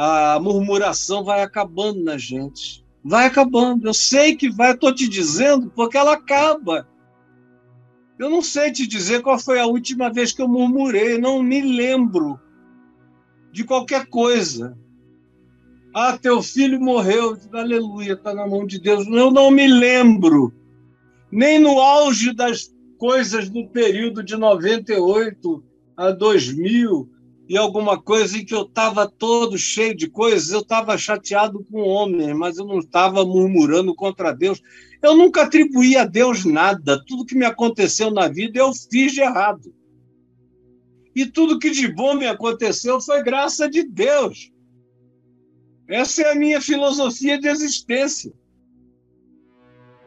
a 0.00 0.38
murmuração 0.38 1.24
vai 1.24 1.42
acabando 1.42 2.04
na 2.04 2.16
gente. 2.16 2.86
Vai 3.02 3.26
acabando. 3.26 3.88
Eu 3.88 3.92
sei 3.92 4.36
que 4.36 4.48
vai, 4.48 4.72
estou 4.72 4.94
te 4.94 5.08
dizendo, 5.08 5.72
porque 5.74 5.96
ela 5.98 6.12
acaba. 6.12 6.86
Eu 8.16 8.30
não 8.30 8.40
sei 8.40 8.70
te 8.70 8.86
dizer 8.86 9.22
qual 9.22 9.40
foi 9.40 9.58
a 9.58 9.66
última 9.66 10.08
vez 10.08 10.30
que 10.30 10.40
eu 10.40 10.46
murmurei, 10.46 11.18
não 11.18 11.42
me 11.42 11.60
lembro 11.60 12.38
de 13.50 13.64
qualquer 13.64 14.06
coisa. 14.06 14.78
Ah, 16.00 16.16
teu 16.16 16.40
filho 16.40 16.80
morreu, 16.80 17.36
aleluia, 17.52 18.12
está 18.12 18.32
na 18.32 18.46
mão 18.46 18.64
de 18.64 18.78
Deus. 18.78 19.04
Eu 19.08 19.32
não 19.32 19.50
me 19.50 19.66
lembro, 19.66 20.54
nem 21.28 21.58
no 21.58 21.80
auge 21.80 22.32
das 22.32 22.72
coisas 22.96 23.50
do 23.50 23.66
período 23.66 24.22
de 24.22 24.36
98 24.36 25.60
a 25.96 26.12
2000, 26.12 27.10
e 27.48 27.58
alguma 27.58 28.00
coisa 28.00 28.38
em 28.38 28.44
que 28.44 28.54
eu 28.54 28.62
estava 28.62 29.08
todo 29.08 29.58
cheio 29.58 29.92
de 29.92 30.08
coisas, 30.08 30.52
eu 30.52 30.60
estava 30.60 30.96
chateado 30.96 31.64
com 31.64 31.80
o 31.80 31.88
homem, 31.88 32.32
mas 32.32 32.58
eu 32.58 32.64
não 32.64 32.78
estava 32.78 33.24
murmurando 33.24 33.92
contra 33.92 34.30
Deus. 34.30 34.62
Eu 35.02 35.16
nunca 35.16 35.42
atribuí 35.42 35.96
a 35.96 36.04
Deus 36.04 36.44
nada. 36.44 37.02
Tudo 37.08 37.26
que 37.26 37.34
me 37.34 37.44
aconteceu 37.44 38.08
na 38.08 38.28
vida 38.28 38.60
eu 38.60 38.70
fiz 38.72 39.14
de 39.14 39.20
errado. 39.20 39.74
E 41.12 41.26
tudo 41.26 41.58
que 41.58 41.70
de 41.70 41.88
bom 41.88 42.14
me 42.14 42.28
aconteceu 42.28 43.00
foi 43.00 43.20
graça 43.20 43.68
de 43.68 43.82
Deus. 43.82 44.52
Essa 45.88 46.22
é 46.22 46.32
a 46.32 46.34
minha 46.34 46.60
filosofia 46.60 47.40
de 47.40 47.48
existência. 47.48 48.30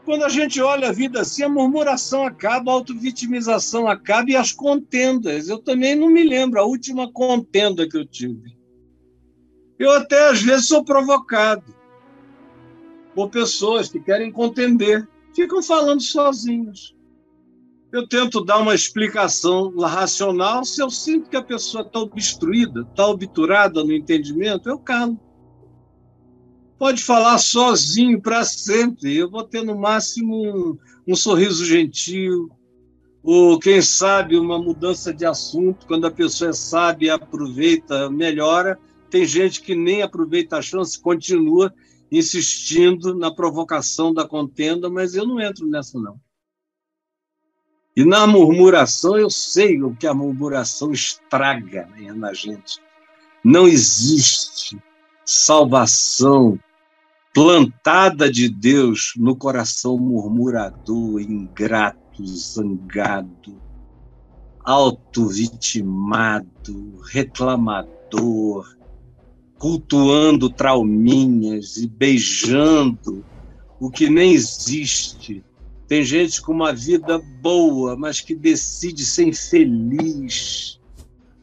Quando 0.05 0.23
a 0.23 0.29
gente 0.29 0.61
olha 0.61 0.89
a 0.89 0.91
vida 0.91 1.21
assim, 1.21 1.43
a 1.43 1.49
murmuração 1.49 2.23
acaba, 2.23 2.71
a 2.71 2.75
autovitimização 2.75 3.87
acaba 3.87 4.29
e 4.29 4.35
as 4.35 4.51
contendas. 4.51 5.49
Eu 5.49 5.57
também 5.57 5.95
não 5.95 6.07
me 6.07 6.23
lembro 6.23 6.59
a 6.59 6.65
última 6.65 7.11
contenda 7.11 7.87
que 7.89 7.97
eu 7.97 8.05
tive. 8.05 8.55
Eu 9.79 9.91
até 9.91 10.29
às 10.29 10.41
vezes 10.41 10.67
sou 10.67 10.85
provocado 10.85 11.75
por 13.15 13.29
pessoas 13.29 13.89
que 13.89 13.99
querem 13.99 14.31
contender, 14.31 15.07
ficam 15.35 15.63
falando 15.63 16.01
sozinhos. 16.01 16.95
Eu 17.91 18.07
tento 18.07 18.43
dar 18.45 18.59
uma 18.59 18.75
explicação 18.75 19.75
racional. 19.77 20.63
Se 20.63 20.81
eu 20.81 20.89
sinto 20.89 21.29
que 21.29 21.35
a 21.35 21.43
pessoa 21.43 21.83
está 21.83 21.99
obstruída, 21.99 22.81
está 22.81 23.05
obturada 23.07 23.83
no 23.83 23.91
entendimento, 23.91 24.69
eu 24.69 24.79
calo 24.79 25.19
pode 26.81 27.03
falar 27.03 27.37
sozinho 27.37 28.19
para 28.19 28.43
sempre. 28.43 29.15
Eu 29.15 29.29
vou 29.29 29.43
ter 29.43 29.63
no 29.63 29.77
máximo 29.77 30.35
um, 30.35 30.77
um, 31.09 31.15
sorriso 31.15 31.63
gentil, 31.63 32.49
ou 33.21 33.59
quem 33.59 33.83
sabe 33.83 34.35
uma 34.35 34.57
mudança 34.57 35.13
de 35.13 35.23
assunto. 35.23 35.85
Quando 35.85 36.07
a 36.07 36.11
pessoa 36.11 36.49
é 36.49 36.53
sábia, 36.53 37.13
aproveita, 37.13 38.09
melhora. 38.09 38.79
Tem 39.11 39.27
gente 39.27 39.61
que 39.61 39.75
nem 39.75 40.01
aproveita 40.01 40.57
a 40.57 40.61
chance, 40.63 40.99
continua 40.99 41.71
insistindo 42.11 43.13
na 43.13 43.29
provocação 43.29 44.11
da 44.11 44.27
contenda, 44.27 44.89
mas 44.89 45.13
eu 45.13 45.27
não 45.27 45.39
entro 45.39 45.67
nessa, 45.67 45.99
não. 45.99 46.19
E 47.95 48.03
na 48.03 48.25
murmuração, 48.25 49.19
eu 49.19 49.29
sei 49.29 49.83
o 49.83 49.95
que 49.95 50.07
a 50.07 50.15
murmuração 50.15 50.91
estraga 50.91 51.87
né, 51.95 52.11
na 52.11 52.33
gente. 52.33 52.81
Não 53.43 53.67
existe 53.67 54.81
salvação 55.23 56.59
plantada 57.33 58.31
de 58.31 58.47
Deus 58.49 59.13
no 59.15 59.35
coração 59.35 59.97
murmurador, 59.97 61.19
ingrato, 61.21 62.25
zangado, 62.25 63.59
auto-vitimado, 64.63 66.99
reclamador, 67.11 68.77
cultuando 69.57 70.49
trauminhas 70.49 71.77
e 71.77 71.87
beijando 71.87 73.25
o 73.79 73.89
que 73.89 74.09
nem 74.09 74.33
existe 74.33 75.43
tem 75.91 76.05
gente 76.05 76.41
com 76.41 76.53
uma 76.53 76.71
vida 76.71 77.19
boa, 77.41 77.97
mas 77.97 78.21
que 78.21 78.33
decide 78.33 79.05
ser 79.05 79.27
infeliz. 79.27 80.79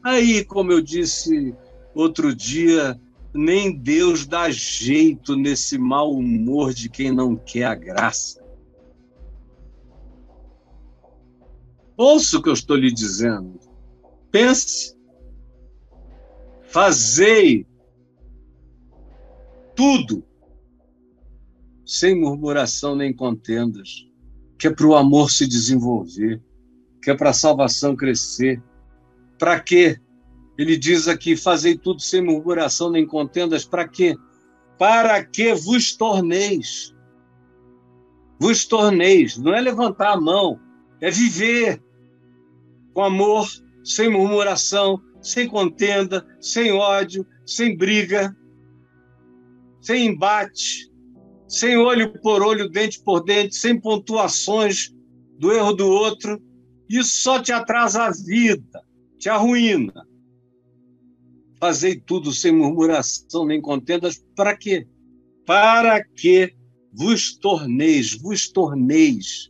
Aí, 0.03 0.43
como 0.43 0.71
eu 0.71 0.81
disse 0.81 1.53
outro 1.93 2.33
dia, 2.33 2.99
nem 3.33 3.77
Deus 3.77 4.25
dá 4.25 4.49
jeito 4.49 5.35
nesse 5.35 5.77
mau 5.77 6.11
humor 6.13 6.73
de 6.73 6.89
quem 6.89 7.11
não 7.11 7.35
quer 7.35 7.65
a 7.65 7.75
graça. 7.75 8.43
Ouça 11.95 12.37
o 12.37 12.41
que 12.41 12.49
eu 12.49 12.53
estou 12.53 12.75
lhe 12.75 12.91
dizendo. 12.91 13.59
Pense. 14.31 14.97
Fazei 16.63 17.65
tudo 19.75 20.23
sem 21.85 22.19
murmuração 22.19 22.95
nem 22.95 23.13
contendas 23.13 24.09
que 24.59 24.67
é 24.67 24.73
para 24.73 24.85
o 24.85 24.93
amor 24.93 25.31
se 25.31 25.47
desenvolver, 25.47 26.43
que 27.01 27.09
é 27.09 27.15
para 27.15 27.29
a 27.29 27.33
salvação 27.33 27.95
crescer. 27.95 28.61
Para 29.39 29.57
quê? 29.61 29.97
Ele 30.59 30.75
diz 30.75 31.07
aqui: 31.07 31.37
fazei 31.37 31.77
tudo 31.77 32.01
sem 32.01 32.21
murmuração 32.21 32.91
nem 32.91 33.07
contendas. 33.07 33.63
Para 33.63 33.87
quê? 33.87 34.17
Para 34.77 35.23
que 35.23 35.53
vos 35.53 35.95
torneis. 35.95 36.93
Vos 38.37 38.65
torneis. 38.65 39.37
Não 39.37 39.55
é 39.55 39.61
levantar 39.61 40.11
a 40.11 40.19
mão, 40.19 40.59
é 40.99 41.09
viver 41.09 41.81
com 42.93 43.01
amor, 43.01 43.47
sem 43.85 44.09
murmuração, 44.09 45.01
sem 45.21 45.47
contenda, 45.47 46.27
sem 46.41 46.73
ódio, 46.73 47.25
sem 47.45 47.77
briga, 47.77 48.35
sem 49.79 50.07
embate, 50.07 50.91
sem 51.47 51.77
olho 51.77 52.11
por 52.21 52.41
olho, 52.41 52.69
dente 52.69 53.01
por 53.01 53.23
dente, 53.23 53.55
sem 53.55 53.79
pontuações 53.79 54.93
do 55.37 55.53
erro 55.53 55.71
do 55.71 55.87
outro. 55.87 56.37
Isso 56.89 57.21
só 57.21 57.41
te 57.41 57.53
atrasa 57.53 58.03
a 58.03 58.11
vida, 58.11 58.83
te 59.17 59.29
arruína. 59.29 60.08
Fazei 61.59 61.95
tudo 61.95 62.31
sem 62.31 62.51
murmuração 62.51 63.43
nem 63.45 63.59
contendas, 63.59 64.23
para 64.35 64.55
quê? 64.55 64.87
Para 65.45 66.03
que 66.03 66.53
vos 66.93 67.35
torneis, 67.37 68.13
vos 68.13 68.47
torneis. 68.49 69.49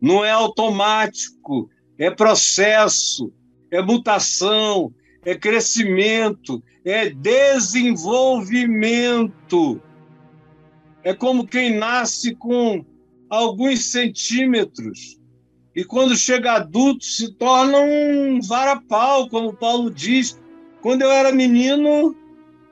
Não 0.00 0.24
é 0.24 0.30
automático, 0.30 1.68
é 1.98 2.08
processo, 2.10 3.32
é 3.70 3.82
mutação, 3.82 4.94
é 5.24 5.34
crescimento, 5.34 6.62
é 6.84 7.10
desenvolvimento 7.10 9.82
é 11.02 11.14
como 11.14 11.46
quem 11.46 11.74
nasce 11.74 12.34
com 12.34 12.84
alguns 13.30 13.86
centímetros 13.86 15.18
e 15.74 15.84
quando 15.84 16.16
chega 16.16 16.52
adulto 16.52 17.04
se 17.04 17.32
torna 17.34 17.78
um 17.78 18.40
varapau, 18.42 19.28
como 19.28 19.54
Paulo 19.54 19.90
diz. 19.90 20.38
Quando 20.80 21.02
eu 21.02 21.10
era 21.10 21.32
menino, 21.32 22.16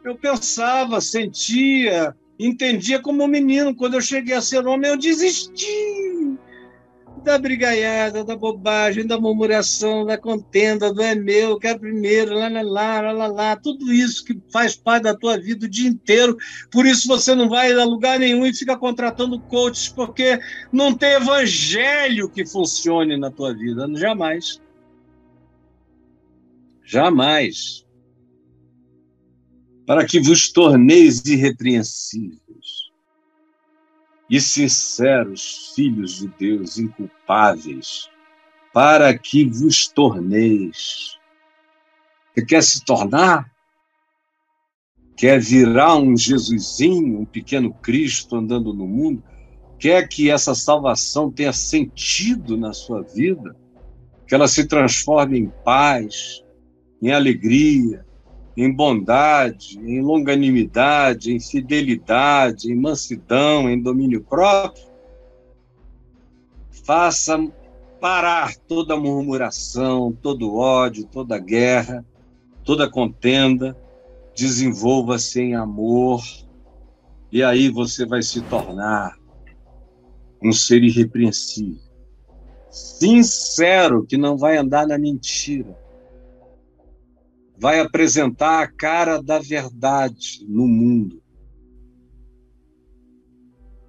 eu 0.05 0.17
pensava, 0.17 1.01
sentia, 1.01 2.15
entendia 2.39 3.01
como 3.01 3.27
menino. 3.27 3.75
Quando 3.75 3.95
eu 3.95 4.01
cheguei 4.01 4.35
a 4.35 4.41
ser 4.41 4.67
homem, 4.67 4.91
eu 4.91 4.99
desisti 4.99 5.67
da 7.27 7.39
brigaiada, 7.39 8.25
da 8.25 8.37
bobagem, 8.37 9.05
da 9.05 9.21
murmuração, 9.21 10.07
da 10.07 10.17
contenda, 10.17 10.95
do 10.95 11.03
é 11.03 11.17
meu, 11.17 11.59
quero 11.59 11.81
primeiro, 11.81 12.35
lá, 12.35 12.49
lá, 12.49 12.63
lá, 12.63 13.13
lá, 13.13 13.27
lá, 13.27 13.57
tudo 13.57 13.93
isso 13.93 14.25
que 14.25 14.41
faz 14.53 14.77
parte 14.77 15.03
da 15.03 15.17
tua 15.17 15.37
vida 15.37 15.67
o 15.67 15.69
dia 15.69 15.89
inteiro. 15.89 16.37
Por 16.71 16.87
isso 16.87 17.09
você 17.09 17.35
não 17.35 17.49
vai 17.49 17.73
a 17.73 17.85
lugar 17.85 18.21
nenhum 18.21 18.47
e 18.47 18.55
fica 18.55 18.79
contratando 18.79 19.43
coaches, 19.43 19.89
porque 19.89 20.39
não 20.73 20.97
tem 20.97 21.15
evangelho 21.15 22.31
que 22.31 22.47
funcione 22.47 23.19
na 23.19 23.31
tua 23.31 23.53
vida, 23.53 23.89
jamais. 23.97 24.61
Jamais. 26.85 27.86
Para 29.87 30.05
que 30.05 30.21
vos 30.21 30.51
torneis 30.51 31.25
irrepreensíveis 31.25 32.91
e 34.29 34.41
sinceros 34.41 35.73
filhos 35.75 36.19
de 36.19 36.29
Deus, 36.29 36.79
inculpáveis, 36.79 38.11
para 38.73 39.17
que 39.17 39.49
vos 39.49 39.87
torneis. 39.89 41.17
Você 42.35 42.45
quer 42.45 42.63
se 42.63 42.85
tornar? 42.85 43.51
Quer 45.17 45.41
virar 45.41 45.97
um 45.97 46.17
Jesusinho, 46.17 47.21
um 47.21 47.25
pequeno 47.25 47.73
Cristo 47.73 48.37
andando 48.37 48.75
no 48.75 48.87
mundo? 48.87 49.23
Quer 49.79 50.09
que 50.09 50.31
essa 50.31 50.55
salvação 50.55 51.31
tenha 51.31 51.53
sentido 51.53 52.57
na 52.57 52.73
sua 52.73 53.03
vida? 53.03 53.57
Que 54.27 54.35
ela 54.35 54.49
se 54.49 54.67
transforme 54.67 55.39
em 55.39 55.53
paz, 55.65 56.45
em 57.01 57.13
alegria, 57.13 58.06
em 58.57 58.73
bondade, 58.73 59.79
em 59.79 60.01
longanimidade, 60.01 61.31
em 61.33 61.39
fidelidade, 61.39 62.73
em 62.73 62.75
mansidão, 62.75 63.69
em 63.69 63.81
domínio 63.81 64.23
próprio, 64.25 64.87
faça 66.71 67.37
parar 68.01 68.57
toda 68.67 68.97
murmuração, 68.97 70.17
todo 70.23 70.55
ódio, 70.55 71.05
toda 71.05 71.39
guerra, 71.39 72.05
toda 72.65 72.91
contenda, 72.91 73.77
desenvolva-se 74.35 75.41
em 75.41 75.55
amor, 75.55 76.23
e 77.31 77.43
aí 77.43 77.69
você 77.69 78.07
vai 78.07 78.23
se 78.23 78.41
tornar 78.43 79.19
um 80.43 80.53
ser 80.53 80.83
irrepreensível, 80.83 81.81
sincero, 82.71 84.07
que 84.07 84.17
não 84.17 84.37
vai 84.37 84.57
andar 84.57 84.87
na 84.87 84.97
mentira 84.97 85.77
vai 87.59 87.81
apresentar 87.81 88.63
a 88.63 88.67
cara 88.67 89.23
da 89.23 89.39
verdade 89.39 90.45
no 90.49 90.67
mundo. 90.69 91.23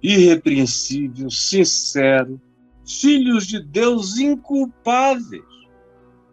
Irrepreensível, 0.02 1.30
sincero, 1.30 2.40
filhos 2.86 3.46
de 3.46 3.62
Deus 3.62 4.18
inculpáveis, 4.18 5.42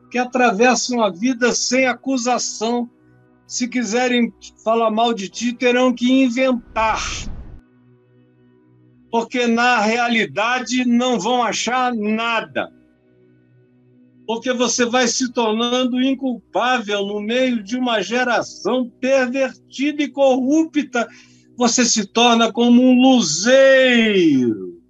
que 0.10 0.18
atravessam 0.18 1.02
a 1.02 1.10
vida 1.10 1.54
sem 1.54 1.88
acusação. 1.88 2.90
Se 3.48 3.68
quiserem 3.68 4.34
falar 4.64 4.90
mal 4.90 5.14
de 5.14 5.28
ti, 5.28 5.54
terão 5.54 5.94
que 5.94 6.12
inventar. 6.12 7.02
Porque 9.12 9.48
na 9.48 9.80
realidade 9.82 10.86
não 10.86 11.20
vão 11.20 11.44
achar 11.44 11.94
nada 11.94 12.72
porque 14.26 14.52
você 14.54 14.86
vai 14.86 15.08
se 15.08 15.32
tornando 15.32 16.02
inculpável 16.02 17.06
no 17.06 17.22
meio 17.22 17.64
de 17.64 17.78
uma 17.78 18.02
geração 18.02 18.90
pervertida 19.00 20.04
e 20.04 20.08
corrupta. 20.08 21.08
Você 21.58 21.86
se 21.86 22.06
torna 22.06 22.52
como 22.52 22.82
um 22.82 23.00
luzeiro, 23.00 24.82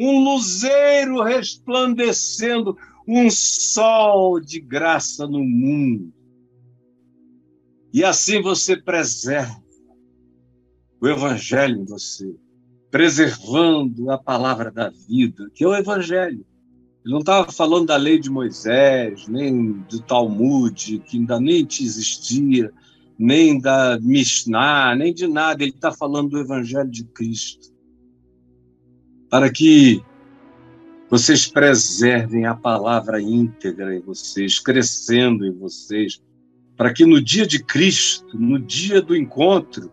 um 0.00 0.22
luzeiro 0.22 1.22
resplandecendo, 1.22 2.76
um 3.06 3.30
sol 3.30 4.40
de 4.40 4.60
graça 4.60 5.26
no 5.26 5.44
mundo. 5.44 6.12
E 7.92 8.02
assim 8.04 8.40
você 8.40 8.76
preserva 8.76 9.62
o 11.00 11.08
Evangelho 11.08 11.82
em 11.82 11.84
você, 11.84 12.34
preservando 12.90 14.10
a 14.10 14.16
palavra 14.16 14.70
da 14.70 14.88
vida, 14.88 15.50
que 15.54 15.62
é 15.62 15.68
o 15.68 15.74
Evangelho. 15.74 16.46
Ele 17.04 17.12
não 17.12 17.20
estava 17.20 17.52
falando 17.52 17.88
da 17.88 17.96
lei 17.96 18.18
de 18.18 18.30
Moisés, 18.30 19.28
nem 19.28 19.72
do 19.90 20.00
Talmud, 20.00 21.02
que 21.06 21.18
ainda 21.18 21.38
nem 21.38 21.60
existia, 21.60 22.72
nem 23.18 23.60
da 23.60 23.98
Mishnah, 24.00 24.96
nem 24.96 25.12
de 25.12 25.26
nada. 25.26 25.62
Ele 25.62 25.72
está 25.72 25.92
falando 25.92 26.30
do 26.30 26.38
Evangelho 26.38 26.90
de 26.90 27.04
Cristo. 27.04 27.74
Para 29.28 29.52
que 29.52 30.02
vocês 31.10 31.46
preservem 31.46 32.46
a 32.46 32.54
palavra 32.54 33.20
íntegra 33.20 33.94
em 33.94 34.00
vocês, 34.00 34.58
crescendo 34.58 35.44
em 35.44 35.52
vocês, 35.52 36.22
para 36.74 36.92
que 36.92 37.04
no 37.04 37.20
dia 37.20 37.46
de 37.46 37.62
Cristo, 37.62 38.38
no 38.38 38.58
dia 38.58 39.02
do 39.02 39.14
encontro, 39.14 39.92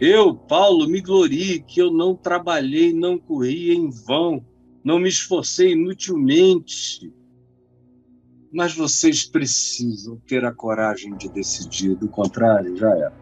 eu, 0.00 0.34
Paulo, 0.34 0.88
me 0.88 1.02
glorie 1.02 1.60
que 1.60 1.78
eu 1.78 1.92
não 1.92 2.16
trabalhei, 2.16 2.90
não 2.90 3.18
corri 3.18 3.74
em 3.74 3.90
vão, 3.90 4.42
não 4.84 4.98
me 4.98 5.08
esforcei 5.08 5.72
inutilmente. 5.72 7.12
Mas 8.52 8.74
vocês 8.74 9.24
precisam 9.24 10.16
ter 10.26 10.44
a 10.44 10.52
coragem 10.52 11.16
de 11.16 11.28
decidir, 11.28 11.94
do 11.94 12.08
contrário, 12.08 12.76
já 12.76 12.90
era. 12.90 13.12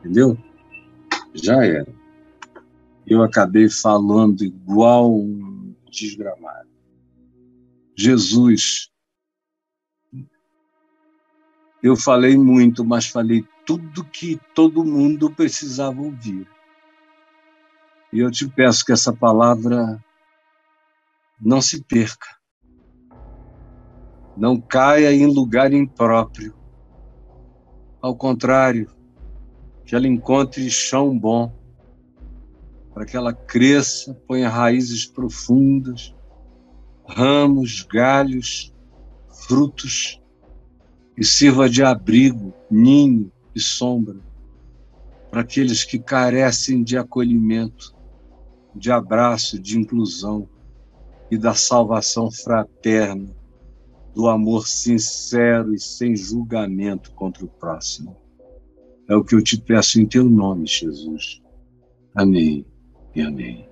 Entendeu? 0.00 0.36
Já 1.32 1.64
era. 1.64 1.88
Eu 3.06 3.22
acabei 3.22 3.68
falando 3.68 4.44
igual 4.44 5.12
um 5.12 5.74
desgramado. 5.90 6.68
Jesus, 7.96 8.90
eu 11.82 11.96
falei 11.96 12.36
muito, 12.36 12.84
mas 12.84 13.06
falei 13.06 13.44
tudo 13.64 14.04
que 14.04 14.38
todo 14.54 14.84
mundo 14.84 15.30
precisava 15.30 16.00
ouvir. 16.00 16.46
E 18.12 18.18
eu 18.18 18.30
te 18.30 18.46
peço 18.48 18.84
que 18.84 18.92
essa 18.92 19.12
palavra 19.12 20.02
não 21.42 21.60
se 21.60 21.82
perca. 21.82 22.28
Não 24.36 24.60
caia 24.60 25.12
em 25.12 25.26
lugar 25.26 25.72
impróprio. 25.72 26.54
Ao 28.00 28.14
contrário, 28.14 28.90
que 29.84 29.94
ela 29.94 30.06
encontre 30.06 30.70
chão 30.70 31.18
bom, 31.18 31.52
para 32.94 33.04
que 33.04 33.16
ela 33.16 33.32
cresça, 33.32 34.14
ponha 34.26 34.48
raízes 34.48 35.06
profundas, 35.06 36.14
ramos, 37.06 37.82
galhos, 37.82 38.72
frutos, 39.46 40.20
e 41.16 41.24
sirva 41.24 41.68
de 41.68 41.82
abrigo, 41.82 42.54
ninho 42.70 43.30
e 43.54 43.60
sombra 43.60 44.18
para 45.32 45.40
aqueles 45.40 45.82
que 45.82 45.98
carecem 45.98 46.82
de 46.82 46.98
acolhimento, 46.98 47.94
de 48.74 48.92
abraço, 48.92 49.58
de 49.58 49.78
inclusão 49.78 50.46
e 51.32 51.38
da 51.38 51.54
salvação 51.54 52.30
fraterna, 52.30 53.34
do 54.14 54.28
amor 54.28 54.68
sincero 54.68 55.74
e 55.74 55.80
sem 55.80 56.14
julgamento 56.14 57.10
contra 57.14 57.42
o 57.42 57.48
próximo. 57.48 58.14
É 59.08 59.16
o 59.16 59.24
que 59.24 59.34
eu 59.34 59.42
te 59.42 59.58
peço 59.58 59.98
em 59.98 60.04
teu 60.04 60.28
nome, 60.28 60.66
Jesus. 60.66 61.40
Amém 62.14 62.66
e 63.14 63.22
amém. 63.22 63.71